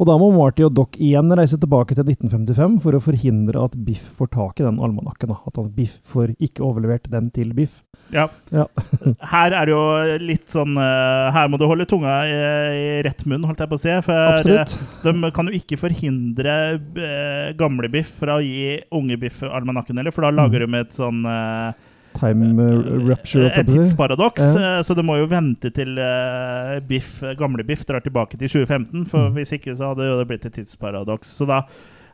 [0.00, 3.76] Og da må Marty og Doc igjen reise tilbake til 1955 for å forhindre at
[3.84, 5.32] Biff får tak i den almanakken.
[5.36, 7.82] At Biff får ikke overlevert den til Biff.
[8.12, 8.24] Ja.
[8.50, 8.64] Ja.
[9.32, 9.82] Her er det jo
[10.24, 12.32] litt sånn eh, Her må du holde tunga i,
[12.78, 13.92] i rett munn, holdt jeg på å si.
[14.06, 14.74] For Absolutt.
[14.80, 19.96] eh, de kan jo ikke forhindre eh, gamle Biff fra å gi unge Biff almanakken
[20.00, 21.86] heller, for da lager de et sånn eh,
[22.18, 23.46] Time uh, rupture.
[23.54, 24.42] et tidsparadoks.
[24.42, 24.78] Ja.
[24.80, 29.06] eh, Så du må jo vente til eh, Biff, gamle Biff drar tilbake til 2015.
[29.12, 29.36] For Mm.
[29.38, 31.30] hvis ikke så hadde det blitt et tidsparadoks.
[31.38, 31.60] Så da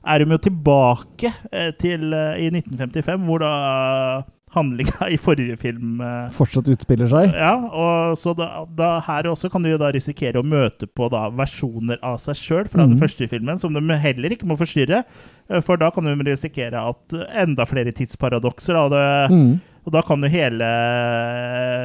[0.06, 3.54] er de jo tilbake eh, til eh, i 1955, hvor da
[4.54, 7.32] handlinga i forrige film eh, Fortsatt utspiller seg.
[7.34, 11.08] ja, og så da, da her også kan du jo da risikere å møte på
[11.10, 13.02] da versjoner av seg sjøl fra den Mhm.
[13.02, 15.02] første filmen, som de heller ikke må forstyrre.
[15.50, 19.60] eh, For da kan du risikere at enda flere tidsparadokser av det, Mm.
[19.86, 20.66] Og da kan jo hele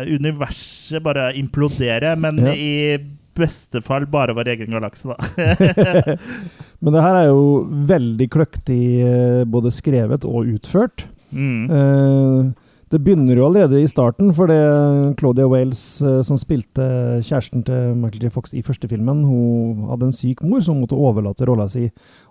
[0.09, 2.53] universet bare implodere, men Ja.
[2.53, 2.97] i
[3.35, 5.17] beste fall bare vår egen galakse, da.
[6.81, 11.05] Men det her er jo veldig kløktig eh, både skrevet og utført.
[11.31, 11.63] Mm.
[11.71, 12.51] Eh,
[12.91, 16.83] det begynner jo allerede i starten, for det Claudia Wales, eh, som spilte
[17.23, 18.31] kjæresten til Michael J.
[18.35, 21.85] Fox i første filmen, hun hadde en syk mor som måtte overlate rolla si.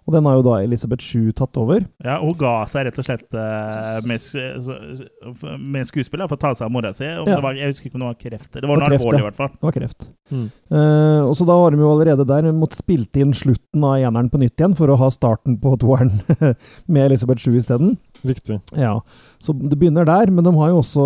[0.05, 1.86] Og den har jo da Elisabeth Shue tatt over.
[2.05, 4.20] Ja, hun ga seg rett og slett eh, med,
[5.64, 7.09] med skuespillet for å ta seg av mora si.
[7.09, 7.39] Om Ja.
[7.39, 8.52] det var, jeg husker ikke om det var kreft.
[8.52, 9.24] Det var noe kreft, alvorlig, ja.
[9.24, 9.52] i hvert fall.
[9.55, 10.09] Det var kreft.
[10.31, 10.47] Mm.
[10.70, 14.28] Uh, og så da har de jo allerede der måttet spilt inn slutten av eneren
[14.28, 16.20] på nytt igjen, for å ha starten på toeren
[16.93, 17.97] med Elisabeth Shue isteden.
[18.26, 18.59] Riktig.
[18.76, 18.98] Ja,
[19.40, 21.05] så det begynner der, men de har jo også,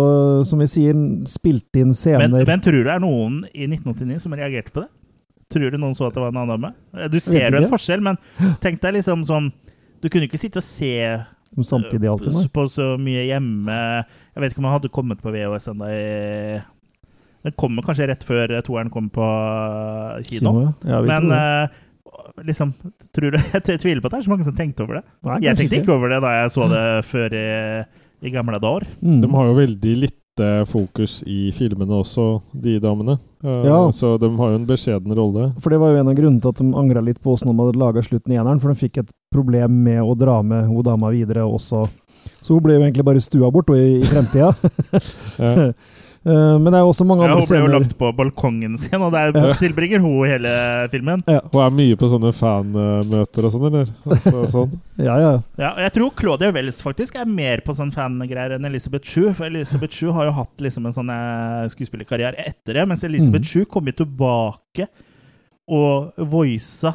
[0.49, 0.97] som vi sier,
[1.31, 4.83] spilt inn scener Men, men tror du det er noen i 1989 som reagerte på
[4.83, 4.89] det?
[5.53, 6.73] Tror du noen så at det var en annen dame?
[6.97, 8.19] Eh, Du ser jo en forskjell, men
[8.63, 9.51] tenk deg liksom sånn
[10.03, 10.91] Du kunne ikke sitte og se
[11.55, 12.35] samtidig alltid.
[12.35, 15.91] eh, på så mye hjemme Jeg vet ikke om han hadde kommet på VHS ennå.
[17.45, 19.25] Den kommer kanskje rett før toeren kom på
[20.25, 20.51] kino.
[20.51, 20.99] Kino, ja.
[21.05, 21.67] Men uh,
[22.43, 22.73] liksom
[23.15, 25.05] tror du, Jeg tviler på at det er så mange som tenkte over det.
[25.27, 25.95] Nei, jeg tenkte ikke.
[25.95, 27.47] over det da jeg så det før i,
[28.27, 28.85] i gamle dager.
[29.01, 29.19] Mm.
[29.23, 30.21] De har jo veldig lite
[30.67, 32.25] fokus i filmene også,
[32.59, 33.17] de damene.
[33.45, 33.77] Eh, Ja.
[33.95, 35.49] Så de har jo en beskjeden rolle.
[35.63, 37.55] For det var jo en av grunnene til at de angra litt på åssen de
[37.61, 40.83] hadde laga slutten i eneren, for de fikk et problem med å dra med hun
[40.83, 41.85] dama videre også.
[42.43, 44.51] Så hun ble jo egentlig bare stua bort i, i fremtida.
[45.39, 45.71] Ja.
[46.25, 48.77] Eh, Men det er jo også mange Ja, andre hun ble jo lagt på balkongen
[48.81, 49.53] sin, og der Ja.
[49.53, 51.21] tilbringer hun hele filmen.
[51.27, 53.87] Hun er mye på sånne fanmøter og sånn, eller?
[54.07, 54.79] Altså, sånn.
[54.97, 55.33] Ja, ja.
[55.59, 59.33] Ja, og jeg tror Claudia Wells faktisk er mer på sånn fangreier enn Elisabeth Shue.
[59.33, 63.45] For Elisabeth Shue har jo hatt liksom en sånn eh, skuespillerkarriere etter det, mens Elisabeth
[63.45, 63.51] mm.
[63.51, 64.87] Shue kom jo tilbake
[65.67, 66.91] og voisa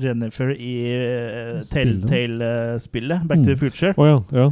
[0.00, 3.60] Jennifer i uh, Telltale-spillet Back to the Mm.
[3.60, 3.92] Future.
[3.96, 4.18] Oh, ja.
[4.32, 4.46] ja.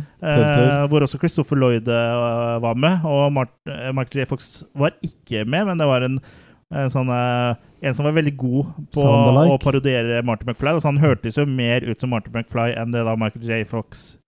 [0.84, 3.32] Uh, hvor også Christopher Lloyd uh, var med, og
[3.66, 4.28] eh, Michael J.
[4.28, 6.20] Fox var ikke med, men det var en,
[6.74, 7.08] en sånn
[7.80, 9.54] En som var veldig god på Sound-alike.
[9.56, 10.74] å parodiere Martin McFly.
[10.74, 13.62] Altså, han hørtes jo mer ut som Martin McFly enn det da Michael J.
[13.64, 14.18] Fox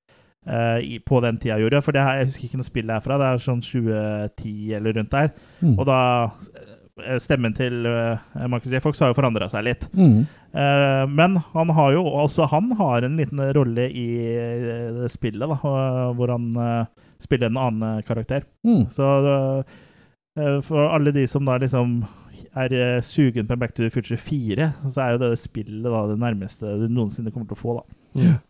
[0.48, 1.82] eh, i, på den tida gjorde.
[1.84, 5.12] For det her, jeg husker ikke noe spill er det er sånn 2010 eller rundt
[5.12, 5.34] der.
[5.60, 5.76] Mm.
[5.76, 5.98] Og da
[7.24, 8.18] Stemmen til eh,
[8.52, 8.80] Michael J.
[8.84, 9.86] Fox har jo forandra seg litt.
[9.96, 10.26] Mm.
[10.28, 15.48] Eh, men han har jo også han har en liten rolle i eh, det spillet,
[15.48, 15.56] da,
[16.12, 18.44] hvor han eh, spiller en annen eh, karakter.
[18.68, 18.82] Mm.
[18.92, 19.08] Så
[20.36, 22.02] eh, for alle de som da liksom
[22.60, 26.06] er eh, sugen på Back to the Future 4, så er jo det spillet da
[26.10, 28.00] det nærmeste du noensinne kommer til å få, da.
[28.20, 28.40] Yeah.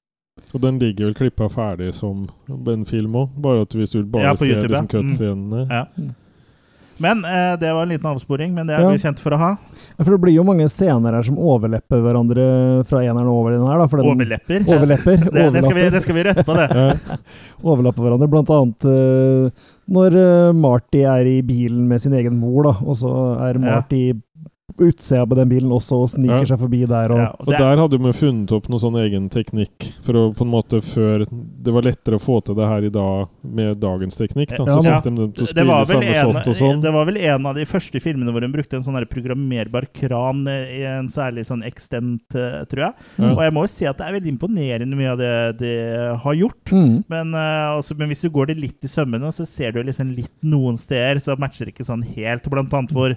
[0.56, 4.32] Og den ligger vel klippa ferdig som en film òg, bare at hvis du bare
[4.32, 5.62] Ja, ser YouTube, liksom cutscenene.
[5.70, 5.84] Ja.
[7.02, 8.90] Men eh, det var en liten avsporing, men det er Ja.
[8.94, 9.50] vi kjent for å ha.
[9.96, 12.46] Ja, For det blir jo mange scener her som overlepper hverandre
[12.88, 13.82] fra eneren og over den her.
[13.82, 14.66] Da, for den, Overlepper.
[14.70, 15.26] Overlepper.
[15.32, 16.68] Det, det, skal vi, det skal vi rette på, det.
[16.70, 17.18] Ja.
[17.62, 18.28] overlapper hverandre.
[18.30, 22.98] Blant annet uh, når uh, Marty er i bilen med sin egen mor, da, og
[23.00, 23.12] så
[23.48, 24.20] er Marty på
[24.78, 26.44] utsida på den bilen også og sniker Ja.
[26.52, 27.12] seg forbi der.
[27.12, 30.42] Og, Ja, Og der hadde man funnet opp noe sånn egen teknikk for å på
[30.42, 31.26] en måte før
[31.62, 34.48] Det var lettere å få til det her i dag med dagens teknikk.
[34.56, 35.00] da Så Ja.
[35.00, 36.80] fikk de dem til å Det spille var, samme en, shot og sånn.
[36.82, 39.86] det var vel en av de første filmene hvor hun brukte en sånn her programmerbar
[39.92, 42.94] kran i en særlig sånn extent, eh, tror jeg.
[43.18, 43.32] Mm.
[43.36, 46.34] Og jeg må jo si at det er veldig imponerende mye av det de har
[46.34, 46.64] gjort.
[46.72, 47.04] Mm.
[47.08, 50.14] Men, uh, også, men hvis du går det litt i sømmene, så ser du liksom
[50.14, 52.42] litt noen steder, så matcher det ikke sånn helt.
[52.50, 53.16] Blant annet hvor eh,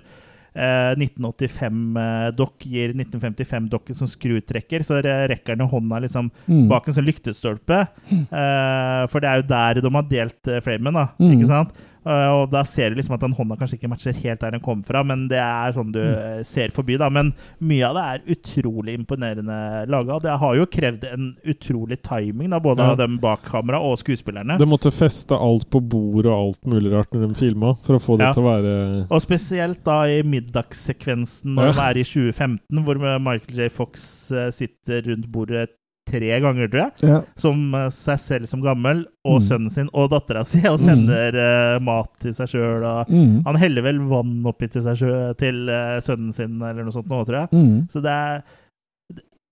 [0.55, 6.67] 1985-dokk gir 1955-dokken som skrutrekker, så rekker den hånda liksom Mm.
[6.69, 7.87] bak en sånn lyktestolpe.
[8.11, 11.07] Eh, for det er jo der de har delt eh, framen, da.
[11.19, 11.31] Mm.
[11.35, 11.73] Ikke sant?
[12.05, 14.61] Eh, og da ser du liksom at den hånda kanskje ikke matcher helt der den
[14.61, 16.39] kom fra, men det er sånn du Mm.
[16.39, 17.09] eh, ser forbi, da.
[17.09, 20.19] Men mye av det er utrolig imponerende laga.
[20.21, 22.91] Det har jo krevd en utrolig timing, da, både Ja.
[22.91, 24.57] av dem bak kamera og skuespillerne.
[24.59, 28.01] De måtte feste alt på bord og alt mulig rart når de filma, for å
[28.01, 28.33] få det Ja.
[28.33, 31.71] til å være Og spesielt da i middagssekvensen når Ja.
[31.71, 33.69] de er i 2015, hvor Michael J.
[33.69, 35.69] Fox eh, sitter rundt bordet
[36.15, 37.21] tre ganger, tror jeg, Ja.
[37.35, 39.45] som eh, seg selv som gammel, og Mm.
[39.49, 42.83] sønnen sin og dattera si, og sender uh, mat til seg sjøl.
[43.11, 43.41] Mm.
[43.45, 47.09] Han heller vel vann oppi til, seg selv, til uh, sønnen sin, eller noe sånt
[47.11, 47.49] nå, tror jeg.
[47.51, 47.81] Mm.
[47.91, 48.43] Så det er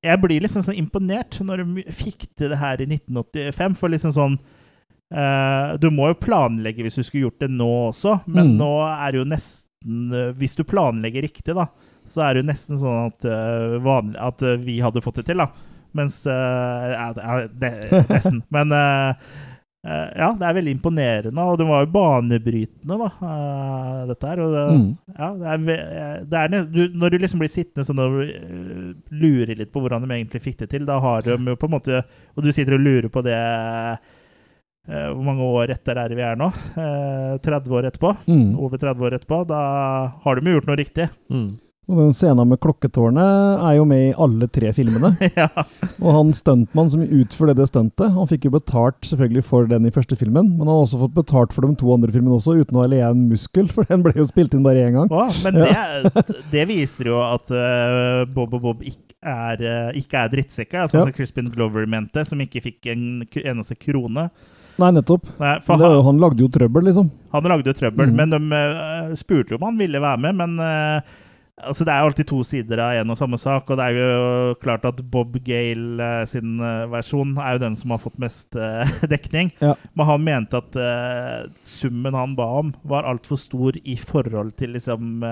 [0.03, 4.11] Jeg blir liksom sånn imponert når de fikk til det her i 1985, for liksom
[4.11, 4.33] sånn
[5.15, 8.57] uh, Du må jo planlegge hvis du skulle gjort det nå også, men Mm.
[8.59, 11.67] nå er det jo nesten uh, Hvis du planlegger riktig, da,
[12.07, 15.37] så er det jo nesten sånn at, uh, vanlig, at vi hadde fått det til,
[15.39, 15.47] da.
[15.93, 17.73] Mens uh, det,
[18.09, 18.39] Nesten.
[18.55, 19.09] Men eh,
[19.85, 23.09] eh, ja, det er veldig imponerende, og det var jo banebrytende, da,
[24.09, 24.41] dette her.
[24.45, 24.87] Og det, Mm.
[25.19, 28.17] ja, det er, det er du, Når du liksom blir sittende sånn og
[29.13, 31.75] lurer litt på hvordan de egentlig fikk det til, da har de jo på en
[31.75, 32.01] måte
[32.35, 33.37] Og du sitter og lurer på det
[34.87, 36.49] Hvor mange år etter er det vi er nå?
[36.75, 38.09] Eh, 30 år etterpå?
[38.27, 38.49] Mm.
[38.59, 39.37] Over 30 år etterpå?
[39.47, 39.59] Da
[40.25, 41.07] har de jo gjort noe riktig.
[41.31, 41.51] mm.
[41.91, 45.09] Og den scenen med klokketårnet er jo med i alle tre filmene.
[45.35, 45.49] ja.
[45.99, 49.91] Og han stuntmannen som utførte det stuntet, han fikk jo betalt selvfølgelig for den i
[49.91, 52.79] første filmen, men han har også fått betalt for de to andre filmene også, uten
[52.79, 55.11] å ha leie en muskel, for den ble jo spilt inn bare én gang.
[55.11, 55.83] Å, men Ja.
[56.07, 56.23] det,
[56.53, 61.01] det viser jo at uh, Bob og Bob ikke er, uh, ikke er drittsekker, altså,
[61.01, 61.03] Ja.
[61.03, 63.03] altså Crispin Glover mente, som ikke fikk en
[63.43, 64.29] eneste krone.
[64.79, 65.27] Nei, nettopp.
[65.37, 67.11] Nei, han- han lagde jo trøbbel, liksom.
[67.35, 68.15] Han lagde jo trøbbel, mm.
[68.23, 70.39] men de uh, spurte jo om han ville være med.
[70.39, 71.19] Men eh,
[71.61, 73.99] altså, det er jo alltid to sider av en og samme sak, og det er
[73.99, 78.19] jo klart at Bob Gale eh, sin eh, versjon er jo den som har fått
[78.21, 79.53] mest eh, dekning.
[79.61, 79.75] Ja.
[79.93, 80.79] Men han mente at
[81.67, 85.25] summen han ba om, var altfor stor i forhold til liksom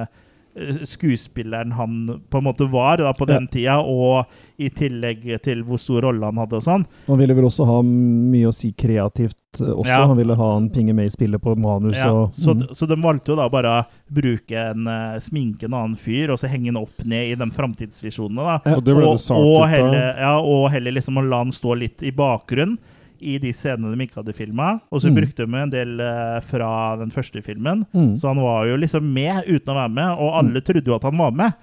[0.83, 4.25] skuespilleren han på en måte var da, på den tida, og
[4.61, 6.83] i tillegg til hvor stor rolle han hadde og sånn.
[7.07, 9.89] Han ville vel også ha mye å si kreativt eh, også.
[9.89, 10.03] Ja.
[10.09, 12.67] Han ville ha en Pinge May spille på manus Ja, og så, mm.
[12.77, 16.41] så de valgte jo da bare å bruke en uh, sminke en annen fyr, og
[16.41, 18.41] så henge han opp ned i de framtidsvisjonene.
[18.41, 18.59] da.
[18.75, 18.79] Ja.
[18.81, 22.75] Og og, og, heller, ja, og heller liksom å la han stå litt i bakgrunn
[23.21, 24.81] i de scenene de ikke hadde filma.
[24.91, 25.15] Og så Mm.
[25.21, 27.85] brukte de en del eh, fra den første filmen.
[27.93, 28.15] Mm.
[28.17, 31.03] Så han var jo liksom med uten å være med, og alle trodde jo at
[31.03, 31.53] han var med.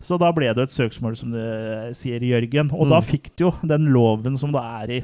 [0.00, 1.38] Så da ble det et søksmål, som du
[1.94, 2.72] sier, Jørgen.
[2.72, 3.04] Og da Mm.
[3.04, 5.02] fikk du jo den loven som det er i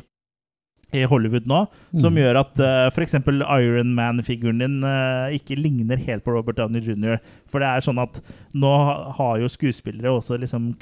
[0.95, 1.61] i Hollywood nå,
[1.99, 2.21] som Mm.
[2.23, 3.15] gjør at uh, f.eks.
[3.19, 7.19] Iron Man-figuren din uh, ikke ligner helt på Robert Downey jr.
[7.51, 8.21] For det er sånn at
[8.55, 8.73] nå
[9.19, 10.73] har jo skuespillere også liksom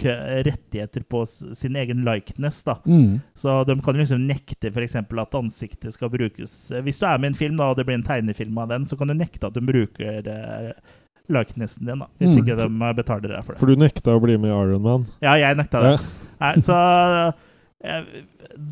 [0.47, 2.77] rettigheter på sin egen likeness, da.
[2.87, 3.21] Mm.
[3.35, 4.97] Så de kan liksom nekte f.eks.
[4.97, 7.85] at ansiktet skal brukes Eh, Hvis du er med i en film da, og det
[7.87, 10.73] blir en tegnefilm av den, så kan du nekte at de bruker uh,
[11.33, 12.07] likenessen din, da.
[12.21, 12.43] Hvis Mm.
[12.43, 13.61] ikke de eh, betaler deg for det.
[13.61, 15.07] For du nekta å bli med i Iron Man.
[15.23, 15.95] Ja, jeg nekta det.
[16.43, 17.33] Nei, så eh,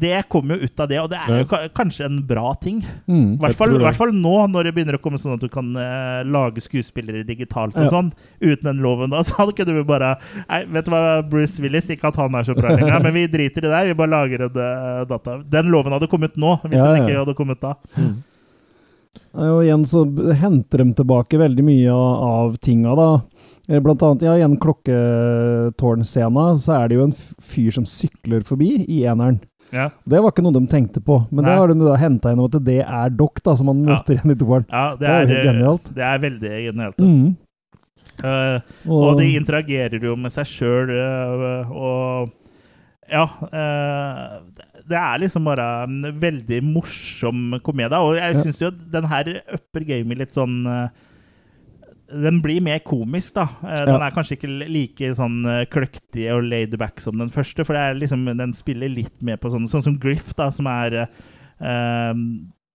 [0.01, 2.79] Det kommer jo ut av det, og det er jo kanskje en bra ting.
[3.11, 3.39] Mm.
[3.41, 6.63] I hvert fall, nå, når det begynner å komme sånn at du kan uh, lage
[6.63, 7.91] skuespillere digitalt og Ja.
[7.95, 10.13] sånn, uten den loven da, så hadde ikke du bare
[10.45, 13.27] Nei, vet du hva, Bruce Willis, ikke at han er så bra lenger, men vi
[13.33, 15.39] driter i det, vi bare lager en uh, data.
[15.59, 17.75] Den loven hadde kommet nå, hvis Ja, den ikke hadde kommet da.
[17.99, 20.05] Ja, Og igjen så
[20.39, 23.11] henter de tilbake veldig mye av, av tinga, da.
[23.71, 27.15] Eh, Blant annet, ja, i en klokketårnscene så er det jo en
[27.53, 29.39] fyr som sykler forbi i eneren.
[29.71, 31.53] Ja, Det var ikke noe de tenkte på, men Nei.
[31.53, 34.01] det har de da henta inn at det er dokk, da, som man Ja.
[34.01, 34.67] møter igjen i toeren.
[34.69, 35.95] ja det, Det er er, jo genialt.
[35.95, 36.97] det er veldig genialt.
[36.97, 37.05] da.
[37.05, 37.37] Mm.
[38.23, 38.61] Uh,
[38.91, 40.91] og de interagerer jo med seg sjøl,
[41.71, 42.31] og
[43.11, 44.41] ja Uh,
[44.91, 47.95] Det er liksom bare en veldig morsom komedie.
[47.97, 49.25] Og jeg syns jo den her
[49.55, 50.89] upper gamet litt sånn eh,
[52.11, 53.45] Den blir mer komisk, da.
[53.63, 54.07] Eh, Den Ja.
[54.07, 57.95] er kanskje ikke like sånn eh, kløktig og laid back som den første, for er
[57.95, 61.09] liksom, den spiller litt mer på sånn, sånn som Griff, da, som er
[61.61, 62.15] eh,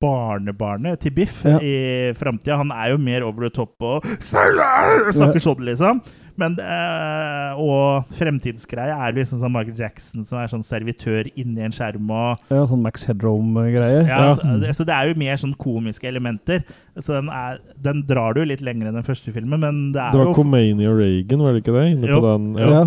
[0.05, 1.57] barnebarnet til Biff Ja.
[1.59, 2.57] i framtida.
[2.61, 6.01] Han er jo mer over the top og snakker sånn, liksom.
[6.37, 11.63] Men, øh, og fremtidsgreie er jo liksom sånn Michael Jackson som er sånn servitør inni
[11.63, 14.03] en skjerm og Ja, sånn Max Headroom-greier.
[14.09, 16.65] ja, Så, det, så det er jo mer sånn komiske elementer.
[16.99, 20.11] Så den, er, den drar du litt lenger enn den første filmen, men det er
[20.11, 21.85] Det var jo Khomeini og Reagan, var det ikke det?
[21.95, 22.19] Inne Jo.
[22.19, 22.83] på den, Ja,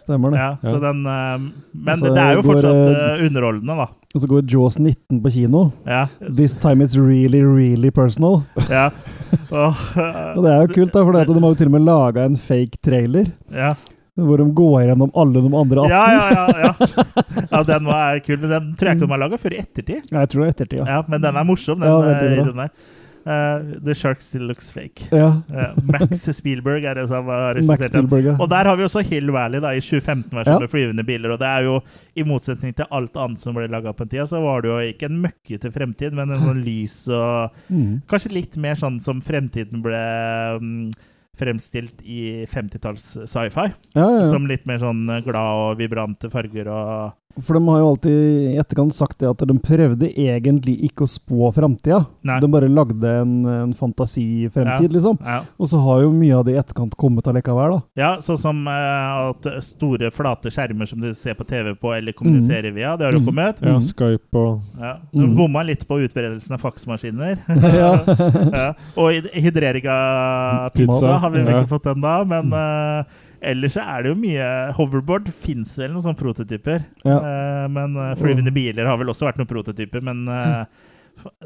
[0.00, 0.38] stemmer det.
[0.40, 0.80] ja, så Ja.
[0.88, 3.86] den, uh, Men det, det er jo går, fortsatt eh, eh, underholdende, da.
[4.14, 5.62] Og så går Jaws 19 på kino.
[5.86, 6.06] Ja.
[6.20, 8.42] This time it's really, really personal.
[8.70, 8.88] ja.
[9.52, 9.74] Og,
[10.36, 12.36] Og det er jo kult, da, for de har jo til og med laga en
[12.36, 13.32] fake trailer.
[13.54, 13.74] ja.
[14.20, 15.88] Hvor de går gjennom alle de andre 18.
[15.88, 17.04] Ja, ja, ja, ja.
[17.52, 18.36] ja, den var kul.
[18.42, 20.10] Men den tror jeg ikke de har laga før i ettertid.
[20.12, 20.88] Jeg tror det er ettertid, ja.
[20.90, 22.52] Ja, Men den er morsom, den Ja, ja, bra.
[22.66, 22.98] der.
[23.26, 25.08] Eh, the Shark Still Looks Fake.
[25.12, 25.42] Ja.
[25.52, 28.08] Uh, Max Spielberg er det som har regissert den.
[28.24, 28.36] Ja.
[28.40, 30.58] Og der har vi også Hill Valley da, i 2015-versjonen Ja.
[30.64, 31.34] med flyvende biler.
[31.34, 31.80] Og det er jo,
[32.16, 34.78] i motsetning til alt annet som ble laga på den tida, så var det jo
[34.94, 38.00] ikke en møkkete fremtid, men en sånn lys og Mm.
[38.08, 40.00] Kanskje litt mer sånn som fremtiden ble
[40.60, 40.92] mm,
[41.40, 43.70] fremstilt i 50-talls sci-fi.
[43.96, 44.28] Ja, ja, ja.
[44.30, 48.14] Som litt mer sånn glad og vibrante farger og For de har jo alltid
[48.50, 52.00] i etterkant sagt det at de prøvde egentlig ikke å spå framtida.
[52.42, 54.94] De bare lagde en, en fantasifremtid, Ja.
[54.96, 55.18] liksom.
[55.22, 55.36] Ja.
[55.56, 57.80] Og så har jo mye av det i etterkant kommet allikevel, da.
[58.02, 62.12] Ja, sånn som eh, at store, flate skjermer som du ser på TV på eller
[62.18, 63.30] kommuniserer via, det har jo Mm.
[63.30, 63.62] kommet.
[63.62, 64.96] Ja, Skype og Ja.
[65.14, 65.36] Mm.
[65.38, 67.38] Bomma litt på utbredelsen av faksmaskiner.
[67.80, 67.92] Ja.
[68.60, 68.68] ja.
[68.98, 73.86] Og hydrering av pizza Pizza, har vi vel ikke fått ennå, men uh, ellers så
[73.86, 74.46] er det jo mye
[74.76, 76.84] Hoverboard fins vel noen sånne prototyper.
[77.06, 77.16] Ja.
[77.16, 80.88] Uh, men uh, flyvende biler har vel også vært noen prototyper, men eh,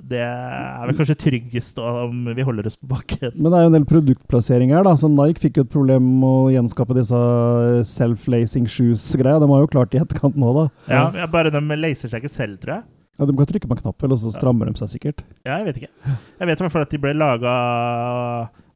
[0.07, 3.35] det er vel kanskje tryggest om vi holder oss på bakken.
[3.35, 4.95] Men det er jo en del produktplassering her, da.
[4.99, 7.23] Så Nike fikk jo et problem med å gjenskape disse
[7.91, 9.41] self-lacing shoes-greia.
[9.43, 10.67] De har jo klart det i etterkant nå, da.
[10.91, 12.87] Ja, ja, Bare de laser seg ikke selv, tror jeg.
[13.19, 15.23] Ja, De kan trykke på en knapp, eller så strammer de seg sikkert.
[15.47, 16.15] Ja, jeg vet ikke.
[16.41, 17.53] Jeg vet i hvert fall at de ble laga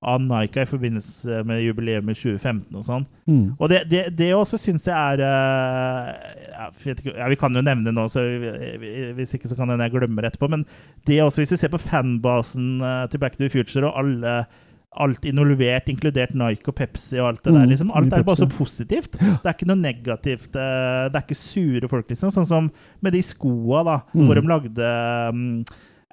[0.02, 3.06] av Nike i forbindelse med jubileet i 2015 og sånn.
[3.26, 3.56] Mm.
[3.58, 6.12] Og det, det, det også syns jeg er eh,
[6.52, 9.56] ja, ikke, ja, Vi kan jo nevne det nå, så vi- vi- hvis ikke så
[9.58, 10.48] kan hende jeg glemmer etterpå.
[10.50, 10.64] Men
[11.04, 14.46] det også, hvis vi ser på fanbasen eh, til Back to the Future og alle
[14.98, 17.60] alt involvert, inkludert Nike og Pepsi og alt det der.
[17.66, 17.90] Mm, liksom.
[17.94, 19.12] Alt er bare så positivt.
[19.20, 20.48] Det er ikke noe negativt.
[20.56, 22.30] eh, Det er ikke sure folk, liksom.
[22.30, 22.70] Sånn som
[23.02, 24.26] med de skoa, da, Mm.
[24.26, 24.88] hvor de lagde
[25.34, 25.64] mm,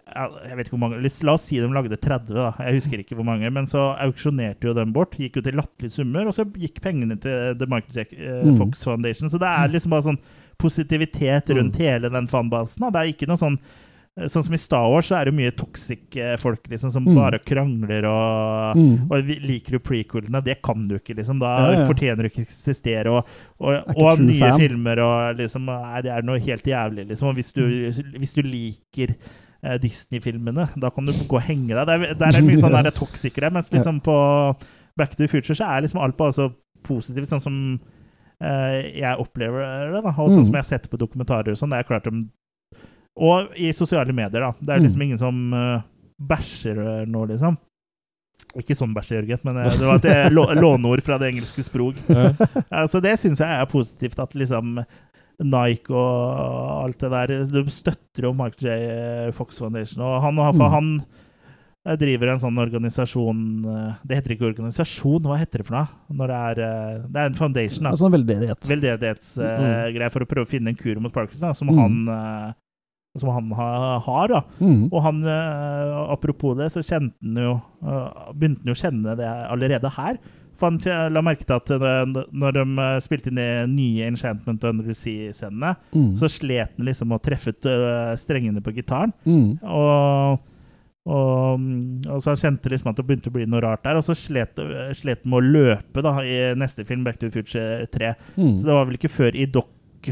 [0.05, 2.51] jeg vet ikke hvor mange, La oss si de lagde 30, da.
[2.59, 3.49] Jeg husker ikke hvor mange.
[3.51, 5.11] Men så auksjonerte jo dem bort.
[5.17, 8.57] Gikk jo til latterlige summer, og så gikk pengene til The Michael Jack, eh, Mm.
[8.57, 9.29] Fox Foundation.
[9.29, 10.19] Så det er liksom bare sånn
[10.57, 12.79] positivitet rundt hele den fanbasen.
[12.85, 12.89] Da.
[12.91, 13.59] Det er ikke noe sånn
[14.31, 17.15] Sånn som i Star Wars så er det mye toxic eh, folk liksom, som Mm.
[17.17, 19.11] bare krangler og, Mm.
[19.11, 20.41] og liker du prequelene.
[20.41, 21.37] Det kan du ikke, liksom.
[21.37, 21.85] Da Ja, ja.
[21.85, 23.07] fortjener du ikke eksistere.
[23.11, 23.25] Og,
[23.59, 24.57] og, og nye fan.
[24.57, 27.27] filmer og liksom Nei, det er noe helt jævlig, liksom.
[27.27, 28.13] Og hvis du, Mm.
[28.21, 29.15] hvis du liker
[29.65, 31.87] eh, Disney-filmene, da kan du gå og henge deg.
[31.89, 34.15] Der, der er mye sånn der toxicere, mens liksom på
[34.95, 36.49] Back to the Future så er liksom alt bare så
[36.85, 37.59] positivt, sånn som
[38.39, 40.13] eh, jeg opplever det, da.
[40.15, 40.45] Og sånn Mm.
[40.45, 41.71] som jeg har sett på dokumentarer og sånn.
[41.73, 42.27] Det er klart de
[43.17, 44.51] Og i sosiale medier, da.
[44.59, 44.83] Det er Mm.
[44.83, 45.81] liksom ingen som uh,
[46.21, 47.57] bæsjer eh, nå, liksom.
[48.59, 51.63] Ikke sånn bæsj, Jørgen, men eh, det var et låneord fra det engelske.
[52.09, 52.33] Ja.
[52.71, 54.83] Altså, det syns jeg er positivt, at liksom
[55.43, 59.31] Nike og alt det der De støtter jo Michael J.
[59.35, 60.01] Fox Foundation.
[60.05, 60.71] Og han, for Mm.
[60.71, 61.05] han
[61.85, 65.87] eh, driver en sånn organisasjon eh, Det heter ikke organisasjon, hva heter det for noe?
[66.09, 67.89] Når det er eh, Det er en foundation, da.
[67.91, 68.69] Altså en veldedighet.
[68.71, 71.81] Veldedighetsgreie for å prøve å finne en kur mot Parkinson, da, som Mm.
[71.81, 72.53] han eh,
[73.17, 74.27] som han ha, har.
[74.27, 74.41] da.
[74.59, 74.89] Mm.
[74.91, 77.53] Og han, eh, apropos det, så kjente han jo
[77.87, 80.17] eh, begynte han jo å kjenne det allerede her.
[80.57, 84.63] For han la merke til at eh, når de eh, spilte inn de nye Enchantment
[84.63, 86.11] Under the Sea-scenene, Mm.
[86.15, 89.11] så slet han liksom med å treffe ut, eh, strengene på gitaren.
[89.25, 89.59] Mm.
[89.63, 90.39] Og,
[91.05, 91.65] og,
[92.09, 93.99] og så han kjente liksom at det begynte å bli noe rart der.
[93.99, 94.57] Og så slet,
[94.97, 98.13] slet han med å løpe da, i neste film, Back to the Future 3.
[98.37, 98.55] Mm.
[98.57, 99.71] Så det var vel ikke før i Doc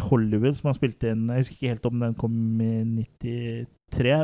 [0.09, 2.69] Hollywood som han spilte inn Jeg husker ikke helt om den kom i
[3.27, 3.67] 93,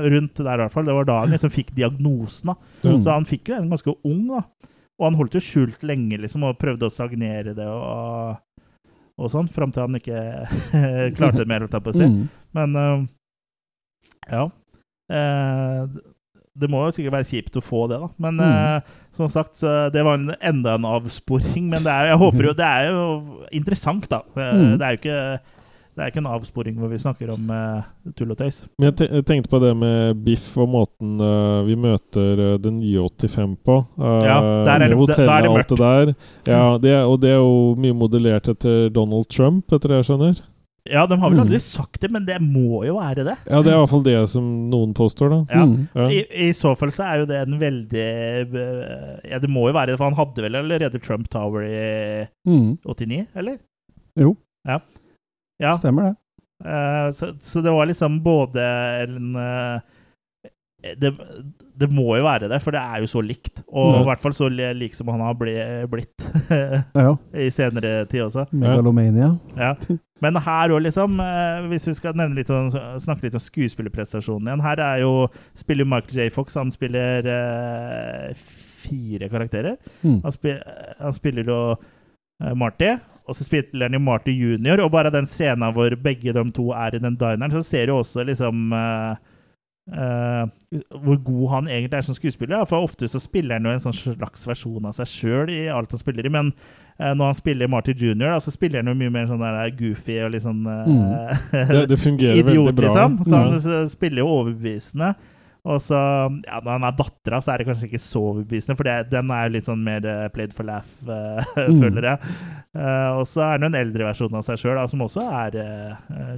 [0.09, 0.87] rundt der i hvert fall.
[0.87, 2.49] Det var da han liksom fikk diagnosen.
[2.53, 2.55] da.
[2.89, 3.01] Mm.
[3.05, 4.43] Så han fikk jo en ganske ung, da.
[4.99, 8.39] Og han holdt jo skjult lenge liksom, og prøvde å stagnere det og,
[9.19, 10.23] og sånn, fram til han ikke
[11.17, 12.07] klarte det mer, holdt jeg på å si.
[12.07, 12.23] Mm.
[12.59, 13.05] Men uh,
[14.29, 14.45] ja.
[15.09, 15.85] Uh,
[16.59, 18.09] det må jo sikkert være kjipt å få det, da.
[18.19, 18.49] Men Mm.
[18.51, 21.69] uh, som sagt, så det var en, enda en avsporing.
[21.71, 23.05] Men det er, jeg håper jo Det er jo
[23.55, 24.19] interessant, da.
[24.35, 24.75] Mm.
[24.75, 25.21] Det er jo ikke
[25.99, 27.83] det er ikke en avsporing hvor vi snakker om uh,
[28.15, 28.61] tull og tøys.
[28.79, 32.53] Men jeg, te jeg tenkte på det med Biff og måten uh, vi møter uh,
[32.63, 33.75] det nye 85 på.
[33.99, 36.13] Uh, Ja, der er det- hotellet, da er det alt det der.
[36.47, 40.07] Ja, det, er- og det er jo mye modellert etter Donald Trump, etter det jeg
[40.13, 40.39] skjønner.
[40.89, 41.43] Ja, de har vel Mm.
[41.43, 43.35] aldri sagt det, men det må jo være det.
[43.45, 45.39] Ja, det er i hvert fall det som noen påstår, da.
[45.53, 45.65] Ja.
[45.67, 45.83] Mm.
[45.93, 46.07] Ja.
[46.15, 48.05] I, I så fall så er jo det en veldig
[48.55, 52.23] eh, Ja, det må jo være det, for han hadde vel allerede Trump Tower i
[52.47, 52.77] Mm.
[52.87, 53.59] 89, eller?
[54.17, 54.79] Jo, Ja.
[55.79, 56.15] Stemmer det.
[56.59, 58.63] Uh, så, så det var liksom både
[59.05, 59.79] en uh,
[60.79, 61.11] det,
[61.75, 63.61] det må jo være det, for det er jo så likt.
[63.67, 64.01] Og Ja.
[64.01, 65.55] i hvert fall så lik som han har bli,
[65.91, 66.23] blitt
[66.95, 67.17] Ja.
[67.45, 68.45] i senere tid også.
[68.51, 69.33] Megalomania.
[69.57, 69.73] Ja.
[70.23, 74.63] Men her òg, liksom, eh, hvis vi skal litt om, snakke litt om skuespillerprestasjonen igjen
[74.63, 76.29] Her er jo, spiller Michael J.
[76.31, 76.55] Fox.
[76.55, 77.27] Han spiller
[78.79, 79.75] fire karakterer.
[80.03, 80.21] Mm.
[80.23, 80.59] Han, spil,
[80.99, 81.59] han spiller jo
[82.55, 82.95] Marty,
[83.29, 84.81] og så spiller han jo Marty junior.
[84.83, 87.93] Og bare den scenen hvor begge de to er i den dineren, så ser du
[87.95, 89.13] også liksom uh,
[89.93, 90.43] uh,
[91.03, 92.57] hvor god han egentlig er som skuespiller.
[92.59, 92.67] Ja.
[92.69, 95.93] For ofte så spiller han jo en sånn slags versjon av seg sjøl i alt
[95.95, 96.33] han spiller i.
[96.33, 96.51] Men
[96.99, 100.19] uh, når han spiller Marty junior, så spiller han jo mye mer sånn der goofy
[100.25, 101.03] og litt sånn mm.
[101.53, 102.87] Det, det fungerer idiot, veldig bra.
[102.89, 103.19] liksom.
[103.25, 103.83] Så han Ja.
[103.89, 105.13] spiller jo overbevisende.
[105.67, 105.97] Og så,
[106.47, 109.31] ja, Når han er dattera, så er det kanskje ikke så overbevisende, for det, den
[109.35, 111.81] er jo litt sånn mer uh, played for laugh, uh, Mm.
[111.83, 112.33] føler jeg.
[112.77, 115.57] Uh, og så er det jo en eldre versjon av seg sjøl, som også er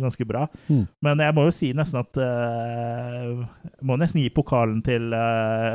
[0.01, 0.47] ganske bra.
[0.71, 0.87] Mm.
[1.05, 3.47] Men jeg må jo si nesten at jeg
[3.85, 5.13] Må nesten gi pokalen til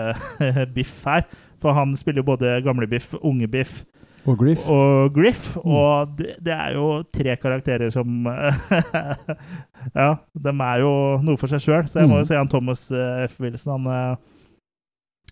[0.77, 1.27] Biff her.
[1.63, 3.85] For han spiller jo både gamle Biff, unge Biff
[4.27, 4.65] Og Griff.
[4.69, 5.57] og Griff.
[5.63, 8.27] Og det, det er jo tre karakterer som
[9.95, 10.93] Ja, de er jo
[11.25, 11.87] noe for seg sjøl.
[11.91, 12.23] Så jeg må Mm.
[12.25, 13.39] jo si han Thomas eh, F.
[13.41, 14.17] Wilson, han, eh,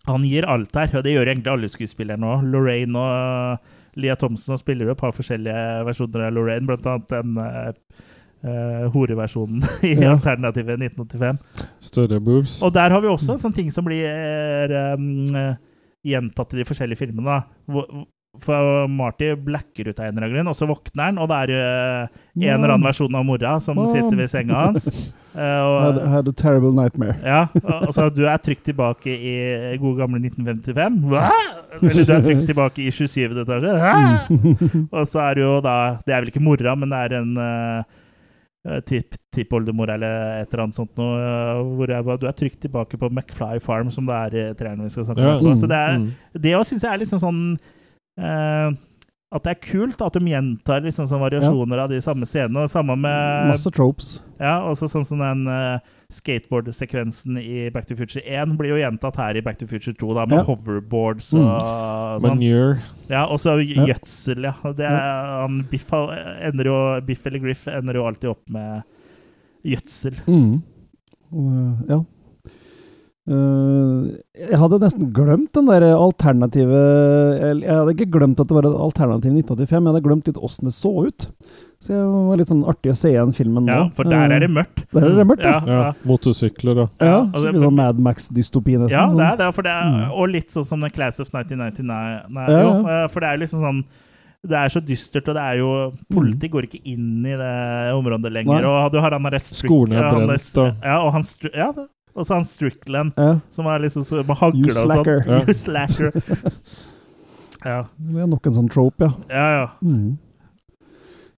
[0.07, 0.95] han gir alt her.
[0.99, 2.45] Og det gjør egentlig alle skuespillerne òg.
[2.53, 7.37] Lorraine og Leah Thompson spiller jo et par forskjellige versjoner av Lorraine, blant annet den
[7.39, 10.15] uh, horeversjonen i Ja.
[10.17, 11.39] alternativet 1985.
[11.81, 12.59] Større boobs.
[12.63, 15.07] Og der har vi også en sånn ting som blir um,
[16.05, 17.43] gjentatt i de forskjellige filmene.
[17.71, 18.05] Hvor-
[18.43, 21.37] For Marty blacker ut av en eller annen grunn, og så våkner han, og det
[21.37, 24.89] er jo en eller annen versjon av mora som sitter ved senga hans.
[25.35, 25.41] Og,
[25.83, 27.17] Had, had a terrible nightmare.
[27.27, 29.33] ja, og og så du er trygt tilbake i
[29.83, 31.01] gode gamle 1955.
[31.11, 31.25] Hva?
[31.81, 33.41] Eller du er trygt tilbake i 27.
[33.43, 33.73] etasje.
[33.83, 34.85] Hæ?
[34.95, 35.75] Og så er det jo da
[36.07, 37.35] Det er vel ikke mora, men det er en
[38.87, 41.19] tipp, tippoldemor eller et eller annet sånt noe.
[41.21, 44.55] eh, hvor jeg, bare- du er trygt tilbake på McFly Farm, som det er i
[44.55, 45.47] treerne vi skal snakke om.
[45.51, 45.55] Ja.
[45.57, 46.13] Så det er, Mm.
[46.41, 47.59] det også syns jeg er liksom sånn
[48.19, 48.71] eh,
[49.35, 52.63] At det er kult at de gjentar liksom sånn variasjoner av de samme scenene.
[52.63, 54.21] og Samme med Masse tropes.
[54.39, 55.81] ja, også sånn som den uh,
[56.15, 60.15] skateboard-sekvensen i Back to Future 1 blir jo gjentatt her i Back to Future 2,
[60.15, 60.45] da, med Ja.
[60.47, 62.39] hoverboards og sånn.
[62.39, 62.83] Manure.
[63.11, 63.87] Ja, og så Ja.
[63.89, 64.55] gjødsel, ja.
[64.73, 68.85] Det er, han, Biff, ender jo, Biff eller Griff ender jo alltid opp med
[69.65, 70.15] gjødsel.
[70.29, 70.63] Mm.
[71.33, 71.99] Og, ja.
[73.25, 74.01] Eh,
[74.37, 76.81] jeg hadde nesten glemt den der alternative
[77.57, 80.69] Jeg hadde ikke glemt at det var et alternativ 1985, jeg hadde glemt litt åssen
[80.69, 81.25] det så ut.
[81.81, 83.95] Så det var litt sånn artig å se igjen filmen Ja, nå.
[83.97, 84.85] for der er det mørkt.
[84.93, 85.57] Der er det mørkt, ja.
[85.65, 85.93] Ja, Ja, ja.
[86.09, 88.93] motorsykler og Ja, altså, litt sånn Mad Max-dystopi nesten.
[88.93, 89.17] Ja, sånn.
[89.21, 89.51] det er det.
[89.57, 90.11] For det er, Mm.
[90.21, 92.29] Og litt sånn som The Class of 1999.
[92.29, 93.05] Nei, Ja, jo, ja.
[93.05, 93.85] eh, for det er jo liksom sånn
[94.45, 95.69] det er så dystert, og det er jo
[96.13, 98.61] Politiet går ikke inn i det området lenger.
[98.61, 98.69] Nei.
[98.85, 100.67] Og du har han der Skolen er ja, brent, og, da.
[100.85, 101.23] Ja, og han,
[101.55, 101.73] ja,
[102.15, 105.09] og så han Strickland, Ja, som er liksom så med hagle og sånn.
[105.27, 105.41] Ja.
[105.45, 106.13] You slacker.
[107.65, 107.81] ja.
[107.99, 109.35] det er nok en sånn trope, ja.
[109.35, 109.67] ja, ja.
[109.83, 110.13] Mm.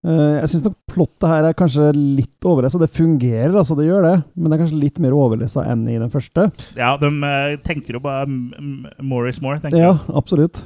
[0.07, 2.79] Uh, jeg syns nok plottet her er kanskje litt overlessa.
[2.79, 4.13] Det fungerer, altså, det gjør det.
[4.37, 6.45] Men det er kanskje litt mer overlessa enn i den første.
[6.79, 10.15] Ja, de uh, tenker jo bare m- m- more is more, tenker Ja, jeg.
[10.21, 10.63] absolutt.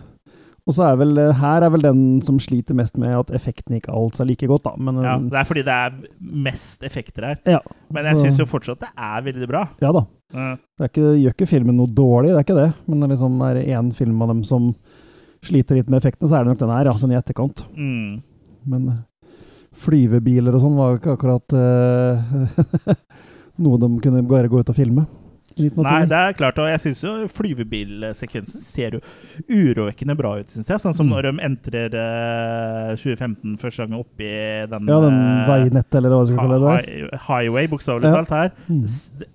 [0.70, 3.74] Og så er vel eh, her er vel den som sliter mest med at effekten
[3.74, 4.76] ikke alt er like godt, da.
[4.78, 5.98] Men Ja, eh, det er fordi det er
[6.46, 7.42] mest effekter her.
[7.56, 7.60] ja,
[7.90, 9.66] Men jeg syns jo fortsatt det er veldig bra.
[9.82, 10.06] ja da.
[10.30, 10.56] Mm.
[10.78, 12.70] Det er ikke, gjør ikke filmen noe dårlig, det er ikke det.
[12.86, 14.74] Men det liksom er én film av dem som
[15.42, 17.64] sliter litt med effektene, så er det nok den her, sånn i etterkant.
[17.74, 18.22] mm.
[18.70, 18.98] Men eh,
[19.80, 22.94] flyvebiler og sånn var jo ikke akkurat uh,
[23.64, 25.06] noe de kunne bare gå ut og filme.
[25.60, 25.84] I 1989.
[25.86, 29.00] Nei, det er klart, og jeg syns jo flyvebilsekvensen ser jo
[29.50, 30.80] urovekkende bra ut, syns jeg.
[30.82, 31.12] Sånn som Mm.
[31.14, 34.30] når de entrer uh, 2015 første gang oppi
[34.70, 37.20] den Ja, den eh, veinettet, eller hva vi skal kalle det.
[37.28, 38.50] highway, bokstavelig talt her.
[38.68, 38.82] Mm.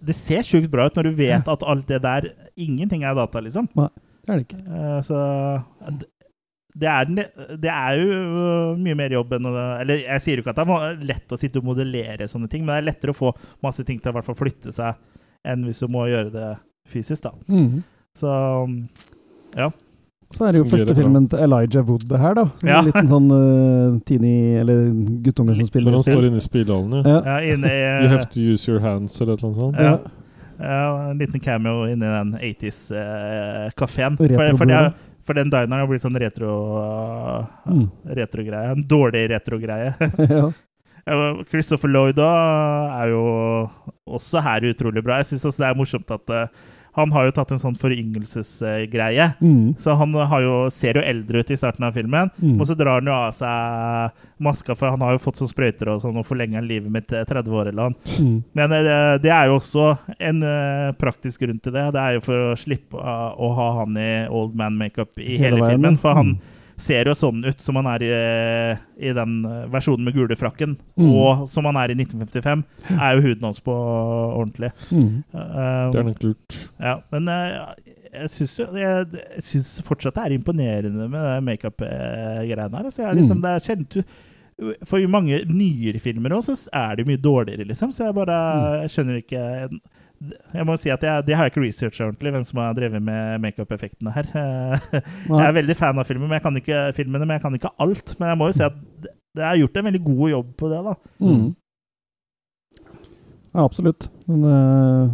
[0.10, 3.42] Det, ser sjukt bra ut når du vet at alt det der Ingenting er data,
[3.44, 3.68] liksom.
[3.76, 4.62] Det er det ikke.
[4.66, 5.18] Uh, så
[6.76, 7.06] det er,
[7.56, 10.98] det er jo mye mer jobb enn Eller jeg sier jo ikke at det er
[11.08, 13.32] lett å sitte og modellere sånne ting, men det er lettere å få
[13.64, 15.00] masse ting til å i hvert fall flytte seg
[15.46, 16.52] enn hvis du må gjøre det
[16.92, 17.32] fysisk, da.
[17.48, 17.84] Mm.
[18.18, 18.30] Så
[19.56, 19.70] ja.
[20.34, 22.44] Så er det jo Fungerer første filmen til Elijah Wood, det her, da.
[22.66, 22.80] Ja.
[22.82, 24.88] En liten sånn uh, teeny Eller
[25.24, 26.18] guttunge som spiller Men han spill.
[26.18, 27.14] står inne i spillehallen, ja.
[27.14, 27.22] Ja.
[27.30, 29.80] ja inne i You have to use your hands, eller et eller annet sånt.
[29.80, 29.98] ja.
[30.60, 34.18] ja, En liten cameo inni den 80s-kafeen.
[34.18, 34.82] for, for, Retro-blå.
[35.26, 36.52] for den dineren har blitt sånn retro
[37.66, 37.88] Mm.
[38.18, 38.72] retrogreie.
[38.76, 39.94] En dårlig retrogreie.
[40.30, 40.52] ja.
[41.06, 41.16] Ja,
[41.52, 42.30] Christopher Lloyd da
[43.04, 43.24] er jo
[44.06, 45.18] også her utrolig bra.
[45.22, 46.48] Jeg syns også det er morsomt at uh,
[46.96, 49.26] han har jo tatt en sånn foryngelsesgreie.
[49.44, 49.74] Mm.
[49.82, 52.60] Så han har jo, ser jo eldre ut i starten av filmen, Mm.
[52.62, 55.90] og så drar han jo av seg maska, for han har jo fått sånn sprøyter
[55.92, 58.16] og sånn, og forlenger livet livet til 30 år eller annet.
[58.20, 58.38] Mm.
[58.54, 61.86] Men eh, det er jo også en eh, praktisk grunn til det.
[61.96, 65.58] Det er jo for å slippe å ha han i old man makeup i Hele
[65.60, 65.98] hele, filmen.
[66.00, 66.40] For han Mm.
[66.78, 68.10] Ser jo sånn ut som han er i,
[69.10, 71.10] i den eh, versjonen med gule frakken, Mm.
[71.12, 72.64] og som han er i 1955,
[73.00, 74.72] er jo huden hans på ordentlig.
[74.92, 75.24] Mm.
[75.34, 76.58] Uh, Det er nok lurt.
[76.80, 77.74] ja, men uh,
[78.16, 82.86] jeg syns jo jeg, jeg synes fortsatt det er imponerende med makeup-greiene her.
[82.88, 83.44] Altså, jeg liksom, Mm.
[83.44, 84.06] det er kjent
[84.88, 87.92] For i mange nyere filmer også, så er det mye dårligere, liksom.
[87.92, 88.38] Så jeg bare
[88.86, 89.42] jeg skjønner ikke
[90.56, 93.04] Jeg må si at jeg, det har jeg ikke researcha ordentlig, hvem som har drevet
[93.04, 94.32] med makeup-effektene her.
[94.96, 97.74] Jeg er veldig fan av filmen, men jeg kan ikke, filmene, men jeg kan ikke
[97.84, 98.16] alt.
[98.20, 98.80] Men jeg må jo si at
[99.36, 100.96] det er gjort en veldig god jobb på det, da.
[101.20, 101.46] Mm.
[103.56, 104.10] Ja, absolutt.
[104.28, 105.12] Den uh,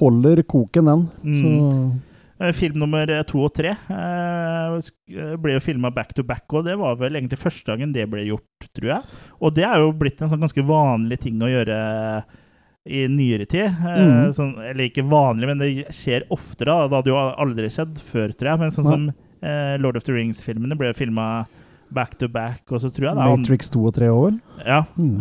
[0.00, 1.06] holder koken, den.
[1.22, 1.92] Mm.
[2.40, 6.66] Eh, Film nummer to og tre uh, eh, ble jo filma back to back, og
[6.66, 9.20] det var vel egentlig første gangen det ble gjort, tror jeg.
[9.40, 11.78] Og det er jo blitt en sånn ganske vanlig ting å gjøre
[12.86, 13.64] i nyere tid.
[13.64, 14.32] Eh, Mhm.
[14.36, 16.66] sånn, eller ikke vanlig, men det skjer oftere.
[16.66, 16.88] da.
[16.88, 18.58] Det hadde jo aldri skjedd før, tror jeg.
[18.60, 19.12] Men sånn som
[19.42, 21.46] eh, Lord of the Rings-filmene ble filma
[21.92, 25.20] back to back, og så tror jeg er Matrix 2 og 3 år, ja, Mm.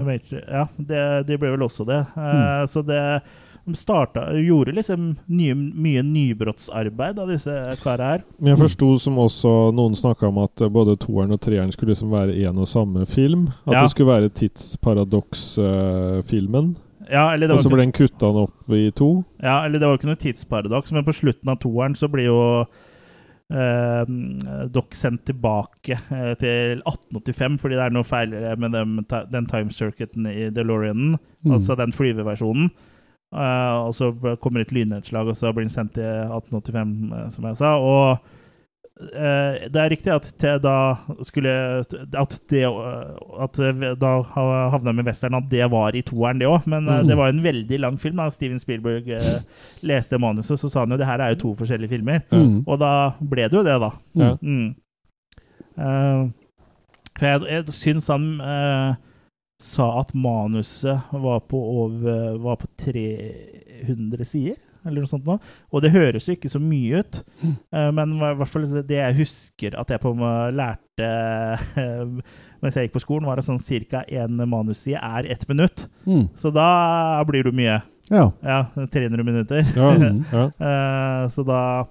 [0.50, 2.06] Ja det, de ble vel også det.
[2.18, 3.22] Eh, Så det
[3.66, 8.24] de starta, gjorde liksom nye, mye nybrottsarbeid av disse karene her.
[8.42, 11.94] Men jeg forsto som også noen snakka om at eh, både toeren og treeren skulle
[11.96, 13.48] liksom være én og samme film.
[13.68, 13.82] At Ja.
[13.84, 14.30] det skulle være
[15.54, 16.76] tidsparadoks-filmen.
[17.12, 19.24] Ja, eller det og så ble den kutta opp i to.
[19.44, 22.30] Ja, eller det var jo ikke noe tidsparadoks, men på slutten av toeren så blir
[22.30, 22.40] jo
[23.54, 24.04] eh,
[24.74, 28.96] Doc sendt tilbake eh, til 1885 fordi det er noe feil med dem,
[29.34, 31.52] den time circuiten i DeLoreanen, Mm.
[31.58, 32.70] altså den flyveversjonen.
[33.36, 37.30] Eh, og så kommer kommer et lynnedslag, og så blir den sendt til 1885, eh,
[37.34, 37.74] som jeg sa.
[37.76, 38.30] Og eh,
[38.94, 40.74] det er riktig at det da
[41.26, 41.50] skulle
[42.14, 46.48] At det eh, At eh, da havna med western, at det var i toeren, det
[46.48, 46.68] òg.
[46.70, 47.08] Men eh, Mm.
[47.08, 48.16] det var en veldig lang film.
[48.22, 49.42] da Steven Spielberg eh,
[49.82, 52.22] leste manuset, så sa han jo det her er jo to forskjellige filmer.
[52.32, 52.64] Mm.
[52.68, 53.90] Og da ble det jo det, da.
[54.42, 54.76] Mm.
[55.74, 56.30] Uh,
[57.18, 58.94] for jeg, jeg syns han uh,
[59.60, 65.40] sa at manuset var på over Var på 300 sider, eller noe sånt nå.
[65.72, 67.56] Og det høres jo ikke så mye ut, Mm.
[67.74, 71.10] eh, men i hvert fall det jeg husker at jeg på meg lærte
[72.64, 74.04] mens jeg gikk på skolen, var at sånn ca.
[74.08, 75.88] én manusside er ett minutt.
[76.08, 76.30] Mm.
[76.36, 77.82] Så da blir det mye.
[78.12, 78.32] Ja.
[78.44, 79.64] Ja, 300 minutter.
[79.76, 80.26] Ja, Mhm.
[80.32, 80.50] ja.
[80.60, 81.86] Eh, så da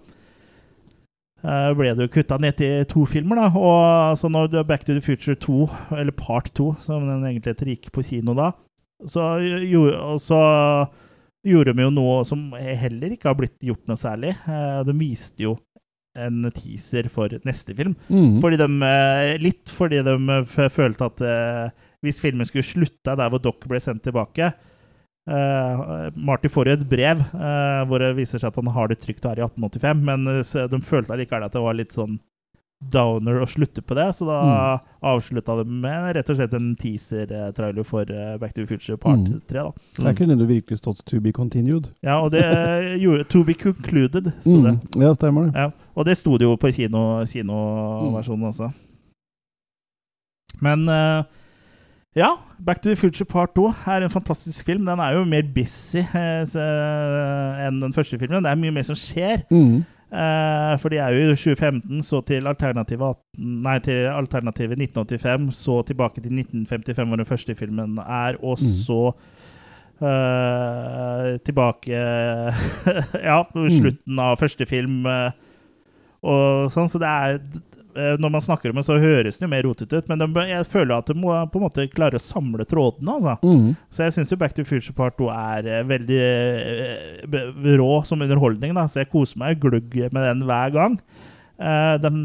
[1.44, 3.46] eh, ble det jo kutta ned til to filmer, da.
[3.58, 7.66] Og så når Back to the Future 2, eller Part 2, som den egentlig heter,
[7.66, 8.52] gikk på kino da,
[9.04, 9.34] så,
[9.98, 10.42] og så
[11.46, 14.34] gjorde de jo noe som heller ikke har blitt gjort noe særlig.
[14.46, 15.56] Eh, de viste jo
[16.18, 17.94] en teaser for neste film.
[18.12, 18.36] Mm.
[18.42, 21.24] Fordi de, eh, litt fordi de eh, følte at
[22.02, 24.50] hvis filmen skulle slutte der hvor Doc ble sendt tilbake
[25.22, 27.20] Marty får jo et brev
[27.86, 31.14] hvor det viser seg at han har det trygt her i 1885, men de følte
[31.14, 32.16] allikevel at det var litt sånn
[32.90, 34.80] downer å slutte på det, så da Mm.
[35.02, 39.18] avslutta de med rett og slett en teaser-trailer for eh, Back to the Future Part
[39.18, 39.40] Mm.
[39.46, 39.62] 3.
[39.62, 39.70] da.
[40.04, 41.90] Der kunne det virkelig stått 'to be continued'.
[42.02, 42.42] Ja, og det
[43.00, 44.78] gjorde To be concluded, sto det.
[44.96, 45.02] Mm.
[45.02, 45.54] Ja, stemmer det.
[45.54, 48.72] Ja, og det sto det jo på kino, kinoversjonen også.
[50.60, 51.22] Men uh,
[52.14, 54.84] ja, Back to the Future Part 2 er en fantastisk film.
[54.86, 58.42] Den er jo mer busy eh, eh, enn den første filmen.
[58.44, 59.42] Det er mye mer som skjer.
[59.50, 59.84] Mm.
[60.12, 65.78] Eh, for de er jo i 2015, så til alternativet, nei, til alternativet 1985, så
[65.88, 68.74] tilbake til 1955, hvor den første filmen er, og Mm.
[68.84, 69.00] så
[70.02, 71.96] eh, tilbake
[73.28, 75.30] Ja, slutten av første film Uh,
[76.22, 76.86] og sånn.
[76.90, 77.38] Så det er
[77.92, 80.68] Når man snakker om det, så høres det jo mer rotete ut, men de, jeg
[80.72, 83.34] føler at de må på en måte klare å samle trådene, altså.
[83.44, 83.74] Mm.
[83.92, 88.24] Så jeg syns jo Back to Future Part 2 er eh, veldig eh, rå som
[88.24, 88.74] underholdning.
[88.78, 90.96] da, Så jeg koser meg glugg med den hver gang.
[91.60, 92.22] Eh, den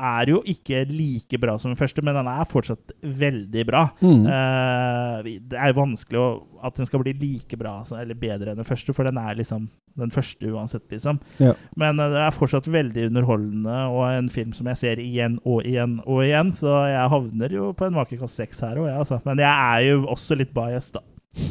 [0.00, 3.84] er jo ikke like bra som den første, men den er fortsatt veldig bra.
[4.00, 4.24] Mm.
[4.26, 6.30] Uh, det er vanskelig å,
[6.66, 9.68] at den skal bli like bra eller bedre enn den første, for den er liksom
[10.00, 11.20] den første uansett, liksom.
[11.42, 11.54] Ja.
[11.80, 15.64] Men uh, det er fortsatt veldig underholdende, og en film som jeg ser igjen og
[15.68, 19.22] igjen og igjen, så jeg havner jo på en makekast seks her òg, jeg, altså.
[19.26, 21.04] Men jeg er jo også litt bias, da.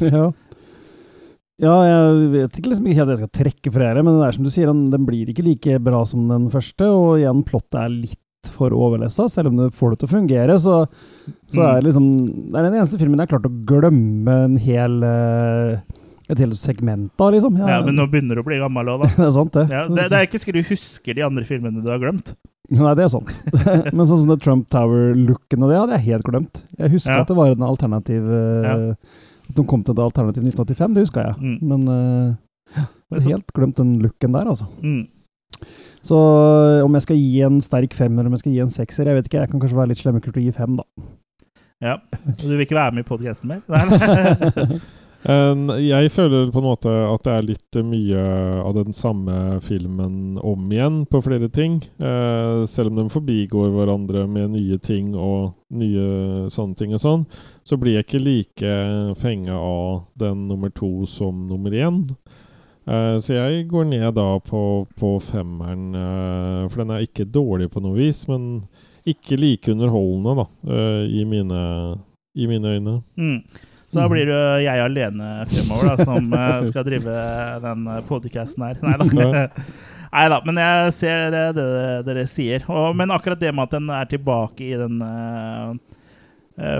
[1.60, 1.74] Ja.
[1.74, 4.36] ja, jeg vet ikke liksom helt hva jeg skal trekke fra det, men det er
[4.36, 7.80] som du sier, den, den blir ikke like bra som den første, og igjen, plottet
[7.82, 10.58] er litt for overlessa, selv om du får det til å fungere.
[10.62, 10.76] Så,
[11.52, 12.06] så er det liksom
[12.50, 15.80] Det er den eneste filmen jeg har klart å glemme en hel uh,
[16.30, 17.56] et helt segment av, liksom.
[17.58, 19.10] Jeg- Ja, men nå begynner du å bli gammel òg, da.
[19.18, 19.66] det er sant, det.
[19.68, 22.34] Ja, det, det er ikke sikkert du husker de andre filmene du har glemt.
[22.70, 23.32] Nei, det er sant.
[23.96, 26.62] Men sånn som det Trump Tower-looken og det hadde jeg helt glemt.
[26.78, 27.24] Jeg husker Ja.
[27.24, 28.92] at det var en alternativ eh,
[29.50, 31.34] At de kom til et alternativ 1985, det huska jeg.
[31.42, 31.56] Mm.
[31.66, 34.68] Men uh, jeg har helt glemt den looken der, altså.
[34.86, 35.08] Mm.
[36.06, 36.18] Så
[36.84, 39.18] om jeg skal gi en sterk femmer eller om jeg skal gi en sekser, jeg
[39.18, 39.42] vet ikke.
[39.42, 41.10] Jeg kan kanskje være litt slemmekul og gi fem, da.
[41.80, 41.98] Ja.
[42.36, 43.60] Og du vil ikke være med i podkasten mer?
[45.20, 48.20] Jeg føler på en måte at det er litt mye
[48.64, 51.82] av den samme filmen om igjen på flere ting.
[52.00, 57.26] Eh, selv om de forbigår hverandre med nye ting og nye sånne ting og sånn,
[57.64, 58.72] så blir jeg ikke like
[59.20, 62.06] fenga av den nummer to som nummer én.
[62.88, 64.62] Eh, så jeg går ned da på,
[64.98, 68.64] på femmeren, uh, for den er ikke dårlig på noe vis, men
[69.08, 71.60] ikke like underholdende, da, uh, i, mine,
[72.34, 72.96] i mine øyne.
[73.20, 73.38] Mm.
[73.90, 76.34] Så da blir det jo jeg alene fremover da, som
[76.70, 77.14] skal drive
[77.64, 78.78] den podcasten her.
[78.86, 79.46] Nei da.
[80.10, 81.66] Nei da, men jeg ser det, det
[82.08, 82.64] dere sier.
[82.70, 85.99] Og, men akkurat det med at den er tilbake i den eh,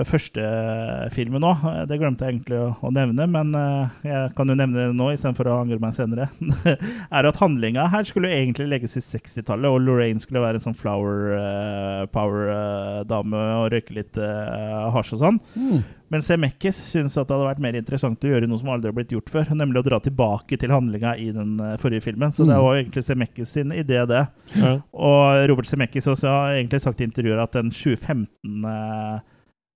[0.05, 0.43] første
[1.15, 4.57] filmen nå, eh, det glemte jeg egentlig å, å nevne, men eh, jeg kan jo
[4.59, 6.27] nevne det nå istedenfor å angre meg senere,
[7.17, 10.77] er at handlinga her skulle egentlig legges i 60-tallet, og Lorraine skulle være en sånn
[10.77, 15.39] flower uh, power-dame og røyke litt uh, hasj og sånn.
[15.55, 15.81] Mm.
[16.11, 18.95] Men Zemeckis syns at det hadde vært mer interessant å gjøre noe som aldri har
[18.97, 22.33] blitt gjort før, nemlig å dra tilbake til handlinga i den eh, forrige filmen.
[22.35, 22.63] Så det Mm.
[22.65, 24.25] var jo egentlig Zemeckis sin idé, det.
[24.59, 24.73] Ja.
[24.91, 27.71] Og Robert Zemeckis også har egentlig sagt i intervjuer at den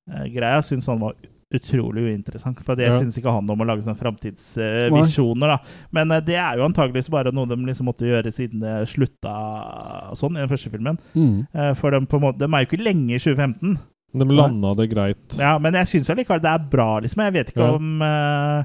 [0.10, 1.14] 2015-greia syns han var
[1.56, 2.60] utrolig uinteressant.
[2.66, 3.00] For det Ja.
[3.00, 5.58] syns ikke han om å lage sånne framtidsvisjoner, da.
[5.92, 9.36] Men eh, det er jo antageligvis bare noe de liksom måtte gjøre siden det slutta
[10.18, 10.98] sånn i den første filmen.
[11.16, 11.48] Mm.
[11.54, 13.78] Eh, For de, på måte, de er jo ikke lenge i 2015.
[14.16, 15.38] De landa det greit.
[15.38, 17.24] Ja, men jeg syns allikevel det er bra, liksom.
[17.26, 17.74] Jeg vet ikke Ja.
[17.76, 18.64] om uh,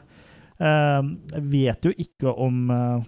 [0.63, 3.01] uh, vet jo ikke om eh,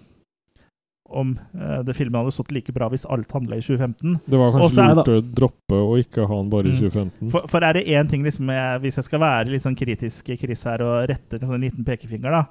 [1.13, 4.19] om eh, det filmen hadde stått like bra hvis alt handla i 2015.
[4.27, 6.79] Det var kanskje er- lurt å droppe og ikke ha den bare i Mm.
[6.81, 7.31] 2015.
[7.31, 10.33] For, for er det én ting, liksom, jeg, hvis jeg skal være litt sånn kritisk
[10.39, 12.43] Chris her og rette en sånn liten pekefinger, da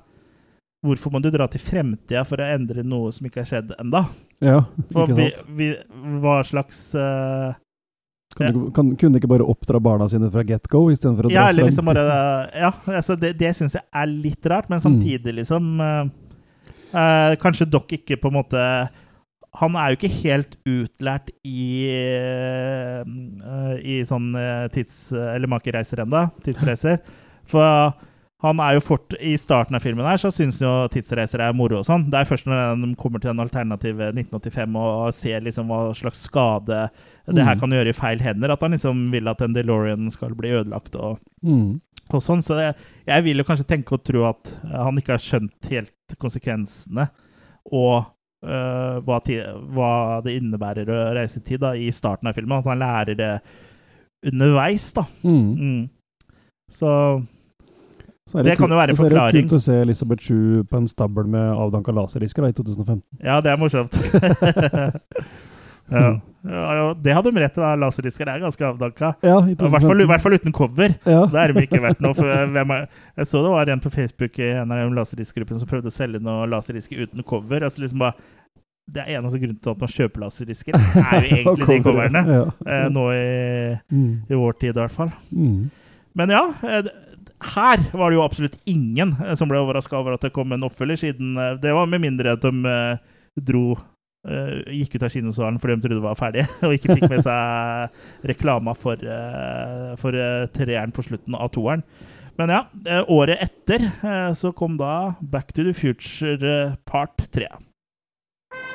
[0.82, 4.00] Hvorfor må du dra til fremtida for å endre noe som ikke har skjedd enda?
[4.42, 5.68] Ja, For vi, vi,
[6.18, 7.52] hva slags uh,
[8.34, 11.28] Kan du, ikke- kan, kunne de ikke bare oppdra barna sine fra get go istedenfor
[11.28, 12.02] å dra Ja, eller liksom bare
[12.58, 14.86] Ja, altså det, det syns jeg er litt rart, men Mm.
[14.88, 15.70] samtidig liksom
[16.92, 18.62] eh, eh, Kanskje Doc ikke på en måte
[19.60, 23.02] Han er jo ikke helt utlært i eh,
[23.84, 25.10] I sånn eh, tids...
[25.12, 26.26] Eller makereiser ennå.
[26.44, 27.02] Tidsreiser.
[27.50, 27.92] For
[28.42, 31.52] han er jo fort, I starten av filmen her så syns han jo tidsreiser er
[31.54, 32.08] moro og sånn.
[32.10, 36.24] Det er først når de kommer til den alternative 1985 og ser liksom hva slags
[36.26, 36.80] skade
[37.28, 37.60] det her Mm.
[37.60, 40.96] kan gjøre i feil hender, at han liksom vil at en DeLorean skal bli ødelagt
[40.98, 41.80] og, Mm.
[42.10, 42.42] og sånn.
[42.42, 42.74] Så det,
[43.06, 47.06] jeg vil jo kanskje tenke og tro at han ikke har skjønt helt konsekvensene
[47.72, 48.04] og
[48.46, 49.20] uh, hva,
[49.74, 49.92] hva
[50.24, 52.58] det innebærer å reise i tid da, i starten av filmen.
[52.58, 53.32] At han lærer det
[54.32, 55.06] underveis, da.
[55.22, 55.52] Mm.
[55.52, 56.34] Mm.
[56.72, 56.90] Så
[58.26, 60.24] Så det, Det kan jo være en og så er det kult å se Elisabeth
[60.24, 63.02] Shue på en stabel med avdanka laserdisker da, i 2015.
[63.20, 63.98] Ja, det er morsomt.
[65.90, 66.12] ja.
[66.42, 67.62] Ja, det hadde de rett til.
[67.78, 69.12] Laserdisker er ganske avdanka.
[69.22, 70.94] Ja, i hvert fall, hvert fall uten cover.
[71.06, 71.20] Ja.
[71.30, 72.14] Det er de ikke verdt noe.
[72.56, 72.88] Hvem er,
[73.20, 76.18] jeg så det var en på Facebook i en av laserdiskgruppene som prøvde å selge
[76.22, 77.62] noen laserdisker uten cover.
[77.68, 78.18] Altså liksom bare,
[78.92, 82.24] det er eneste grunnen til at man kjøper laserdisker, er jo egentlig de Cover, coverne.
[82.34, 82.42] ja.
[82.66, 83.22] Eh, nå i,
[83.94, 84.10] Mm.
[84.26, 85.12] i vår tid, i hvert fall.
[85.30, 85.70] Mm.
[86.18, 86.90] Men ja, eh,
[87.54, 90.66] her var det jo absolutt ingen eh, som ble overraska over at det kom en
[90.66, 92.98] oppfølger, siden eh, det var med mindre at de eh,
[93.38, 93.76] dro
[94.28, 97.24] eh, gikk ut av kinosalen fordi de trodde det var ferdig, og ikke fikk med
[97.26, 101.84] seg reklama for, uh, for uh, treeren på slutten av toeren.
[102.40, 102.62] Men ja,
[103.12, 103.82] året etter
[104.32, 107.44] så kom da Back to the Future part 3.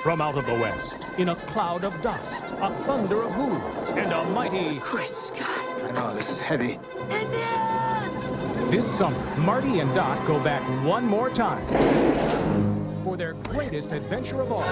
[0.03, 4.14] From out of the west, in a cloud of dust, a thunder of hooves, and
[4.14, 4.80] a mighty.
[4.80, 5.49] Great Scott.
[5.84, 6.78] I know, this is heavy.
[8.69, 12.77] This summer, Marty and Doc go back one more time
[13.07, 14.65] for their greatest adventure of all.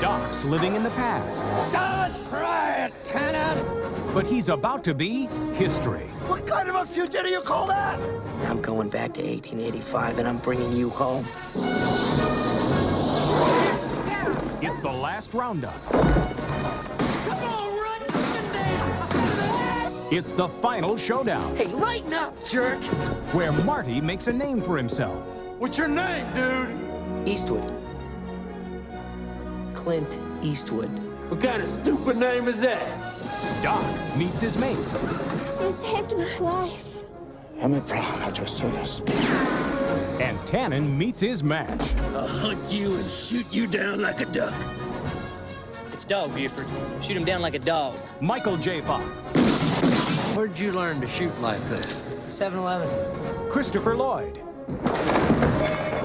[0.00, 1.42] Doc's living in the past,
[1.72, 3.66] Don't try it, Tenant!
[4.14, 6.06] but he's about to be history.
[6.28, 7.98] What kind of a future do you call that?
[8.46, 11.24] I'm going back to 1885 and I'm bringing you home.
[14.62, 15.74] It's the last roundup.
[15.90, 18.02] Come on, run
[18.52, 20.16] there!
[20.16, 22.78] It's the final showdown, Hey, lighten up, jerk!
[23.34, 25.20] where Marty makes a name for himself.
[25.58, 26.68] What's your name, dude?
[27.26, 27.72] Eastwood.
[29.74, 30.90] Clint Eastwood.
[31.30, 32.82] What kind of stupid name is that?
[33.62, 33.82] Doc
[34.18, 34.76] meets his mate.
[34.76, 36.96] You saved my life.
[37.58, 39.00] Emmett Brown at your service.
[40.20, 41.80] And Tannen meets his match.
[42.14, 44.54] I'll hunt you and shoot you down like a duck.
[45.94, 46.66] It's Dog Buford.
[47.02, 47.96] Shoot him down like a dog.
[48.20, 48.82] Michael J.
[48.82, 49.32] Fox.
[50.36, 51.94] Where'd you learn to shoot like that?
[52.28, 52.90] 7 Eleven.
[53.50, 54.42] Christopher Lloyd.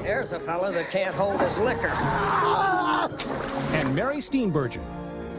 [0.03, 1.89] There's a fella that can't hold his liquor.
[3.73, 4.81] And Mary Steenburgen.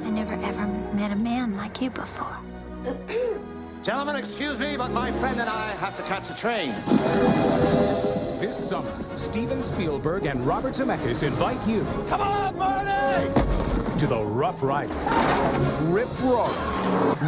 [0.05, 2.37] I never ever met a man like you before.
[3.83, 6.69] Gentlemen, excuse me, but my friend and I have to catch a train.
[8.41, 13.33] This summer, Steven Spielberg and Robert Zemeckis invite you Come on, Marty!
[13.99, 14.95] to the Rough Rider.
[15.91, 16.55] Rip roaring,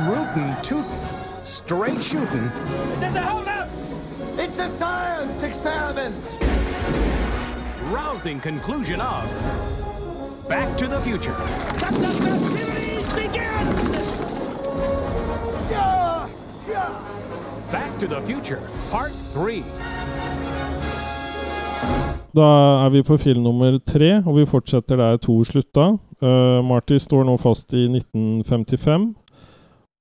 [0.09, 2.51] rootin' tootin', straight shooting,
[3.01, 3.69] Just a hold up!
[4.39, 6.15] It's a science experiment!
[7.95, 9.25] Rousing conclusion of
[10.49, 11.37] Back to the Future.
[11.81, 13.65] Let the festivities begin!
[15.71, 16.29] Yeah!
[16.69, 16.93] Yeah!
[17.71, 18.61] Back to the Future,
[18.91, 19.63] Part 3.
[22.35, 22.49] Da
[22.85, 25.93] er vi på film nummer tre, og vi fortsetter der to slutta.
[26.23, 29.15] Uh, Marty står nå fast i 1955.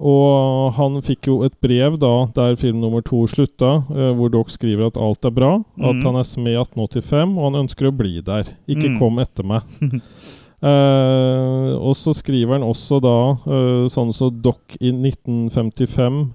[0.01, 4.49] Og han fikk jo et brev da der film nummer to slutta, uh, hvor Doc
[4.51, 6.03] skriver at alt er bra, at Mhm.
[6.05, 8.43] han er smed i 1885, og han ønsker å bli der.
[8.67, 8.99] Ikke Mm.
[8.99, 9.61] kom etter meg.
[10.63, 13.15] uh, og så skriver han også da
[13.47, 16.33] uh, sånn som Doc i 1955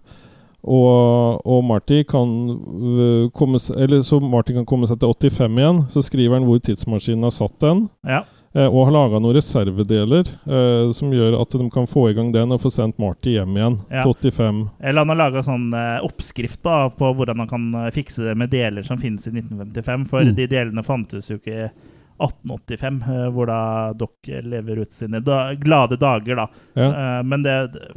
[0.69, 5.79] og, og Marty kan komme Eller så Marty kan komme seg til 85 igjen.
[5.89, 7.89] Så skriver han hvor tidsmaskinen har satt den.
[8.05, 8.25] Ja.
[8.55, 12.31] Eh, og har laga noen reservedeler eh, som gjør at de kan få i gang
[12.33, 14.03] den og få sendt Marty hjem igjen Ja.
[14.07, 14.63] til 85.
[14.81, 18.37] Eller han har laga sånn eh, oppskrift da, på hvordan han kan eh, fikse det
[18.41, 20.09] med deler som finnes i 1955.
[20.09, 20.35] For Mm.
[20.35, 21.71] de delene fantes jo ikke i
[22.19, 23.59] 1885, eh, hvor da
[23.95, 26.35] Dock lever ut sine da, glade dager.
[26.41, 26.47] da.
[26.75, 26.89] Ja.
[26.89, 27.55] Eh, men det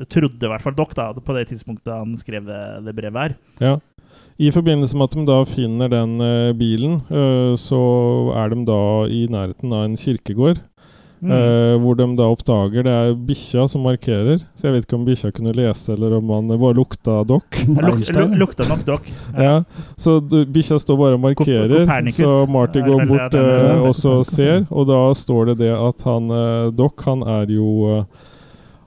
[0.09, 2.45] trodde i hvert fall Dock da, på det tidspunktet han skrev
[2.85, 3.35] det brevet her.
[3.59, 3.79] Ja.
[4.39, 7.81] I forbindelse med at de da finner den uh, bilen, uh, så
[8.37, 8.81] er de da
[9.11, 10.61] i nærheten av en kirkegård.
[11.21, 11.29] Mm.
[11.29, 14.39] Uh, hvor de da oppdager det er bikkja som markerer.
[14.57, 17.59] Så jeg vet ikke om bikkja kunne lese, eller om han bare lukta dokk.
[17.69, 18.09] Luk,
[18.41, 19.11] lukta nok dokk.
[19.37, 19.59] Ja,
[20.01, 23.85] så du- bikkja står bare og markerer, Kop så Marty går bort heter.
[23.85, 28.05] og så ser, og da står det det at han uh, dokk, han er jo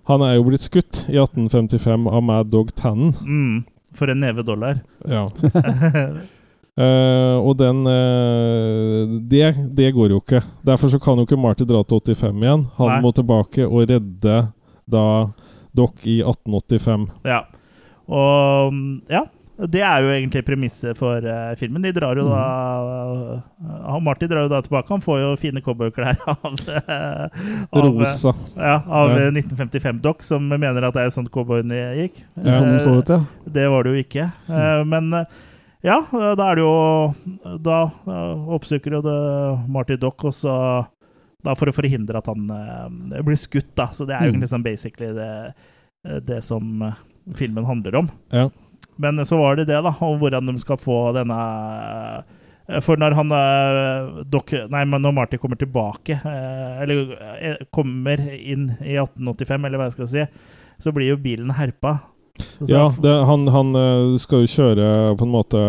[0.04, 3.14] Han er jo blitt skutt i 1855 av Mad Dog Tannen.
[3.24, 3.62] Mm,
[3.98, 4.80] for en neve dollar.
[5.08, 5.24] Ja.
[6.78, 10.42] uh, og den uh, det, det går jo ikke.
[10.66, 12.66] Derfor så kan jo ikke Marty dra til 85 igjen.
[12.80, 13.00] Han Nei.
[13.04, 14.40] må tilbake og redde
[14.90, 15.06] da
[15.74, 17.08] Dock i 1885.
[17.26, 17.40] Ja.
[18.06, 18.74] Og
[19.10, 19.24] ja,
[19.56, 21.82] det er jo egentlig premisset for uh, filmen.
[21.84, 22.40] De drar jo da
[23.86, 24.88] uh, Marty drar jo da tilbake.
[24.90, 27.28] Han får jo fine cowboyklær av, eh,
[27.70, 28.32] av Rosa.
[28.58, 29.28] Ja, av Ja.
[29.28, 32.18] eh, 1955-Doc, som mener at det er sånn cowboyene gikk.
[32.42, 32.56] Ja.
[32.58, 33.20] Sånn så ut, ja.
[33.46, 34.26] Det var det jo ikke.
[34.50, 35.12] Eh, men
[35.84, 37.78] ja, da er det jo Da
[38.56, 39.16] oppsøker jo det
[39.70, 40.56] Marty Doc, og så
[41.44, 42.46] da for å forhindre at han
[43.20, 43.90] blir skutt, da.
[43.92, 44.34] Så det er jo Mm.
[44.40, 45.54] egentlig sånn basically det,
[46.24, 46.94] det som
[47.36, 48.08] filmen handler om.
[48.32, 48.48] Ja.
[48.96, 51.38] Men så var det det, da, og hvordan de skal få denne
[52.68, 53.34] eh, For når han
[54.30, 59.80] dok, Nei, men når Marty kommer tilbake, eh, eller eh, kommer inn i 1885, eller
[59.80, 60.26] hva jeg skal si,
[60.82, 61.98] så blir jo bilen herpa.
[62.36, 65.60] Så- Ja, det, han, han eh, skal jo kjøre på en måte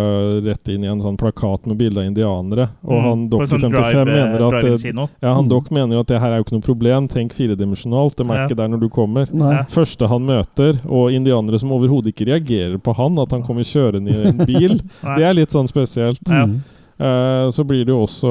[0.46, 2.70] rett inn i en sånn plakat med bilde av indianere.
[2.84, 5.08] Og Mm, han Dokk sånn 55 drive- mener at eh.
[5.22, 5.50] Ja, han Mm.
[5.50, 7.08] Doc mener jo at det her er jo ikke noe problem.
[7.08, 8.16] Tenk firedimensjonalt.
[8.16, 8.56] Det merker Ja.
[8.56, 9.28] der når du kommer.
[9.32, 9.62] Nei.
[9.70, 14.10] Første han møter, og indianere som overhodet ikke reagerer på han, at han kommer kjørende
[14.10, 14.82] i en bil,
[15.18, 16.18] det er litt sånn spesielt.
[16.28, 16.48] Ja.
[16.98, 18.30] Eh, så blir det jo også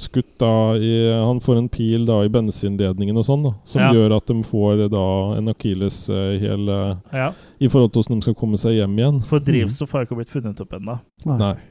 [0.00, 3.90] skutt da i Han får en pil da i bensinledningen og sånn, da, som Ja.
[3.92, 5.04] gjør at de får da
[5.36, 7.32] en akilleshæl uh, Ja.
[7.60, 9.20] i forhold til hvordan de skal komme seg hjem igjen.
[9.28, 10.98] For drivstoff har ikke blitt funnet opp ennå.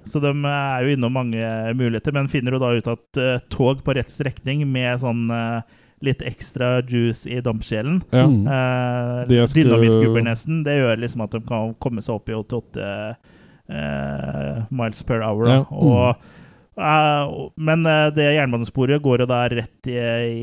[0.05, 3.81] Så de er jo innom mange muligheter, men finner jo da ut at uh, tog
[3.83, 5.61] på rett strekning med sånn uh,
[6.01, 8.25] litt ekstra juice i dampkjelen Ja.
[8.27, 9.27] Mm.
[9.29, 10.63] Det Dynamittgubber nesten.
[10.63, 13.15] Det gjør liksom at de kan komme seg opp i 88 eh,
[14.71, 15.47] miles per hour.
[15.47, 15.59] Ja.
[15.71, 16.15] Og,
[16.77, 19.97] eh, og- men eh, det jernbanesporet går jo da rett i,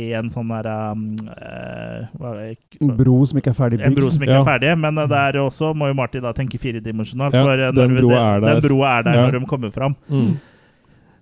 [0.09, 4.23] i en sånn der um, eh, En bro som ikke er ferdig en bro som
[4.23, 4.41] ikke Ja.
[4.41, 7.35] er ferdig, men eh, der også må jo Marty da tenke firedimensjonalt.
[7.35, 8.61] Ja, for eh, den når- broa er der.
[8.61, 9.27] Den broa er der Ja.
[9.31, 9.97] når de kommer fram.
[10.11, 10.39] Mm.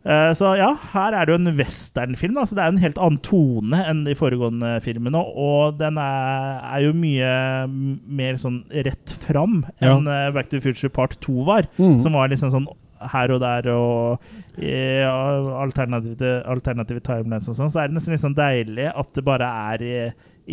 [0.07, 2.35] Eh, Så ja, her er det jo en westernfilm.
[2.39, 5.19] da, så Det er en helt annen tone enn de foregående filmene.
[5.19, 7.67] Og den er, er jo mye
[8.07, 10.31] mer sånn rett fram enn ja.
[10.31, 11.67] Back to the Future Part 2 var.
[11.79, 11.99] Mm.
[12.01, 12.69] Som var liksom sånn
[13.13, 14.23] her og der og
[14.57, 19.25] i alternative, alternative timelines og sånn, så er det nesten litt sånn deilig at det
[19.27, 19.97] bare er i,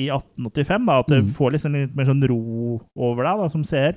[0.06, 0.86] i 1885.
[0.90, 1.30] da, At du Mm.
[1.38, 3.96] får liksom litt mer sånn ro over deg da, som seer.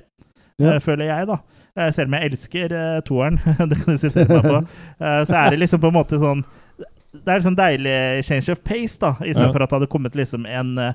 [0.59, 0.71] Ja.
[0.73, 1.37] eh, føler jeg, da.
[1.77, 3.37] Eh, Selv om jeg elsker uh, toeren,
[3.69, 4.61] det kan du sitere meg på,
[4.99, 6.41] eh, så er det liksom på en måte sånn
[7.13, 7.93] Det er en sånn deilig
[8.27, 9.53] change of pace, da, istedenfor Ja.
[9.53, 10.93] for at det hadde kommet liksom en eh,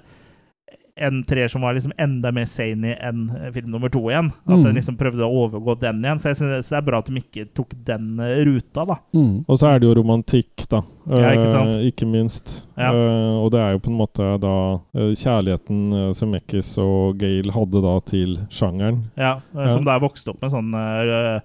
[0.97, 4.27] en treer som var liksom enda mer zany enn eh, film nummer to igjen.
[4.44, 4.64] At Mm.
[4.66, 6.19] den liksom prøvde å overgå den igjen.
[6.20, 8.97] Så jeg synes det er bra at de ikke tok den eh, ruta, da.
[9.14, 9.44] Mm.
[9.48, 10.82] Og så er det jo romantikk, da.
[11.09, 11.74] Ja, ikke sant?
[11.77, 12.62] Eh, ikke minst.
[12.77, 12.93] Ja.
[12.93, 14.55] Eh, og det er jo på en måte da
[14.94, 19.05] eh, kjærligheten uh, Zemeckis og Gale hadde da til sjangeren.
[19.16, 19.69] Ja, Ja.
[19.73, 21.40] Som da er vokst opp med sånn eh,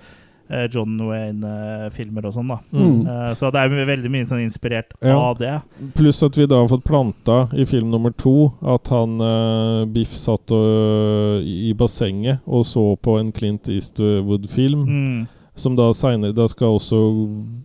[0.71, 2.57] John Wayne-filmer og sånn, da.
[2.71, 3.07] Mm.
[3.07, 5.15] Eh, så det er veldig mye sånn inspirert Ja.
[5.17, 5.61] av det.
[5.95, 10.15] Pluss at vi da har fått planta i film nummer to at han uh, Biff
[10.15, 14.85] satt og, i bassenget og så på en Clint Eastwood-film.
[14.87, 15.27] Mm.
[15.57, 16.97] Som da senere da skal også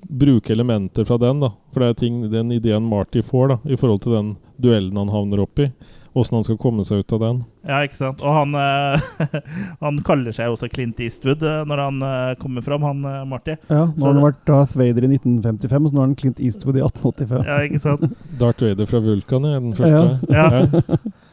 [0.08, 1.40] bruke elementer fra den.
[1.40, 4.30] da For det er ting, den ideen Marty får da i forhold til den
[4.62, 5.70] duellen han havner opp i.
[6.12, 7.38] Åssen han skal komme seg ut av den.
[7.64, 8.20] Ja, ikke sant.
[8.20, 9.40] Og han, eh,
[9.84, 13.56] han kaller seg også Clint Eastwood eh, når han eh, kommer fram, han Marty.
[13.70, 16.76] Ja, nå har han vært Darth Vader i 1955, så nå er han Clint Eastwood
[16.76, 17.48] i 1885.
[17.48, 18.04] Ja, ikke sant?
[18.42, 20.34] Darth Vader fra Vulkan er den første.
[20.36, 20.48] Ja.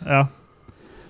[0.07, 0.25] ja.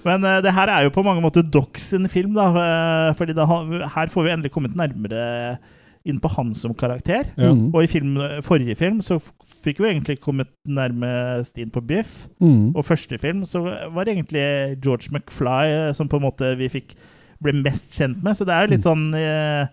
[0.07, 2.49] Men uh, det her er jo på mange måter Docs sin film, da.
[2.55, 5.59] Uh, fordi da, her får vi endelig kommet nærmere
[6.07, 7.27] inn på han som karakter.
[7.37, 7.51] Ja.
[7.51, 7.69] Mm.
[7.75, 8.15] Og i film,
[8.45, 9.17] forrige film så
[9.63, 12.27] fikk vi egentlig kommet nærmest inn på Biff.
[12.39, 12.71] Mm.
[12.75, 14.45] Og første film så var det egentlig
[14.83, 16.95] George McFly eh, som på en måte vi fikk
[17.43, 18.35] ble mest kjent med.
[18.35, 18.89] Så det er jo litt Mm.
[18.89, 19.67] sånn eh,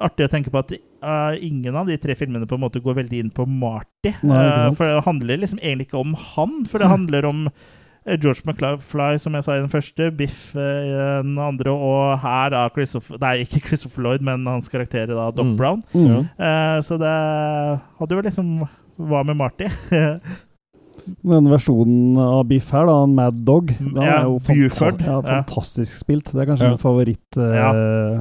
[0.00, 0.70] artig å tenke på at
[1.04, 4.14] uh, ingen av de tre filmene på en måte går veldig inn på Marty.
[4.24, 7.42] Nei, Eh, for det handler liksom egentlig ikke om han, for det handler om
[8.06, 12.48] George McFly, som jeg sa i den første, Biff eh, i den andre, og her
[12.50, 15.56] da Christopher Nei, ikke Christopher Lloyd, men hans karakter da, Doc Mm.
[15.56, 15.82] Brown.
[15.94, 16.24] Mm.
[16.40, 17.12] Uh, så det
[17.98, 18.54] hadde jo liksom
[18.98, 19.68] Hva med Marty?
[21.24, 24.98] Den versjonen av Biff her, da, Mad Dog, den Ja, er jo Buford.
[25.00, 25.20] fanta ja, Ja.
[25.42, 26.24] fantastisk spilt.
[26.32, 26.70] Det er kanskje Ja.
[26.74, 27.70] min favoritt uh, Ja.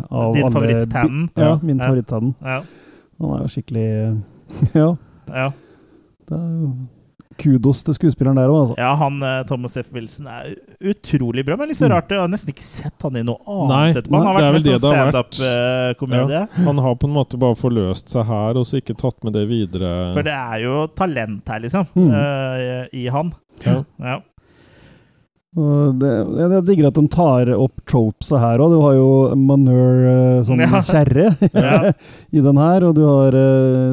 [0.09, 1.29] av Din alle favoritt-Tannen?
[1.37, 1.59] Ja, Ja.
[1.61, 1.85] min Ja.
[1.87, 2.35] favoritt-Tannen.
[2.41, 2.61] ja.
[3.19, 4.23] Han er jo skikkelig
[4.75, 4.95] Ja.
[5.27, 5.49] ja.
[6.29, 6.73] Det er jo
[7.39, 8.75] kudos til skuespilleren der òg, altså.
[8.81, 9.89] Ja, han eh, Thomas F.
[9.95, 10.53] Wilson er
[10.91, 11.93] utrolig bra, men litt så Mm.
[11.95, 12.09] rart.
[12.13, 14.17] Jeg har nesten ikke sett han i noe annet Nei, etterpå.
[14.19, 16.41] Han har vært det sånn standup-komedie.
[16.69, 19.47] Han har på en måte bare forløst seg her, og så ikke tatt med det
[19.49, 19.93] videre.
[20.13, 22.11] For det er jo talent her, liksom, Mm.
[22.11, 23.33] eh, i han.
[23.65, 23.83] Ja.
[23.99, 24.19] Ja.
[25.99, 28.69] Det, jeg, digger at de tar opp tropesa her òg.
[28.75, 30.79] Du har jo manure sånn Ja.
[30.85, 31.91] kjerre Ja.
[32.37, 33.31] i den her, og du har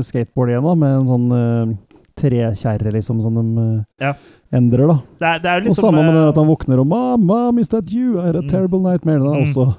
[0.04, 1.78] skateboard igjen, da, med en sånn
[2.16, 4.14] uh, trekjerre, liksom, som de eh, Ja.
[4.52, 4.98] endrer, da.
[5.20, 6.86] Det, er, det er liksom, Og liksom samme med det eh, at han våkner og
[6.86, 8.18] 'Mamma, is that you?
[8.20, 8.48] I had a Mm.
[8.48, 9.26] terrible nightmare'.
[9.26, 9.42] Er Mm.
[9.42, 9.74] også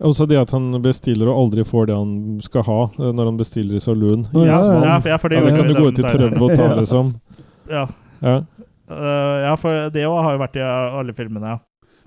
[0.00, 3.36] Også det at han bestiller og aldri får det han skal ha eh, når han
[3.38, 4.26] bestiller i saloon.
[4.34, 6.42] Ja, ja, ja, for, ja, for det Ja, det kan du gå ut i trøbbel
[6.42, 7.14] og ta, liksom.
[7.70, 7.86] Ja.
[8.22, 8.40] Ja.
[8.90, 10.60] Uh, ja, for det òg har jo vært i
[10.98, 11.46] alle filmene.
[11.46, 11.58] ja.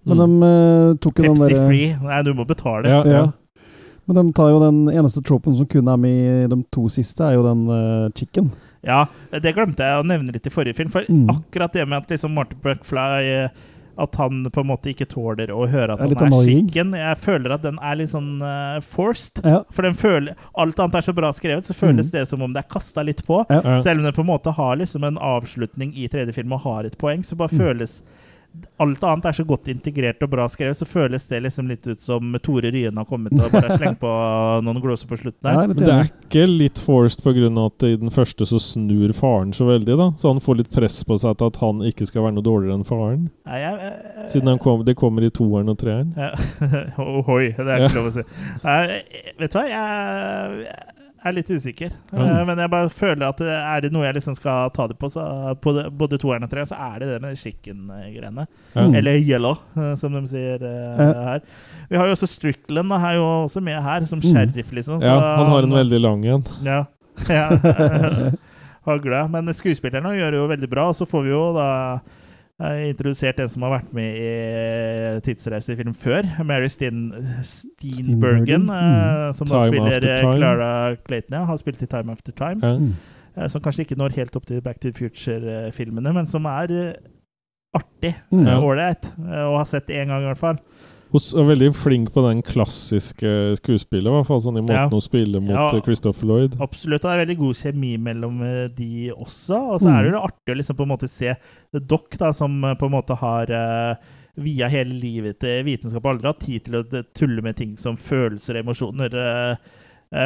[0.05, 0.39] Men Mm.
[0.39, 0.45] de
[0.91, 1.97] uh, tok jo den Pepsi Free.
[2.03, 2.85] Nei, du må betale.
[2.87, 3.03] Ja.
[3.03, 3.31] ja.
[4.07, 7.21] Men de tar jo den eneste tropen som kun er med i de to siste,
[7.23, 8.51] er jo den uh, chicken.
[8.87, 10.89] Ja, det glemte jeg å nevne litt i forrige film.
[10.93, 11.27] For Mm.
[11.29, 13.49] akkurat det med at liksom Martin McFly eh,
[13.99, 16.91] At han på en måte ikke tåler å høre at er han er skikken.
[16.93, 19.41] Jeg føler at den er litt sånn uh, forced.
[19.43, 19.63] Ja.
[19.73, 22.61] For den føler, alt annet er så bra skrevet, så føles det som om det
[22.61, 23.39] er kasta litt på.
[23.49, 23.57] Ja.
[23.65, 23.79] Ja.
[23.81, 26.85] Selv om det på en måte har liksom en avslutning i tredje film og har
[26.85, 27.57] et poeng, så bare Mm.
[27.57, 28.03] føles
[28.83, 32.01] Alt annet er så godt integrert og bra skrevet, så føles det liksom litt ut
[32.03, 34.11] som Tore Ryen har kommet og bare slengt på
[34.65, 35.55] noen gloser på slutten der.
[35.55, 37.51] jeg er Men det er ikke litt forced pga.
[37.65, 40.09] at i den første så snur faren så veldig, da?
[40.17, 42.79] Så han får litt press på seg til at han ikke skal være noe dårligere
[42.79, 43.29] enn faren?
[43.47, 46.13] Nei, jeg, jeg, Siden han kom, det kommer i toeren og treeren?
[46.17, 46.33] Ja.
[47.01, 48.27] Ohoi, det er ikke lov å si.
[48.65, 49.01] Nei,
[49.41, 50.96] vet du hva, jeg
[51.27, 51.91] er litt usikker.
[52.11, 52.21] Mm.
[52.23, 55.09] Eh, Men jeg bare føler at er det noe jeg liksom skal ta det på,
[55.13, 55.23] så
[55.61, 58.47] på det, både toeren og treeren, så er det det med chicken-greiene.
[58.75, 58.95] Mm.
[59.01, 61.01] Eller yellow, eh, som de sier uh,
[61.31, 61.41] her.
[61.89, 64.29] Vi har jo også Strickland, da, er jo også med her, som Mm.
[64.33, 64.99] sheriff, liksom.
[64.99, 66.43] så Ja, han har en veldig lang en.
[66.65, 66.83] Ja.
[67.29, 67.49] ja.
[68.87, 69.27] Hagle.
[69.29, 71.67] Men skuespillerne gjør det jo veldig bra, og så får vi jo da
[72.63, 74.31] eh, introdusert en som har vært med i
[75.25, 77.11] tidsreisefilm før, Mary Steen,
[77.45, 80.07] Steenburgen, eh, som da spiller.
[80.23, 80.71] Clara
[81.03, 82.73] Clayton, ja, har spilt i Time After Time.
[82.73, 82.91] Mm.
[83.53, 86.93] Som kanskje ikke når helt opp til Back to the Future-filmene, men som er eh,
[87.77, 88.15] artig.
[88.33, 88.47] Mm.
[88.57, 89.11] Ålreit.
[89.17, 89.33] mm.
[89.51, 90.61] Og har sett én gang, i hvert fall.
[91.33, 94.89] Hun er veldig flink på den klassiske skuespillet, i hvert fall sånn i måten Ja.
[94.89, 95.67] hun spiller mot Ja.
[95.77, 96.57] eh, Christopher Lloyd.
[96.61, 97.03] Absolutt.
[97.05, 99.57] Og det er veldig god kjemi mellom eh, de også.
[99.73, 99.95] Og så Mm.
[99.99, 101.35] er det jo artig å liksom på en måte se
[101.73, 103.97] Doc, da, som eh, på en måte har
[104.37, 107.95] via hele livet til vitenskap og aldri hatt tid til å tulle med ting som
[107.97, 109.57] følelser og emosjoner.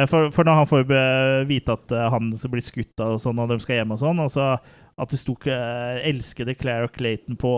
[0.06, 3.58] For, for når han får vite at han skal bli skutt og sånn, og de
[3.58, 4.58] skal hjem og sånn, og så
[5.02, 7.50] at det sto uh, 'elskede Claire og Clayton' på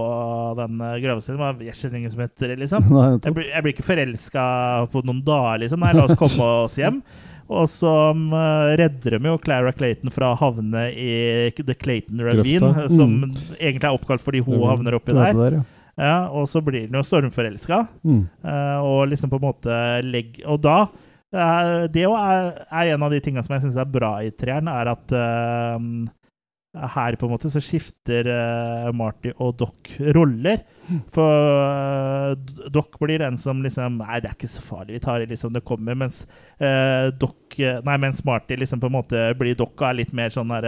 [0.58, 2.88] den uh, gravsteinen men Jeg kjenner ingen som heter det, liksom.
[2.94, 3.28] Nei, nettopp.
[3.28, 4.44] jeg, blir, jeg blir ikke forelska
[4.92, 5.84] på noen dager, liksom.
[5.84, 7.02] Nei, la oss komme oss hjem.
[7.54, 8.30] Og så um,
[8.80, 12.88] redder de jo Clara Clayton fra å havne i The Clayton Ravine, Grøfta.
[12.88, 13.34] som Mm.
[13.60, 15.34] egentlig er oppkalt fordi hun havner oppi der.
[15.36, 15.44] der.
[15.52, 15.64] er, ja.
[15.94, 17.82] Ja, og så blir den jo stormforelska.
[18.02, 18.22] Mm.
[18.42, 20.88] Eh, og liksom på en måte legg Og da
[21.30, 24.66] eh, Det er, er en av de tingene som jeg syns er bra i treeren,
[24.72, 25.78] er at eh,
[26.74, 30.64] her på en måte så skifter uh, Marty og Doc roller.
[31.14, 32.34] For uh,
[32.74, 35.54] Doc blir den som liksom Nei, det er ikke så farlig, vi tar det liksom
[35.54, 35.96] det kommer.
[35.98, 36.24] Mens
[36.58, 40.50] uh, Doc Nei, mens Marty liksom på en måte blir Doc er litt mer sånn
[40.50, 40.66] der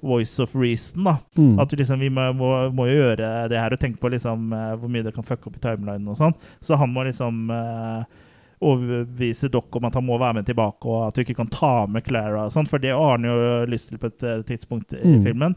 [0.00, 1.18] voice of reason, da.
[1.36, 1.58] Mm.
[1.60, 5.04] At liksom vi må, må, må gjøre det her og tenke på liksom hvor mye
[5.04, 6.36] det kan fucke opp i timelinen og sånn.
[6.64, 8.24] Så han må liksom eh,
[8.60, 11.86] overbevise Doc om at han må være med tilbake, og at du ikke kan ta
[11.86, 13.36] med Clara og sånn, for det har han jo
[13.70, 15.22] lyst til på et eh, tidspunkt i Mm.
[15.24, 15.54] filmen.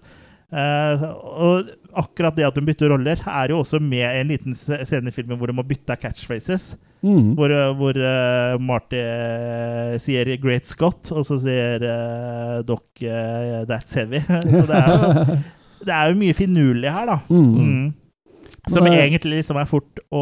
[0.51, 4.51] Uh, og akkurat det at hun bytter roller, er jo også med i en liten
[4.53, 6.73] scene i filmen hvor de må bytte catchphrases.
[7.01, 7.31] Mm.
[7.37, 11.79] Hvor, eh, hvor uh, Marty uh, sier 'Great Scott', og så sier
[12.67, 14.25] Doc 'That's heavy'.
[14.59, 15.37] så det er, jo,
[15.87, 17.17] det er jo mye finurlig her, da.
[17.29, 17.55] Mm.
[17.55, 17.93] Mm.
[18.69, 20.19] Som det egentlig liksom er fort å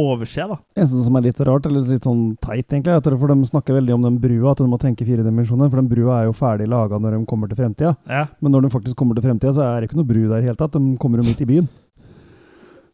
[0.00, 0.56] overse, da.
[0.78, 3.76] eneste som er litt rart, eller litt sånn teit, egentlig, er at for de snakker
[3.76, 5.68] veldig om den brua, at de må tenke fire dimensjoner.
[5.68, 7.92] For den brua er jo ferdig laga når de kommer til fremtida.
[8.08, 8.26] Ja.
[8.40, 10.40] Men når de faktisk kommer til fremtida, så er det ikke noe bru der i
[10.40, 10.72] det hele tatt.
[10.72, 11.68] De kommer jo midt i byen.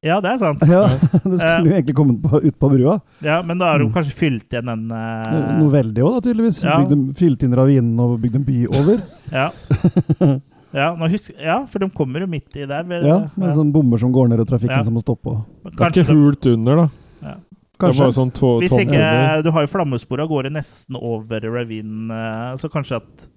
[0.02, 0.60] Ja, det er sant.
[0.66, 0.84] Ja,
[1.26, 2.98] Det skulle jo egentlig kommet på, ut på brua.
[3.22, 3.94] Ja, men da har de Mm.
[3.94, 5.56] kanskje fylt igjen den uh...
[5.58, 6.60] Noe veldig òg, tydeligvis.
[6.62, 6.76] ja.
[6.82, 9.00] Bygde, Fylt inn ravinen og bygd en by over.
[9.34, 9.48] Ja.
[10.76, 12.84] Ja, nå husk, ja, for de kommer jo midt i der.
[12.84, 13.06] vel?
[13.06, 14.84] Ja, med sånne bommer som går ned, og trafikken Ja.
[14.84, 15.38] som må stoppe.
[15.64, 16.88] Det er Kanskje ikke hult under, da.
[17.22, 17.34] Ja.
[17.78, 19.42] Det er bare sånn to Hvis ikke.
[19.44, 23.28] Du har jo flammespor og går nesten over ravinen, eh, så kanskje at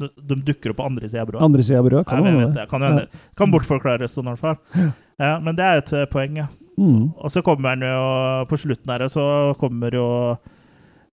[0.00, 1.42] de, dukker opp på andre sida av brua.
[1.44, 2.68] Andre sida av brua, kan man det?
[2.68, 3.06] kan, ja.
[3.36, 4.92] kan bortforklares sånn, i hvert fall.
[5.20, 6.48] Ja, men det er et eh, poeng, ja.
[6.80, 7.12] Mm.
[7.20, 9.24] Og så kommer den jo på slutten her, og så
[9.60, 10.06] kommer jo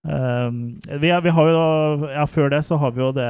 [0.08, 3.28] ehm, vi, har- vi har jo Ja, før det så har vi jo det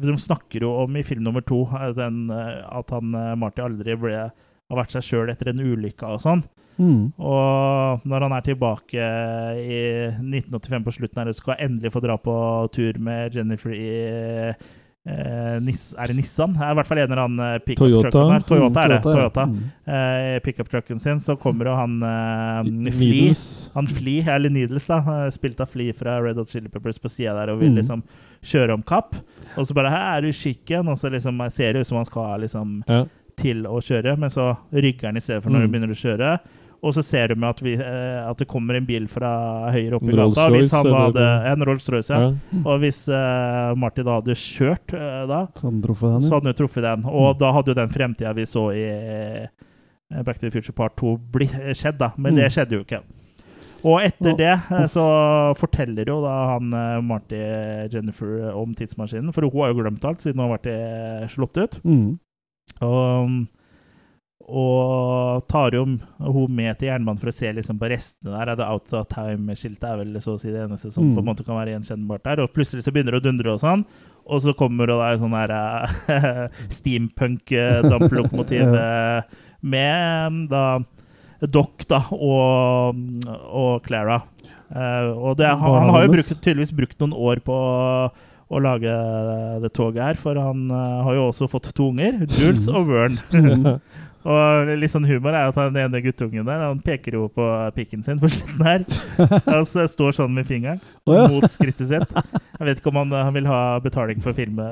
[0.00, 3.60] De snakker jo om i film nummer to eh, den, eh, at han eh, Marty
[3.62, 4.30] aldri ble
[4.70, 6.40] har vært seg sjøl etter en ulykke og sånn.
[6.80, 7.12] Mm.
[7.20, 8.96] Og når han er tilbake
[9.60, 9.80] i
[10.24, 12.36] 1985 på slutten her og skal endelig få dra på
[12.72, 14.54] tur med Jennifer i
[15.06, 16.52] eh, Nis, Er det Nissan?
[16.54, 18.44] Det er I hvert fall en eller annen eh, pickup-trucken der.
[18.48, 19.02] Toyota er det.
[19.02, 19.44] Toyota.
[19.46, 19.58] Mm.
[19.86, 21.20] Eh, Pickup-trucken sin.
[21.20, 22.92] Så kommer jo han eh.
[22.92, 23.34] Flea.
[23.74, 25.00] Han Flea, eller Needles, da,
[25.30, 27.76] spilt av Flea fra Red Hot Chili Peppers på sida der og vil Mm.
[27.82, 28.02] liksom
[28.44, 29.14] kjøre om kapp.
[29.56, 32.04] Og så bare 'Her er du skikken', og så liksom ser det ut som han
[32.04, 33.04] skal liksom Ja.
[33.36, 35.70] til å kjøre, men så rygger han i stedet for når Mm.
[35.72, 36.40] du begynner å kjøre.
[36.84, 39.30] Og så ser du med at, vi, eh, at det kommer en bil fra
[39.72, 40.46] høyre opp i gata.
[40.50, 42.26] og Hvis han da hadde, en Rolls-Royce, ja.
[42.28, 42.60] Ja.
[42.60, 46.52] Og hvis uh, Martin da hadde kjørt uh, da, Så hadde han ja.
[46.52, 47.06] jo truffet den.
[47.08, 48.84] Og da hadde jo den fremtida vi så i
[50.24, 52.12] Back to the Future Part 2 bli, skjedd, da.
[52.18, 52.42] Men Mm.
[52.42, 53.00] det skjedde jo ikke.
[53.84, 54.52] Og etter det
[54.92, 55.04] så
[55.60, 56.70] forteller jo da han
[57.04, 57.40] Marty
[57.92, 61.76] Jennifer om tidsmaskinen, for hun har jo glemt alt siden hun har vært slått ut.
[61.84, 62.14] Mm.
[62.80, 63.34] Og,
[64.48, 68.54] og tar jo hun med til jernbanen for å se liksom på restene der.
[68.58, 71.14] Det Out of Time-skiltet er vel så å si det eneste som Mm.
[71.16, 72.42] på en måte kan være gjenkjennbart der.
[72.44, 73.84] Og plutselig så begynner det å dundre og sånn.
[74.24, 76.48] Og så kommer det da sånn her eh,
[76.78, 79.22] steampunk-damplokomotiv eh,
[79.64, 80.64] med mm, da
[81.44, 82.96] Doc da, og,
[83.52, 84.22] og Clara.
[84.70, 87.56] Eh, og det, han, han har jo brukt, tydeligvis brukt noen år på
[88.54, 88.92] å lage
[89.64, 93.16] det toget her, for han har jo også fått to unger, Jules og Vern.
[94.24, 97.44] Og litt sånn humor er at den ene guttungen der, han peker jo på
[97.76, 98.84] pikken sin på slutten her.
[99.58, 102.14] Og så står sånn med fingeren mot skrittet sitt.
[102.14, 104.64] Jeg vet ikke om han, eh, han vil ha betaling for filme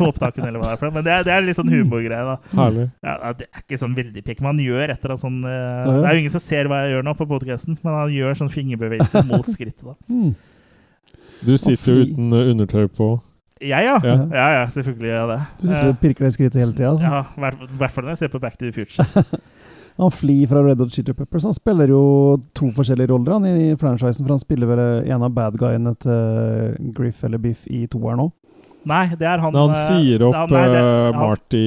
[0.00, 2.24] for opptakene, eller hva det er for men det er, det er litt sånn humorgreie,
[2.26, 2.36] da.
[3.06, 5.88] Ja, det er ikke sånn veldig pikk, men han gjør et eller annet sånn eh.
[5.88, 8.38] Det er jo ingen som ser hva jeg gjør nå på podkasten, men han gjør
[8.42, 9.94] sånn fingerbevegelser mot skrittet, da.
[10.10, 10.34] Mm.
[11.46, 13.12] Du sitter jo uten undertøy på.
[13.60, 13.98] Jeg, ja.
[14.04, 14.16] Ja.
[14.32, 15.38] Ja, ja, selvfølgelig gjør jeg det.
[15.60, 16.90] Du sitter og pirker deg i skrittet hele tida.
[16.90, 17.04] Altså.
[17.04, 19.06] Ja, i hvert- fall når jeg ser på Back to the Future.
[19.98, 23.72] Han Flea fra Red Hot Chili Peppers han spiller jo to forskjellige roller han i
[23.74, 24.22] franchisen.
[24.22, 28.30] For han spiller vel en av bad guyene til Griff eller Biff i toeren òg.
[28.86, 31.64] Nei, det er han han eh, sier opp han, nei, det- uh, han- Marty,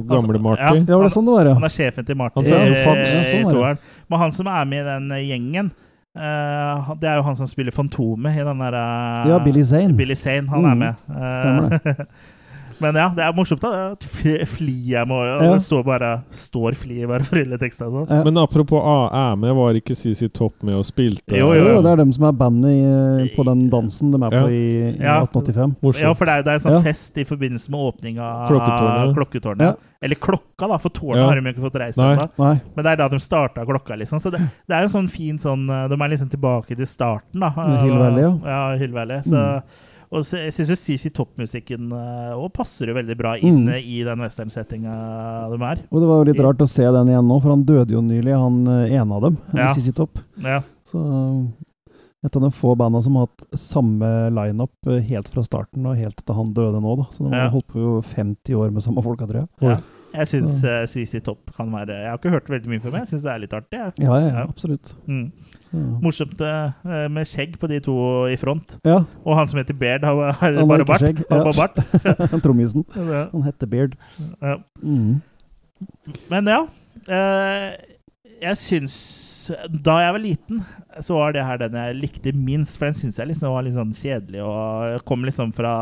[0.00, 0.62] gamle Altså, Marty.
[0.64, 0.72] ja.
[0.88, 1.54] Ja, var det sånn det var, ja?
[1.60, 2.80] Han er sjefen til Marty Han ser i.
[2.80, 3.78] Sånn i er toeren.
[4.08, 5.70] Men han som er med i den eh, gjengen,
[6.16, 8.84] eh, det er jo han som spiller Fantomet i den derre
[9.24, 9.96] uh, Ja, Billy Zane.
[9.98, 10.94] Billy Zane, han er Mm, med.
[11.10, 12.04] Eh,
[12.80, 15.52] Men ja, det er morsomt da, Fli fly- flyet med, og Ja.
[15.52, 17.86] det står bare Står flyet bare for hele teksten.
[17.86, 18.24] og Sånn.
[18.24, 21.36] Men apropos A, med, var ikke CC Topp med og spilte?
[21.36, 24.48] Jo, jo, Jo, det er dem som er bandet på den dansen de er på
[24.50, 24.64] i,
[24.94, 25.20] i Ja.
[25.22, 26.00] 1885.
[26.00, 26.82] Ja, for det er, det er en sånn Ja.
[26.82, 29.14] fest i forbindelse med åpning av Klokketårnet.
[29.16, 29.60] klokketårnet.
[29.60, 29.74] Ja.
[30.02, 31.26] Eller klokka, da, for tårnet Ja.
[31.28, 32.60] har de jo ikke fått reist ennå.
[32.76, 34.18] Men det er da de starta klokka, liksom.
[34.20, 34.38] Så det,
[34.68, 37.50] det er jo sånn fin sånn eh, De er liksom tilbake til starten, da.
[37.82, 38.38] Hill Valley, ja.
[38.44, 38.76] ja.
[38.76, 39.20] Hill Valley.
[39.22, 39.62] Så,
[40.14, 43.74] Og så, jeg syns jo CC Topp-musikken òg passer jo veldig bra inn Mm.
[43.82, 44.94] i den westernsettinga
[45.50, 45.82] de er.
[45.90, 48.00] Og det var jo litt rart å se den igjen nå, for han døde jo
[48.04, 49.38] nylig, han eh, ene av dem.
[49.54, 49.72] Ja.
[49.74, 49.92] Ja.
[49.98, 50.18] Topp.
[50.44, 50.60] Ja.
[50.86, 51.02] Så
[52.24, 55.98] et av de få banda som har hatt samme lineup eh, helt fra starten og
[55.98, 57.04] helt til han døde nå, da.
[57.12, 57.42] Så de Ja.
[57.48, 59.48] har holdt på jo 50 år med samme folka, tror jeg.
[59.60, 59.76] Ja.
[60.14, 63.02] Jeg syns uh, CC Topp kan være Jeg har ikke hørt veldig mye fra meg,
[63.02, 63.78] jeg syns det er litt artig.
[63.80, 63.94] jeg.
[64.04, 64.92] Ja, ja, ja, absolutt.
[65.10, 65.24] Mm.
[66.04, 66.70] Morsomt uh,
[67.10, 67.96] med skjegg på de to
[68.30, 68.76] i front.
[68.86, 69.00] Ja.
[69.24, 71.02] Og han som heter Baird, har, har har bare bart.
[71.02, 71.50] skjegg, Han ja.
[71.50, 72.30] har bart.
[72.34, 72.86] Han trommisen.
[73.14, 73.26] Ja.
[73.32, 73.98] Han heter Beard.
[74.40, 74.56] Ja.
[74.82, 75.20] Mm.
[76.30, 76.62] Men ja.
[77.10, 77.68] uh,
[78.44, 78.94] jeg syns
[79.84, 80.60] Da jeg var liten,
[81.04, 82.78] så var det her den jeg likte minst.
[82.78, 85.74] For den syns jeg liksom var litt sånn kjedelig og kom liksom fra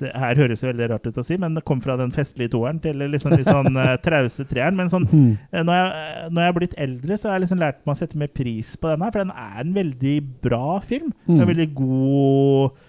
[0.00, 2.50] det her høres jo veldig rart ut å si, men det kom fra den festlige
[2.54, 4.76] toeren til liksom litt sånn uh, trause treeren.
[4.78, 5.34] Men sånn, Mm.
[5.52, 7.98] eh, når, jeg, når jeg er blitt eldre, så har jeg liksom lært meg å
[8.00, 9.12] sette mer pris på den her.
[9.14, 11.12] For den er en veldig bra film.
[11.28, 11.36] Mm.
[11.40, 12.80] En veldig god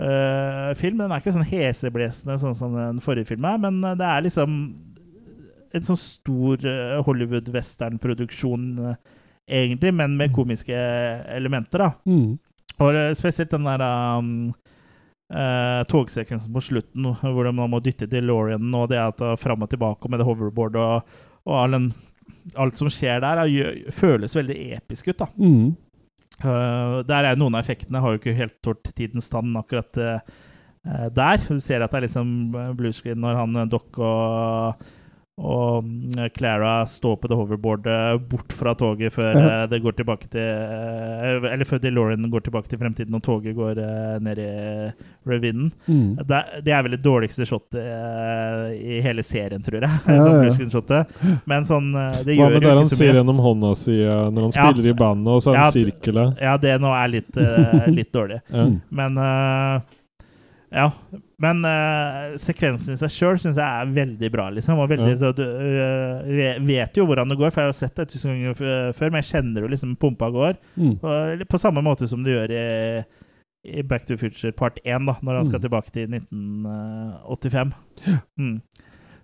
[0.00, 0.98] uh, film.
[1.00, 4.26] Den er ikke sånn heseblesende sånn som den forrige filmen er, men eh, det er
[4.28, 4.60] liksom
[5.70, 8.94] en sånn stor uh, Hollywood-westernproduksjon, uh,
[9.50, 10.74] egentlig, men med komiske
[11.30, 11.90] elementer, da.
[12.10, 12.38] Mm.
[12.80, 13.82] Og eh, spesielt den der
[14.18, 14.50] um,
[15.30, 20.10] eh, togsekvensen på slutten, hvor de må dytte DeLorean og det at fram og tilbake
[20.10, 21.14] med det hoverboard og,
[21.48, 21.90] og all den,
[22.60, 25.30] alt som skjer der, er, føles veldig episk ut, da.
[25.38, 25.70] Mm.
[26.40, 30.38] Eh, der er noen av effektene har jo ikke helt tålt tidens tann akkurat eh,
[31.12, 31.42] der.
[31.44, 34.86] Du ser at det er liksom blue bluescreen når han Doc og,
[35.40, 39.44] og mm, Clara står på det hoverboardet bort fra toget før Ja.
[39.62, 43.56] eh, det går tilbake til eh, Eller før DeLorean går tilbake til fremtiden og toget
[43.56, 44.50] går eh, ned i
[45.30, 45.70] ravinen.
[45.88, 46.18] Mm.
[46.28, 49.88] Det, det er vel det dårligste shotet eh, i hele serien, tror jeg.
[50.10, 51.38] Ja, sånn ja.
[51.48, 54.54] Men sånn eh, Det Hva med der han ser gjennom hånda si eh, når han
[54.58, 56.36] spiller i bandet, og så er det sirkelet?
[56.42, 58.42] Ja, det nå er litt, eh, litt dårlig.
[58.90, 59.80] Men eh,
[60.70, 60.90] Ja.
[61.40, 64.78] Men uh, sekvensen i seg sjøl syns jeg er veldig bra, liksom.
[64.82, 65.16] Og veldig, Ja.
[65.22, 68.34] så du uh, vet jo hvordan det går, for jeg har jo sett det tusen
[68.34, 70.58] ganger før, men jeg kjenner jo liksom pumpa går.
[70.76, 70.92] Mm.
[71.00, 72.66] Og, på samme måte som du gjør i,
[73.72, 75.64] i Back to Future part 1, da, når han skal Mm.
[75.68, 77.72] tilbake til 1985.
[78.38, 78.60] Mm.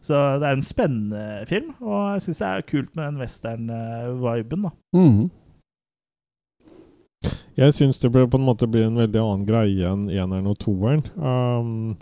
[0.06, 4.62] Så det er en spennende film, og jeg syns det er kult med den western-viben,
[4.68, 4.70] da.
[4.94, 5.30] Mm.
[7.56, 10.58] Jeg syns det ble, på en måte blir en veldig annen greie enn eneren og
[10.60, 11.04] toeren.
[11.16, 11.96] Um,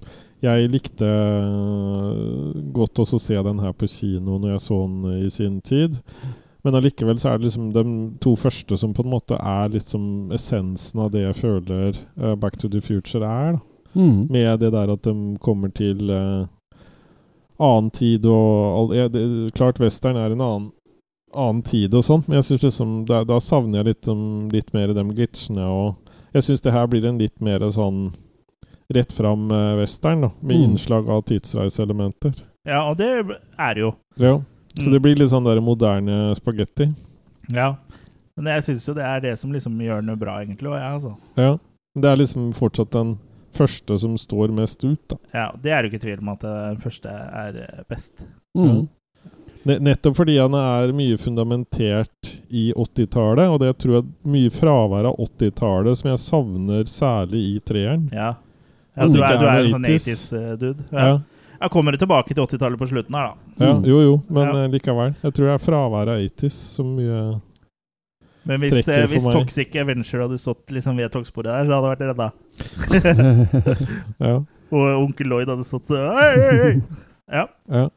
[0.44, 5.22] jeg likte øh, godt også å se den her på kino når jeg så den
[5.24, 5.94] i sin tid.
[6.64, 7.84] Men allikevel så er det liksom de
[8.24, 12.58] to første som på en måte er liksom essensen av det jeg føler uh, Back
[12.60, 13.58] to the Future er.
[13.94, 14.26] Mm.
[14.32, 16.48] Med det der at de kommer til uh,
[17.62, 20.72] annen tid og all, ja, det, Klart western er en annen
[21.34, 24.72] annen tid og sånt, men jeg synes liksom da, da savner jeg litt, um, litt
[24.74, 25.64] mer de glitchene.
[25.66, 25.96] Og
[26.34, 28.14] jeg syns det her blir en litt mer sånn
[28.94, 30.64] rett fram eh, western, da, med Mm.
[30.70, 32.34] innslag av tidsreiseelementer.
[32.66, 33.08] Ja, og det
[33.58, 33.94] er jo.
[34.18, 34.38] Ja.
[34.76, 34.92] Så Mm.
[34.92, 36.94] det blir litt sånn der moderne spagetti.
[37.52, 37.76] Ja.
[38.36, 40.66] Men jeg syns jo det er det som liksom gjør det bra, egentlig.
[40.68, 41.16] Og jeg, altså.
[41.36, 41.56] Ja.
[41.96, 43.18] Det er liksom fortsatt den
[43.54, 45.16] første som står mest ut, da.
[45.32, 48.12] Ja, det er jo ikke tvil om at den første er eh, best.
[48.56, 48.88] Mm.
[49.64, 55.06] Ne nettopp fordi han er mye fundamentert i 80-tallet, og det tror jeg mye fravær
[55.08, 58.10] av 80-tallet som jeg savner særlig i treeren.
[58.12, 58.34] Ja.
[58.94, 60.04] Ja du, er, du er en sånn 80s.
[60.34, 60.84] 80s-dude.
[60.92, 61.06] Ja.
[61.08, 61.14] Ja.
[61.64, 63.64] Jeg kommer tilbake til 80-tallet på slutten her, da.
[63.64, 63.84] Ja, Mm.
[63.88, 64.64] jo, jo, men Ja.
[64.64, 65.14] eh, likevel.
[65.22, 67.40] Jeg tror det er fraværet av 80s som mye
[68.44, 69.24] Men hvis, eh, hvis.
[69.32, 72.28] Toxic Avenger hadde stått liksom ved togsporet der, så hadde jeg vært redda.
[74.20, 74.34] Ja.
[74.74, 76.82] Og onkel Lloyd hadde stått sånn.
[77.32, 77.46] Ja.
[77.72, 77.88] ja.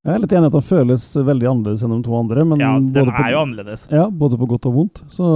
[0.00, 2.44] Jeg er litt enig i at den føles veldig annerledes enn de to andre.
[2.48, 3.82] Men ja, den er jo annerledes.
[3.92, 5.02] Ja, både på godt og vondt.
[5.12, 5.26] Så,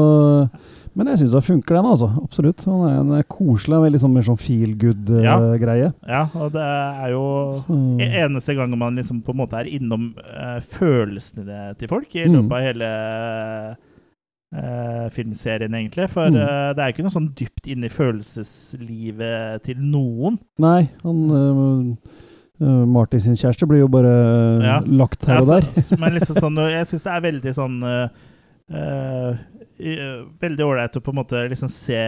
[0.96, 1.88] men jeg syns den funker, den.
[1.90, 2.08] altså.
[2.22, 2.64] Absolutt.
[2.64, 2.80] Den
[3.12, 3.76] er, er koselig.
[3.76, 5.90] en Veldig sånn mer sånn feel good-greie.
[6.08, 7.24] Ja, og det er jo
[7.68, 8.00] Mm.
[8.00, 12.24] e- eneste gangen man liksom på en måte er innom uh, følelsene til folk i
[12.24, 12.34] Mm.
[12.48, 12.88] løpet av hele
[14.56, 16.08] uh, filmserien, egentlig.
[16.08, 16.36] For Mm.
[16.40, 20.38] uh, det er ikke noe sånn dypt inn i følelseslivet til noen.
[20.58, 21.98] Nei, han
[22.60, 24.12] øh, Martin sin kjæreste blir jo bare
[24.62, 24.78] Ja.
[24.86, 25.82] lagt her og der.
[25.82, 28.08] så- men liksom sånn, jeg syns det er veldig sånn uh,
[28.70, 29.34] eh,
[29.80, 31.98] eh, veldig ålreit å på en måte liksom se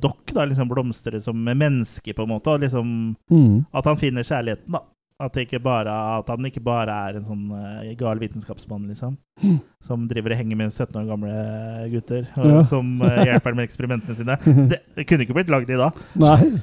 [0.00, 2.48] Doc da, liksom blomstre som menneske, på en måte.
[2.54, 3.64] Og liksom Mm.
[3.74, 4.80] At han finner kjærligheten, da.
[5.20, 5.86] At, det ikke bare,
[6.18, 9.16] at han ikke bare er en sånn uh, gal vitenskapsmann, liksom.
[9.42, 9.60] Mm.
[9.80, 12.26] Som driver og henger med 17 år gamle gutter.
[12.38, 12.62] Og Ja.
[12.66, 14.36] som uh, hjelper med eksperimentene sine.
[14.72, 15.92] Det, det kunne ikke blitt lagd i dag.
[16.18, 16.58] Nei,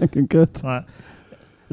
[0.00, 0.46] det kunne ikke.
[0.64, 0.80] Nei.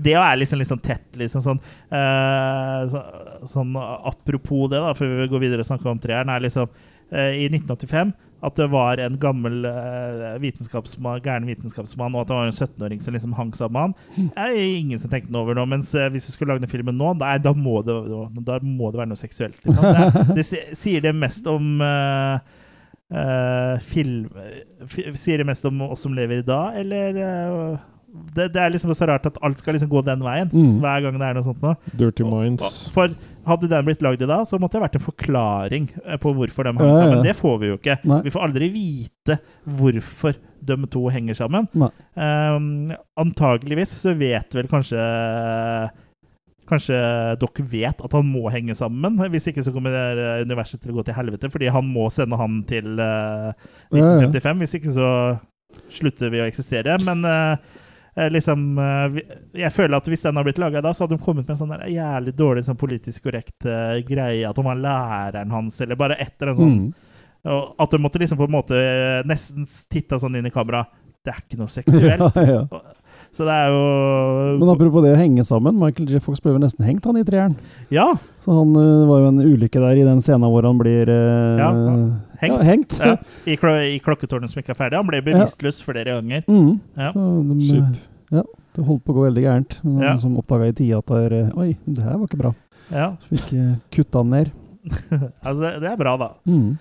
[0.02, 3.04] Det å være liksom, liksom tett, liksom sånn uh, så,
[3.52, 7.32] Sånn apropos det, da, før vi går videre og snakker om treeren, er liksom uh,
[7.34, 12.48] i 1985 at det var en gammel uh, vitenskapsmann, gæren vitenskapsmann, og at det var
[12.50, 14.32] en 17-åring som liksom hang sammen med han.
[14.32, 15.68] Det er ingen som tenkte noe over nå.
[15.70, 18.00] Mens uh, hvis du skulle lage den filmen nå, nei, da, må det,
[18.48, 19.62] da må det være noe seksuelt.
[19.62, 19.86] Liksom.
[20.34, 20.48] Det, det
[20.80, 22.42] sier det mest om uh,
[23.12, 24.30] eh, film
[25.16, 27.80] Sier det mest om oss som lever i dag, eller eh,
[28.36, 30.80] det, det er liksom så rart at alt skal liksom gå den veien Mm.
[30.84, 31.76] hver gang det er noe sånt nå.
[31.98, 32.90] Dirty Minds.
[32.92, 33.14] For
[33.48, 36.68] hadde den blitt lagd i dag, så måtte det vært en forklaring eh, på hvorfor
[36.68, 37.02] de hang Ja, ja, ja.
[37.06, 37.24] sammen.
[37.26, 37.98] Det får vi jo ikke.
[38.12, 38.20] Nei.
[38.28, 39.40] Vi får aldri vite
[39.80, 41.66] hvorfor de to henger sammen.
[42.14, 45.02] Um, antageligvis så vet vel kanskje
[46.72, 46.96] Kanskje
[47.42, 49.18] dere vet at han må henge sammen.
[49.34, 52.38] Hvis ikke så kommer det universet til å gå til helvete, fordi han må sende
[52.40, 53.50] han til eh,
[53.92, 54.30] Ja, ja.
[54.30, 54.62] 1955.
[54.62, 55.10] Hvis ikke så
[55.92, 56.96] slutter vi å eksistere.
[57.04, 57.81] Men eh, eh,
[58.30, 59.20] liksom eh,
[59.62, 61.60] Jeg føler at hvis den har blitt laga da, så hadde de kommet med en
[61.62, 64.44] sånn der jævlig dårlig sånn politisk korrekt uh, greie.
[64.50, 66.90] At han var læreren hans, eller bare etter en sånn Mm.
[67.52, 70.84] og At de måtte liksom på en måte eh, nesten titta sånn inn i kamera.
[71.24, 72.36] Det er ikke noe seksuelt.
[72.36, 72.82] Ja, ja.
[73.32, 73.84] Så det er jo
[74.60, 76.20] Men apropos det å henge sammen, Michael J.
[76.24, 77.56] Fox ble jo nesten hengt han i treeren.
[77.94, 78.10] Ja.
[78.44, 81.62] Så han uh, var jo en ulykke der i den scenen hvor han blir uh,
[81.62, 81.70] Ja,
[82.42, 82.58] hengt.
[82.58, 82.98] Ja, hengt.
[83.00, 83.14] Ja,
[83.48, 85.00] I, klo I klokketårnet som ikke er ferdig.
[85.00, 86.44] Han ble bevisstløs flere ganger.
[86.52, 86.74] Mm.
[87.00, 87.14] Ja.
[87.16, 88.04] Så de, Shit.
[88.32, 88.44] Ja,
[88.76, 89.80] det holdt på å gå veldig gærent.
[89.86, 90.12] Men Ja.
[90.12, 92.56] Noen som oppdaga i tida at det er, øh, Oi, det her var ikke bra.
[92.92, 93.12] Ja.
[93.24, 94.56] Så fikk uh, kutta han ned.
[95.46, 96.34] altså, det, det er bra, da.
[96.50, 96.72] Mm.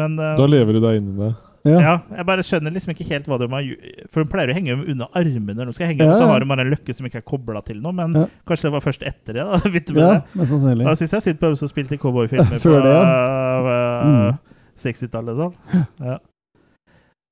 [0.00, 1.34] Men uh, Da lever du deg inn i det.
[1.64, 1.78] Ja.
[1.80, 3.68] Ja, jeg bare skjønner liksom ikke helt hva de har.
[4.12, 6.26] For hun pleier å henge dem under armene når de skal henge Ja, dem, så
[6.28, 7.92] har de bare en løkke som ikke er kobla til noe.
[7.96, 8.26] Men Ja.
[8.46, 9.58] kanskje det var først etter det, da.
[9.64, 10.36] Begynte med Ja, det.
[10.42, 10.84] mest sannsynlig.
[10.84, 14.38] Da syns jeg synd på dem som spilte i cowboyfilmer Før på det, uh, Mm.
[14.84, 15.56] 60-tallet sånn.
[16.04, 16.18] Ja.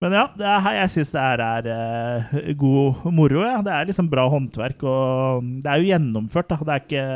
[0.03, 1.69] Men ja, det er, jeg syns det er, er
[2.33, 3.45] uh, god moro.
[3.47, 3.61] Ja.
[3.63, 6.49] Det er liksom bra håndverk, og det er jo gjennomført.
[6.51, 6.57] Da.
[6.65, 7.07] Det, er ikke,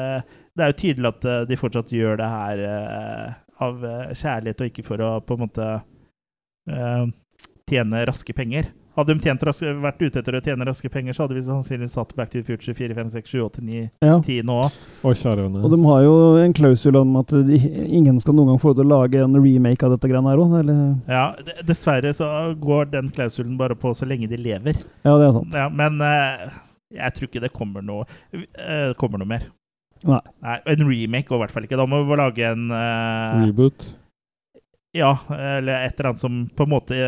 [0.54, 3.34] det er jo tydelig at eh, de fortsatt gjør det her uh,
[3.66, 3.80] av
[4.12, 5.66] kjærlighet, og ikke for å på en måte
[6.70, 7.06] eh,
[7.70, 8.72] tjene raske penger.
[8.96, 11.98] Hadde de tjent raske, vært ute etter å tjene raske penger, så hadde vi sannsynligvis
[12.00, 14.14] hatt Back to the Future 4, 5, 6, 7, 8, 9, Ja.
[14.24, 14.78] 10 nå òg.
[15.04, 18.86] Og de har jo en klausul om at de, ingen skal noen gang få til
[18.86, 20.56] å lage en remake av dette greiene her òg.
[21.12, 21.26] Ja,
[21.68, 24.80] dessverre så går den klausulen bare på så lenge de lever.
[25.04, 25.52] Ja, det er sant.
[25.52, 26.48] Ja, men eh,
[26.96, 29.44] jeg tror ikke det kommer noe, eh, kommer noe mer.
[30.06, 30.22] Nei.
[30.72, 31.76] En remake går i hvert fall ikke.
[31.76, 33.90] Da må vi lage en eh, Reboot.
[34.96, 37.00] Ja, eller et eller annet som på en måte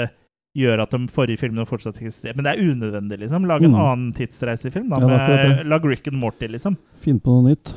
[0.59, 2.35] gjør at de forrige filmene fortsatt eksisterer.
[2.37, 3.45] Men det er unødvendig, liksom.
[3.47, 3.81] Lag en Mm.
[3.81, 4.89] annen tidsreisefilm.
[4.91, 6.77] Da, Ja, med, lag Rick and Morty, liksom.
[7.05, 7.75] Finn på noe nytt.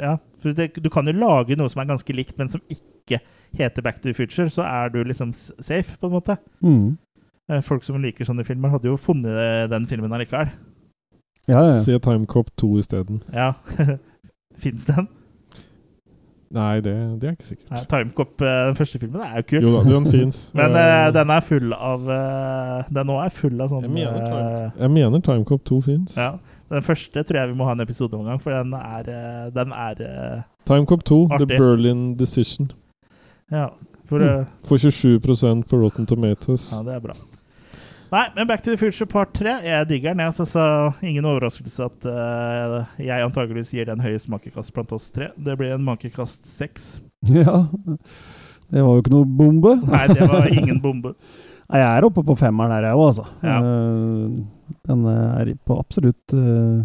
[0.00, 3.20] Ja, for det, Du kan jo lage noe som er ganske likt, men som ikke
[3.56, 4.46] heter Back to the Future.
[4.48, 6.38] Så er du liksom safe, på en måte.
[6.62, 6.98] Mm.
[7.50, 10.50] Eh, Folk som liker sånne filmer, hadde jo funnet eh, den filmen allikevel.
[11.48, 11.80] Ja, ja.
[11.82, 13.22] Se Timecop 2 isteden.
[13.32, 13.54] Ja.
[14.62, 15.08] Fins den?
[16.52, 17.68] Nei, det, det er ikke sikkert.
[17.70, 19.62] Nei, Timecop, eh, den første filmen, er jo kul.
[19.64, 20.40] Jo da, den fins.
[20.58, 24.18] Men eh, den er full av uh, Den òg er full av sånn Jeg mener,
[24.26, 26.18] Time, jeg mener Timecop 2 fins.
[26.20, 26.34] ja.
[26.72, 29.08] Den første tror jeg vi må ha en episode om en gang, for den er,
[29.52, 29.98] den er
[30.68, 32.70] Timecop 2, The Berlin Decision.
[33.52, 33.66] Ja.
[34.08, 34.46] For, mm.
[34.68, 36.70] for 27% på Rotten Tomatoes.
[36.72, 37.18] ja, det er bra.
[38.12, 39.54] Nei, men Back to the Future part 3.
[39.64, 40.20] Jeg digger den.
[40.20, 40.64] Jeg, så, så
[41.00, 45.30] ingen overraskelse at uh, jeg antageligvis gir den høyest makekast blant oss tre.
[45.40, 46.98] Det blir en makekast seks.
[47.32, 47.62] ja.
[48.68, 49.78] Det var jo ikke noe bombe.
[49.94, 51.14] Nei, det var ingen bombe.
[51.72, 53.24] Nei, jeg er oppe på femmeren her, jeg òg, altså.
[53.48, 53.56] Ja.
[53.64, 56.84] Uh, den er på absolutt uh,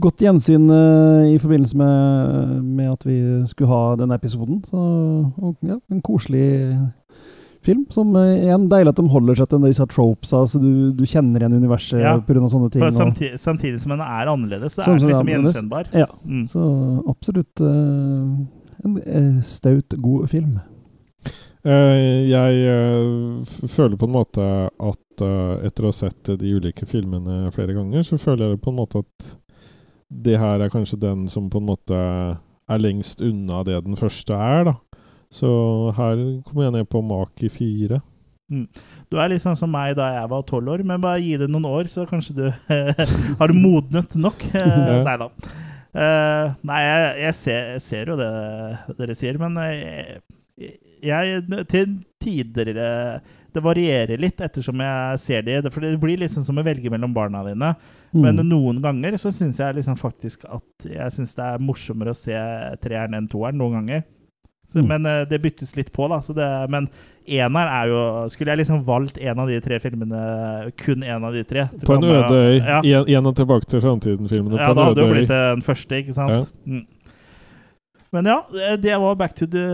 [0.00, 3.18] godt gjensyn uh, i forbindelse med, med at vi
[3.52, 4.64] skulle ha denne episoden.
[4.64, 6.48] Så og, ja, en koselig
[7.66, 7.84] film.
[7.94, 11.42] Som uh, igjen deilig at de holder seg til disse tropesa, så du, du kjenner
[11.44, 12.82] igjen universet Ja, av sånne ting.
[12.84, 15.90] For og- samtidig, samtidig som den er annerledes, så Som- er den liksom gjenkjennbar.
[15.92, 16.44] Ja, Mm.
[16.48, 16.68] så
[17.08, 18.46] absolutt uh,
[18.84, 20.60] en uh, staut, god film.
[21.64, 26.84] Uh, jeg eh, føler på en måte at eh, etter å ha sett de ulike
[26.84, 29.28] filmene flere ganger, så føler jeg på en måte at
[30.12, 31.96] det her er kanskje den som på en måte
[32.68, 34.74] er lengst unna det den første er, da.
[35.34, 35.48] Så
[35.96, 37.98] her kommer jeg ned på Maki 4.
[38.52, 38.66] Mm.
[39.10, 41.48] Du er litt sånn som meg da jeg var tolv år, men bare gi det
[41.50, 42.44] noen år, så kanskje du
[43.40, 44.44] har du modnet nok.
[44.54, 45.00] ja.
[45.06, 45.30] nei da.
[45.94, 48.30] Uh, nei, jeg, jeg, ser, jeg ser jo det
[48.98, 50.20] dere sier, men jeg,
[51.04, 55.58] jeg, til, tider eh, Det varierer litt ettersom jeg ser de.
[55.70, 57.74] For det blir liksom som å velge mellom barna dine.
[58.14, 58.48] Men Mm.
[58.48, 62.34] noen ganger så syns jeg liksom faktisk at jeg synes det er morsommere å se
[62.82, 63.58] treeren enn toeren.
[63.60, 64.04] Noen ganger.
[64.74, 64.88] Så, Mm.
[64.90, 66.18] Men eh, det byttes litt på, da.
[66.20, 66.88] Så det, men
[67.30, 67.98] eneren er jo
[68.32, 70.18] Skulle jeg liksom valgt en av de tre filmene,
[70.82, 72.56] kun en av de tre På en øde øy.
[72.58, 72.80] Ja.
[72.82, 74.58] En, en av Tilbake til framtiden-filmene.
[74.58, 76.34] Ja, da hadde det jo blitt den første, ikke sant?
[76.34, 76.42] Ja.
[76.66, 76.82] Mm.
[78.14, 78.36] Men ja,
[78.78, 79.64] det var Back to the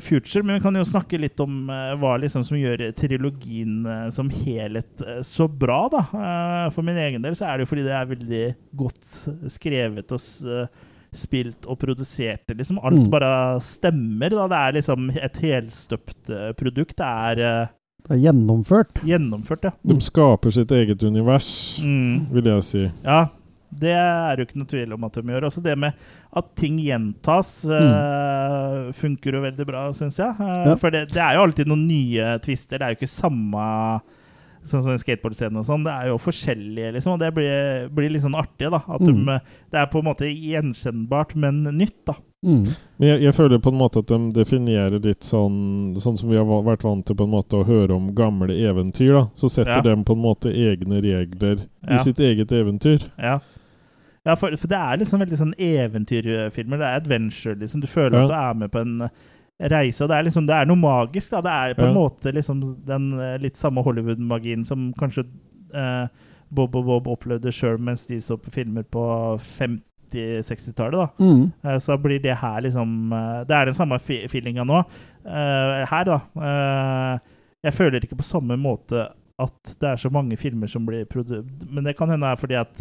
[0.00, 0.42] Future.
[0.42, 4.30] Men vi kan jo snakke litt om eh, hva liksom som gjør trilogien eh, som
[4.32, 6.04] helhet eh, så bra, da.
[6.08, 8.44] Eh, For min egen del så er det jo fordi det er veldig
[8.80, 9.10] godt
[9.52, 12.44] skrevet og eh, spilt og produsert.
[12.48, 13.10] Liksom alt Mm.
[13.10, 14.30] bare stemmer.
[14.30, 16.96] da Det er liksom et helstøpt eh, produkt.
[16.96, 17.66] Det er eh,
[18.08, 18.94] Det er gjennomført.
[19.04, 19.70] gjennomført, ja.
[19.84, 22.30] De skaper sitt eget univers, Mm.
[22.32, 22.90] vil jeg si.
[23.04, 23.28] Ja,
[23.76, 25.42] det er jo ikke noe tvil om at de gjør.
[25.44, 25.92] Også det med
[26.36, 30.34] at ting gjentas, eh, funker jo veldig bra, syns jeg.
[30.38, 30.74] Ja.
[30.76, 32.78] For det, det er jo alltid noen nye twister.
[32.78, 34.00] Det er jo ikke samme
[34.66, 35.84] Sånn som i skateboardscenen og sånn.
[35.86, 37.12] Det er jo forskjellige, liksom.
[37.14, 38.80] Og det blir, blir litt sånn artig, da.
[38.88, 39.24] At Mm.
[39.26, 39.40] de,
[39.70, 42.14] det er på en måte gjenkjennbart, men nytt, da.
[42.44, 42.66] Mm.
[42.98, 46.36] Men jeg, jeg føler på en måte at de definerer litt sånn Sånn som vi
[46.36, 49.12] har vært vant til på en måte å høre om gamle eventyr.
[49.16, 49.80] da Så setter Ja.
[49.80, 51.96] de på en måte egne regler Ja.
[51.96, 53.02] i sitt eget eventyr.
[53.18, 53.40] Ja.
[54.26, 56.78] Ja, for, for det er liksom veldig sånn eventyrfilmer.
[56.78, 57.80] Det er adventure, liksom.
[57.80, 58.24] Du føler Ja.
[58.24, 59.10] at du er med på en
[59.60, 60.02] reise.
[60.04, 61.40] Og det er liksom Det er noe magisk, da.
[61.40, 62.00] Det er på en Ja.
[62.00, 65.24] måte liksom den eh, litt samme Hollywood-magien som kanskje
[65.74, 66.08] eh,
[66.50, 69.38] Bob og Bob opplevde sjøl mens de så på filmer på
[70.12, 71.08] 50-60-tallet.
[71.18, 71.52] Mm.
[71.64, 74.82] Eh, Så blir det her liksom eh, Det er den samme feelinga nå.
[75.26, 76.20] Eh, her, da.
[76.36, 77.18] eh,
[77.66, 79.08] jeg føler ikke på samme måte
[79.38, 82.54] at det er så mange filmer som blir produsert Men det kan hende er fordi
[82.56, 82.78] at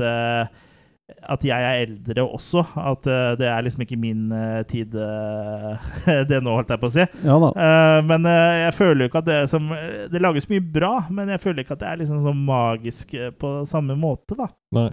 [1.06, 2.64] at jeg er eldre også.
[2.82, 5.78] At uh, det er liksom ikke min uh, tid uh,
[6.30, 7.06] det nå, holdt jeg på å si.
[7.26, 7.52] Ja da.
[7.66, 9.70] Eh, men jeg føler jo ikke at det som
[10.12, 13.54] Det lages mye bra, men jeg føler ikke at det er liksom sånn magisk på
[13.70, 14.50] samme måte, da.
[14.76, 14.90] Nei.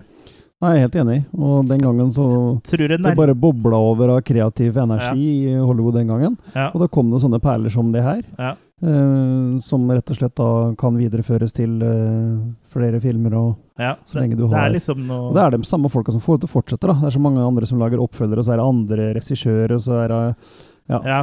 [0.62, 1.16] Nei, jeg er helt enig.
[1.34, 2.24] Og den gangen så
[2.68, 6.36] Tror Det bare bobla over av kreativ energi i Hollywood den gangen.
[6.54, 6.68] Ja.
[6.70, 8.20] Og da kom det sånne perler som det her.
[8.38, 8.52] Ja.
[8.82, 10.48] Eh, som rett og slett da
[10.78, 12.38] kan videreføres til uh,
[12.72, 15.62] flere filmer og Ja, så lenge du det er liksom noe Og det er de
[15.68, 16.86] samme folka som får det til å fortsette.
[16.90, 16.94] da.
[17.00, 19.80] Det er så mange andre som lager oppfølgere, og så er det andre regissører, og
[19.86, 20.20] så er det
[20.90, 21.20] Ja, Ja.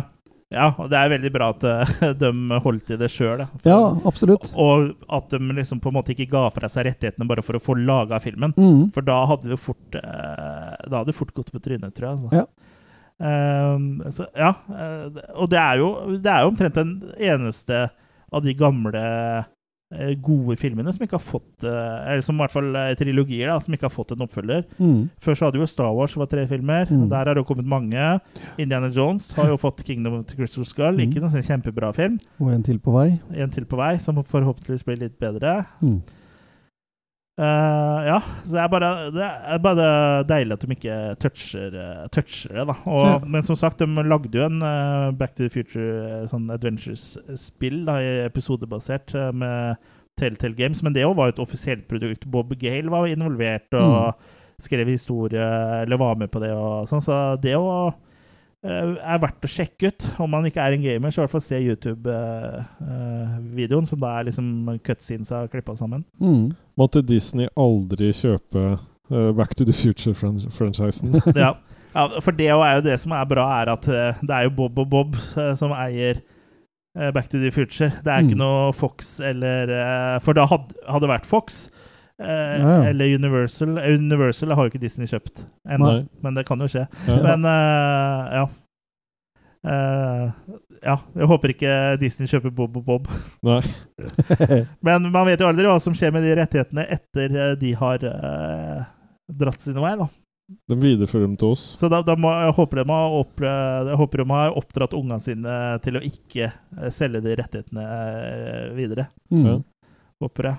[0.52, 2.32] ja, og det er veldig bra at eh, de
[2.64, 3.46] holdt i det sjøl.
[3.66, 4.52] ja absolutt.
[4.58, 7.62] Og at de liksom på en måte ikke ga fra seg rettighetene bare for å
[7.62, 8.54] få laga filmen.
[8.58, 8.90] Mm.
[8.96, 12.18] For da hadde det fort Da hadde det fort gått på trynet, tror jeg.
[12.18, 12.34] Altså.
[12.34, 12.46] Ja.
[13.20, 14.54] Ehm, så, ja.
[14.72, 15.94] eh, og det er, jo,
[16.24, 17.90] det er jo omtrent den eneste
[18.32, 19.02] av de gamle
[19.92, 23.58] eh, gode filmene som ikke har fått eh, Eller som i hvert fall trilogier, da,
[23.64, 24.64] som ikke har fått en oppfølger.
[24.78, 25.10] Mm.
[25.20, 26.88] Før så hadde jo Star Wars var tre filmer.
[26.88, 27.10] Mm.
[27.12, 28.14] Der har det jo kommet mange.
[28.62, 30.96] Indiana Jones har jo fått 'Kingdom of the Crystal Skull'.
[30.96, 31.10] Mm.
[31.10, 32.22] Ikke noen sånn kjempebra film.
[32.40, 33.10] Og en til på vei.
[33.36, 35.66] En til på vei, som forhåpentligvis blir litt bedre.
[35.82, 36.00] Mhm.
[37.40, 39.84] Eh, ja, så det er, bare, det er bare
[40.28, 42.76] deilig at de ikke toucher, eh, toucher det, da.
[42.84, 43.14] Og, Ja.
[43.24, 47.96] Men som sagt, de lagde jo en uh, Back to the Future sånn Adventures-spill, da,
[48.26, 49.80] episodebasert, uh, med
[50.20, 50.84] Telltale Games.
[50.84, 52.28] Men det òg var jo et offisielt produkt.
[52.28, 54.20] Bob Gale var involvert og
[54.60, 55.48] skrev historie,
[55.86, 57.96] eller var med på det og sånn, så det òg
[58.64, 60.08] er verdt å sjekke ut.
[60.20, 64.24] Om man ikke er en gamer, så i hvert fall se YouTube-videoen, som da er
[64.30, 64.48] liksom
[64.86, 66.02] cutscenes av klippa sammen.
[66.22, 66.46] Mm.
[66.80, 71.10] Måtte Disney aldri kjøpe eh, Back to the Future-franchisen?
[71.36, 71.54] ja.
[71.96, 74.56] ja, for det er jo det som er bra, er at eh, det er jo
[74.64, 77.92] Bob og Bob eh, som eier eh, Back to the Future.
[78.04, 78.44] Det er ikke Mm.
[78.44, 81.46] noe Fox eller eh, For da hadde det vært Fox.
[82.20, 82.80] Eh, Ja, ja.
[82.92, 83.78] Eller Universal.
[83.78, 85.94] Eh, Universal har jo ikke Disney kjøpt ennå,
[86.24, 86.88] men det kan jo skje.
[87.08, 87.22] Ja.
[87.26, 88.48] Men eh, ja.
[89.68, 90.30] Eh,
[90.80, 93.10] ja, jeg håper ikke Disney kjøper Bob og Bob.
[94.86, 98.06] Men man vet jo aldri hva som skjer med de rettighetene etter eh, de har
[98.08, 98.86] eh,
[99.42, 99.98] dratt sin vei.
[100.00, 100.08] da.
[100.72, 101.66] De viderefører dem til oss.
[101.78, 105.22] Så da, da må, jeg, håper de har opp, jeg håper de har oppdratt ungene
[105.22, 106.50] sine til å ikke
[106.96, 107.86] selge de rettighetene
[108.80, 109.10] videre.
[109.30, 109.44] Mm.
[109.46, 109.60] Ja.
[110.24, 110.58] Håper jeg.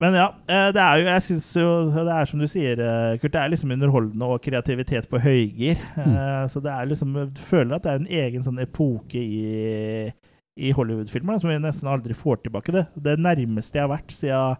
[0.00, 3.18] Men ja, eh, det er jo Jeg syns jo det er som du sier, eh,
[3.20, 5.82] Kurt, det er liksom underholdende og kreativitet på høygir.
[5.96, 6.48] Mm.
[6.48, 10.08] Så det er liksom Du føler at det er en egen sånn epoke i,
[10.56, 12.72] i Hollywood-filmer som vi nesten aldri får tilbake.
[12.72, 14.56] Det Det nærmeste jeg har vært siden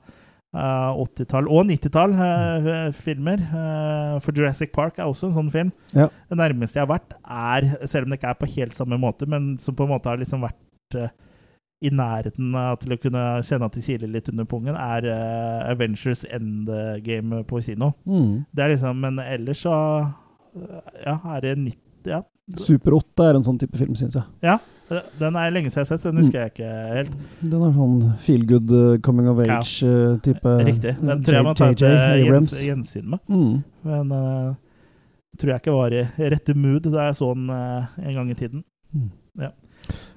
[0.56, 3.42] eh, 80-tall og 90-tall eh, filmer.
[3.44, 5.72] Eh, for Jurassic Park er også en sånn film.
[5.96, 6.08] Ja.
[6.30, 9.28] Det nærmeste jeg har vært, er, selv om det ikke er på helt samme måte,
[9.30, 11.12] men som på en måte har liksom vært eh,
[11.84, 15.66] i nærheten av til å kunne kjenne at det kiler litt under pungen, er uh,
[15.72, 17.92] Avengers Endgame på kino.
[18.08, 18.46] Mm.
[18.52, 19.74] Det er liksom, Men ellers så
[20.56, 21.76] eh, Ja, er det 90
[22.06, 22.22] Ja.
[22.62, 24.26] Super 8 er en sånn type film, syns jeg.
[24.46, 24.58] ja.
[25.18, 27.14] Den er lenge siden jeg har sett, så den husker jeg ikke helt.
[27.42, 30.52] Den er sånn feel good uh, coming of age-type.
[30.68, 30.92] Riktig.
[31.00, 33.24] Den tror jeg man tar til gjens, gjensyn med.
[33.26, 33.56] Mm.
[33.90, 34.54] Men uh,
[35.42, 38.38] tror jeg ikke var i rette mood da jeg så den uh, en gang i
[38.38, 38.62] tiden.
[38.94, 39.10] Mm.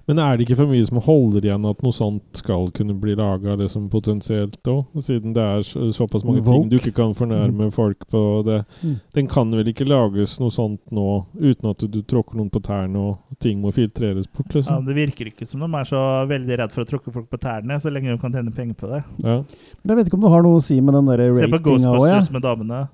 [0.10, 3.14] Men er det ikke for mye som holder igjen at noe sånt skal kunne bli
[3.14, 4.88] laga liksom potensielt òg?
[5.06, 8.64] Siden det er så, såpass mange ting du ikke kan fornærme folk på det.
[8.82, 8.96] Mm.
[9.14, 11.08] Den kan vel ikke lages noe sånt nå
[11.38, 14.80] uten at du tråkker noen på tærne og ting må filtreres bort, Liksom?
[14.80, 16.02] Ja, det virker ikke som de er så
[16.34, 18.90] veldig redd for å tråkke folk på tærne, så lenge de kan tjene penger på
[18.90, 19.04] det.
[19.22, 19.42] Ja.
[19.46, 21.62] Men jeg vet ikke om det har noe å si med den der Se på
[21.70, 22.24] Ghostbusters også, ja.
[22.34, 22.88] Med damene.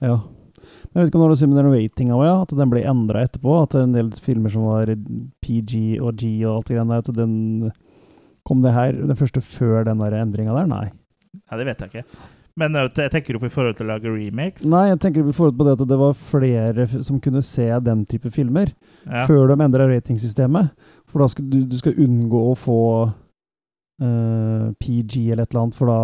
[0.00, 0.22] ja.
[0.92, 2.34] Jeg vet ikke om det har si med den ratinga òg, ja.
[2.44, 3.54] At den ble endra etterpå.
[3.64, 4.92] At en del filmer som var
[5.44, 7.72] PG og G og alt det greiene der, at den
[8.42, 10.66] Kom det her den første før den endringa der?
[10.66, 10.86] Nei.
[11.46, 12.16] Ja, det vet jeg ikke.
[12.58, 14.64] Men jeg tenker opp i forhold til å lage remakes.
[14.68, 18.02] Nei, jeg tenker i forhold på det at det var flere som kunne se den
[18.10, 18.74] type filmer
[19.06, 19.24] Ja.
[19.30, 20.74] før de endra ratingsystemet.
[21.08, 25.78] For da skal du, du skal unngå å få uh, PG eller et eller annet,
[25.78, 25.98] for da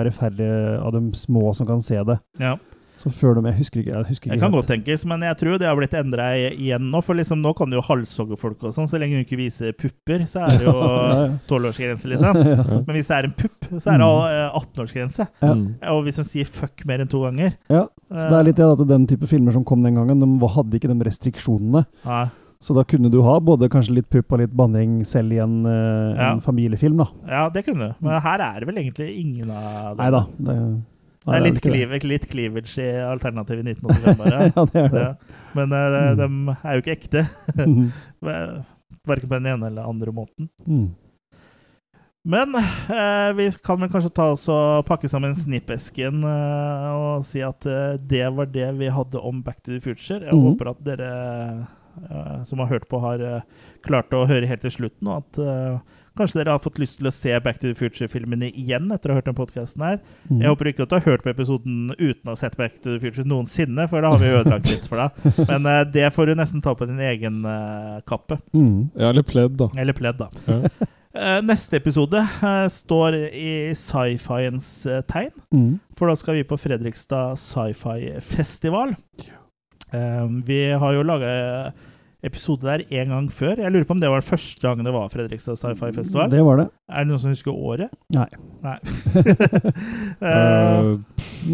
[0.00, 0.50] er det færre
[0.80, 2.16] av de små som kan se det.
[2.40, 2.54] Ja.
[3.00, 3.92] Så før de Jeg husker ikke.
[3.96, 6.90] Jeg husker Det jeg kan godt tenkes, men jeg tror det har blitt endra igjen
[6.92, 7.00] nå.
[7.02, 9.72] For liksom nå kan du jo halshogge folk og sånn, så lenge du ikke viser
[9.72, 10.74] pupper, så er det jo.
[11.50, 12.36] 12-årsgrense, liksom.
[12.86, 14.26] Men hvis det er en pupp, så er det Mm.
[14.28, 15.26] eh, 18-årsgrense.
[15.40, 15.54] Ja.
[15.54, 15.64] Mm.
[15.94, 18.68] Og hvis hun sier fuck mer enn to ganger Ja, så det er litt det
[18.68, 21.86] at den type filmer som kom den gangen, de hadde ikke de restriksjonene.
[22.04, 22.26] Nei.
[22.60, 25.64] Så da kunne du ha både kanskje litt pupp og litt banning selv i en,
[25.64, 26.32] eh, Ja.
[26.34, 27.06] en familiefilm, da.
[27.26, 27.94] Ja, det kunne du.
[28.04, 30.04] Men her er det vel egentlig ingen av dem.
[30.04, 30.26] Nei da.
[31.20, 34.38] Det, er litt, cleavage, litt cleavage i alternativet i 1985, bare.
[34.40, 35.02] Ja, det er det.
[35.04, 35.44] Ja.
[35.58, 36.46] Men uh, Mm.
[36.48, 37.26] de er jo ikke ekte.
[37.66, 37.90] Mhm.
[39.08, 40.48] Verken på den ene eller andre måten.
[40.66, 40.90] Mm.
[42.22, 47.40] Men eh, vi kan vel kanskje ta oss og pakke sammen snippesken eh, og si
[47.40, 50.20] at eh, det var det vi hadde om Back to the Future.
[50.26, 50.42] Jeg mm.
[50.50, 51.08] håper at dere
[52.10, 53.40] eh, som har hørt på, har eh,
[53.88, 57.08] klart å høre helt til slutten, og at eh, kanskje dere har fått lyst til
[57.08, 59.98] å se Back to the Future-filmene igjen etter å ha hørt den podkasten her.
[60.30, 60.40] Mm.
[60.42, 62.94] Jeg håper ikke at du har hørt på episoden uten å ha sett Back to
[62.94, 65.28] the Future noensinne, for da har vi ødelagt litt for deg.
[65.52, 68.40] Men uh, det får du nesten ta på din egen uh, kappe.
[68.56, 68.90] Mm.
[68.94, 69.70] ja, eller pledd, da.
[69.80, 70.30] Eller pledd, da.
[70.46, 70.60] Ja.
[71.10, 75.78] Uh, neste episode uh, står i sci-fiens uh, tegn, Mm.
[75.98, 78.94] for da skal vi på Fredrikstad sci-fi-festival.
[80.46, 81.30] Vi har jo laga
[82.26, 83.56] episode der en gang før.
[83.62, 86.30] Jeg lurer på om det var den første gangen det var Fredrikstad sci-fi-festival.
[86.32, 86.66] Det var det.
[86.90, 87.92] Er det noen som husker året?
[88.12, 88.28] Nei.
[88.64, 88.76] Nei.
[90.20, 90.94] Eh, Eh,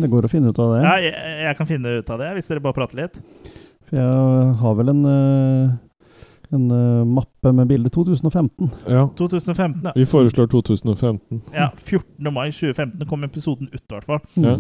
[0.03, 0.83] Det går å finne ut av det.
[0.83, 3.19] ja, jeg, jeg kan finne ut av det, hvis dere bare prater litt.
[3.87, 5.75] For jeg har vel en, uh
[6.55, 8.71] en uh, mappe med bilde 2015.
[8.87, 9.09] ja.
[9.19, 9.93] 2015, ja.
[9.97, 11.41] Vi foreslår 2015.
[11.55, 12.33] ja 14.
[12.33, 14.21] mai 2015 kom episoden ut, i hvert fall.
[14.35, 14.57] Ja.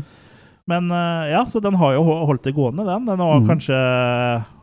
[0.66, 3.04] Men eh, ja, så den har jo holdt det gående, den.
[3.06, 3.46] Den har, Mm.
[3.48, 3.76] kanskje,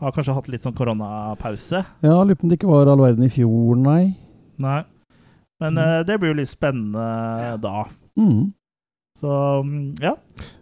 [0.02, 1.84] har kanskje hatt litt sånn koronapause.
[2.04, 4.16] Ja, lurer på om det ikke var all verden i fjor, nei.
[4.60, 4.82] Nei.
[5.64, 6.04] Men mm.
[6.10, 7.06] det blir jo litt spennende
[7.64, 7.86] da.
[8.20, 8.52] Mm.
[9.18, 9.30] Så
[9.64, 10.16] mm, ja.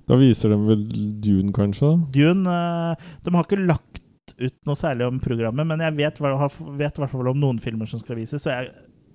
[0.08, 0.84] Da viser de vel
[1.24, 1.94] Dune, kanskje?
[2.12, 4.02] Dune eh, De har ikke lagt
[4.42, 8.00] ut noe særlig om programmet, men jeg vet, i hvert fall om noen filmer som
[8.02, 8.44] skal vises.
[8.44, 8.70] Så jeg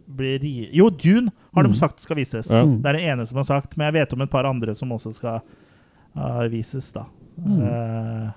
[0.06, 0.42] blir.
[0.74, 1.70] Jo, Dune har Mm.
[1.72, 2.50] de sagt skal vises.
[2.50, 2.64] Ja.
[2.64, 2.80] Mm.
[2.82, 4.88] Det er det ene som har sagt, men jeg vet om et par andre som
[4.90, 5.64] også skal uh,
[6.50, 7.04] vises, da.
[7.44, 7.60] Mm.
[7.62, 8.30] Eh,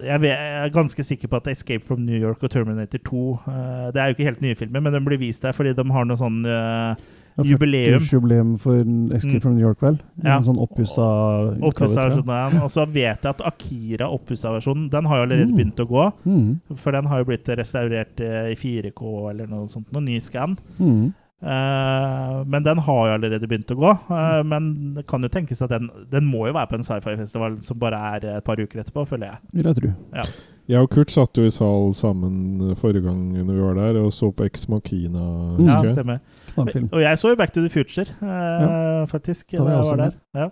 [0.00, 3.96] jeg, er ganske sikker på at 'Escape from New York' og 'Terminator 2' eh, Det
[4.00, 6.16] er jo ikke helt nye filmer, men de blir vist der fordi de har noe
[6.16, 6.94] sånn eh,
[7.38, 8.58] Ja, jubileum.
[8.58, 8.74] for
[9.14, 9.40] Escape Mm.
[9.42, 9.98] from New York, vel?
[10.24, 10.36] Ja.
[10.36, 12.62] En sånn oppussa utgave.
[12.62, 15.56] Og så vet jeg at Akira, oppussa versjonen, den har jo allerede Mm.
[15.56, 16.12] begynt å gå.
[16.26, 16.60] Mm.
[16.76, 19.90] For den har jo blitt restaurert i 4K eller noe sånt.
[19.92, 20.58] Noen ny scan.
[20.78, 21.14] Mm.
[21.42, 23.90] Eh, men den har jo allerede begynt å gå.
[24.12, 27.58] Eh, men det kan jo tenkes at den, den må jo være på en sci-fi-festival
[27.64, 29.38] som bare er et par uker etterpå, føler jeg.
[29.56, 29.92] Vil jeg tro.
[30.18, 30.26] Ja.
[30.70, 34.12] Jeg og Kurt satt jo i sal sammen forrige gang når vi var der, og
[34.14, 35.24] så på Ex Machina.
[35.58, 35.66] Mm.
[35.66, 36.20] Ja, stemmer.
[36.54, 36.88] Knallfilm.
[36.92, 39.48] Og jeg så jo Back to the Future, eh, faktisk.
[39.56, 40.18] Da var jeg jeg var der.
[40.38, 40.48] Ja.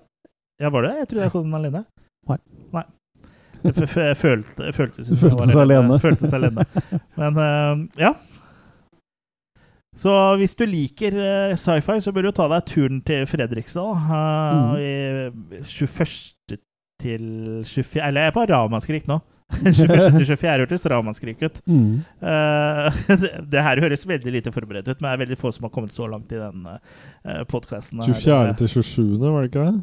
[0.64, 0.94] ja, var det?
[1.02, 1.84] Jeg trodde jeg så den alene.
[2.28, 2.38] Nei.
[2.74, 2.82] Nei.
[3.64, 6.00] Jeg f- f- jeg følte, jeg føltes Du som jeg alene.
[6.38, 6.64] Alene.
[7.20, 8.12] Men ja.
[9.98, 14.06] Så hvis du liker eh, sci-fi, så bør du ta deg turen til Fredrikstad.
[14.06, 14.76] Mm.
[14.78, 16.60] eh, i 21.
[17.02, 17.26] til
[17.66, 18.04] 24.
[18.06, 19.18] Eller jeg er på ramaskrik nå.
[19.64, 20.18] 21.
[20.20, 20.54] til 24.
[20.62, 21.60] hørtes ramaskrik ut.
[21.66, 22.00] Mm.
[22.22, 25.66] Uh, det, det her høres veldig lite forberedt ut, men det er veldig få som
[25.66, 28.02] har kommet så langt i den uh, podkasten.
[28.04, 28.58] 24.
[28.60, 29.78] til 27., var det ikke det?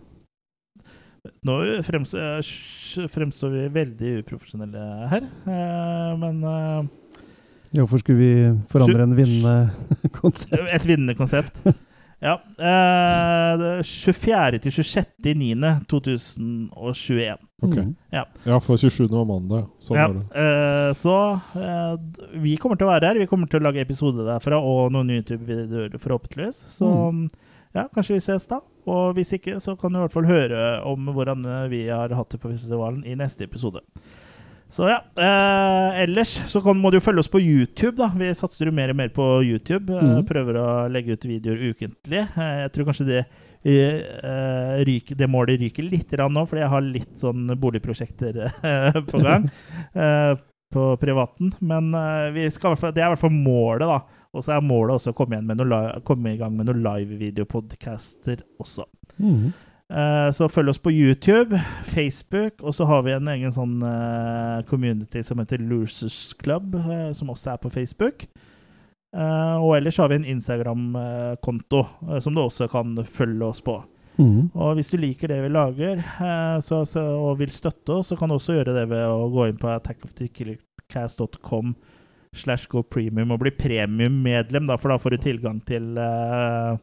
[1.46, 1.56] Nå
[1.86, 6.92] fremstår, eh, fremstår vi veldig uprofesjonelle her, uh, men eh,
[7.76, 8.32] Hvorfor skulle vi
[8.72, 9.70] forandre en vinnende
[10.22, 10.56] konsept?
[10.74, 11.56] et vinnende konsept.
[12.24, 12.38] Ja.
[12.58, 14.60] eh, 24.
[14.64, 15.06] til 26.
[15.26, 17.38] 30.9.2021.
[17.66, 17.76] Ok.
[17.76, 17.96] Mm.
[18.14, 18.24] Ja.
[18.46, 19.08] Ja, for 27.
[19.12, 19.66] var mandag.
[19.84, 20.26] Sånn Ja, var det.
[20.42, 21.16] eh, så
[21.60, 21.96] eh,
[22.44, 23.20] vi kommer til å være her.
[23.22, 26.58] Vi kommer til å lage episode derfra og noen YouTube-videoer, forhåpentligvis.
[26.78, 26.86] Så
[27.76, 28.58] ja, kanskje vi ses da.
[28.88, 31.40] Og hvis ikke, så kan du i hvert fall høre om hvordan
[31.72, 33.80] vi har hatt det på festivalen i neste episode.
[34.70, 34.98] Så ja.
[35.22, 38.10] Eh, ellers så kan, må du jo følge oss på YouTube, da.
[38.18, 39.90] Vi satser jo mer og mer på YouTube.
[39.94, 40.26] Eh, Mhm.
[40.28, 42.24] Prøver å legge ut videoer ukentlig.
[42.38, 43.22] Eh, jeg tror kanskje det
[43.66, 49.22] eh, ryker, det målet ryker litt nå, fordi jeg har litt sånn boligprosjekter eh, på
[49.24, 49.50] gang.
[49.94, 50.36] eh,
[50.76, 51.54] på privaten.
[51.62, 51.92] Men
[52.34, 54.02] vi skal, i hvert fall- det er i hvert fall målet, da.
[54.36, 58.84] Og så er målet også å komme, noe, komme i gang med noen live-videopodcaster også.
[59.22, 59.54] Mm.
[59.94, 64.64] Eh, så følg oss på YouTube, Facebook, og så har vi en egen sånn eh,
[64.70, 68.28] community som heter Losers Club, eh, som også er på Facebook.
[69.16, 71.86] Og ellers har vi en Instagram-konto
[72.20, 73.78] som du også kan følge oss på.
[74.20, 74.52] Mm.
[74.52, 76.04] Og hvis du liker det vi lager
[76.60, 79.48] så, så, og vil støtte oss, så kan du også gjøre det ved å gå
[79.48, 81.72] inn på attackofthekillercast.com
[82.36, 86.76] slash go premium og bli premiummedlem, for da får du tilgang til eh,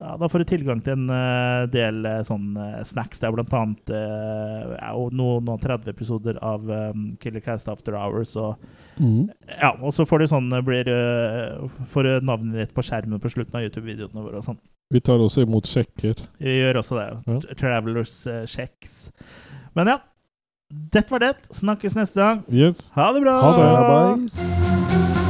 [0.00, 3.20] ja, Da får du tilgang til en uh, del eh, sånn uh, snacks.
[3.20, 8.36] Det er blant annet ja, noen no 30 episoder av um, Killercast After Hours.
[8.36, 8.56] Og,
[8.96, 9.26] Mm.
[9.60, 10.88] ja, og så får du sånn blir,
[11.92, 14.40] får du navnet ditt på skjermen på slutten av YouTube-videoene våre.
[14.40, 14.58] og sånn.
[14.90, 16.22] Vi tar også imot sjekker.
[16.40, 17.08] Vi gjør også det.
[17.28, 17.54] Ja.
[17.60, 18.16] Travelers
[18.48, 19.10] checks.
[19.76, 19.98] Men ja.
[20.72, 21.34] Dette var det.
[21.52, 22.42] Snakkes neste gang.
[22.48, 22.88] Yes.
[22.96, 23.36] Ha det bra!
[23.44, 23.52] Ha
[24.16, 24.32] det.
[24.32, 25.25] Bye.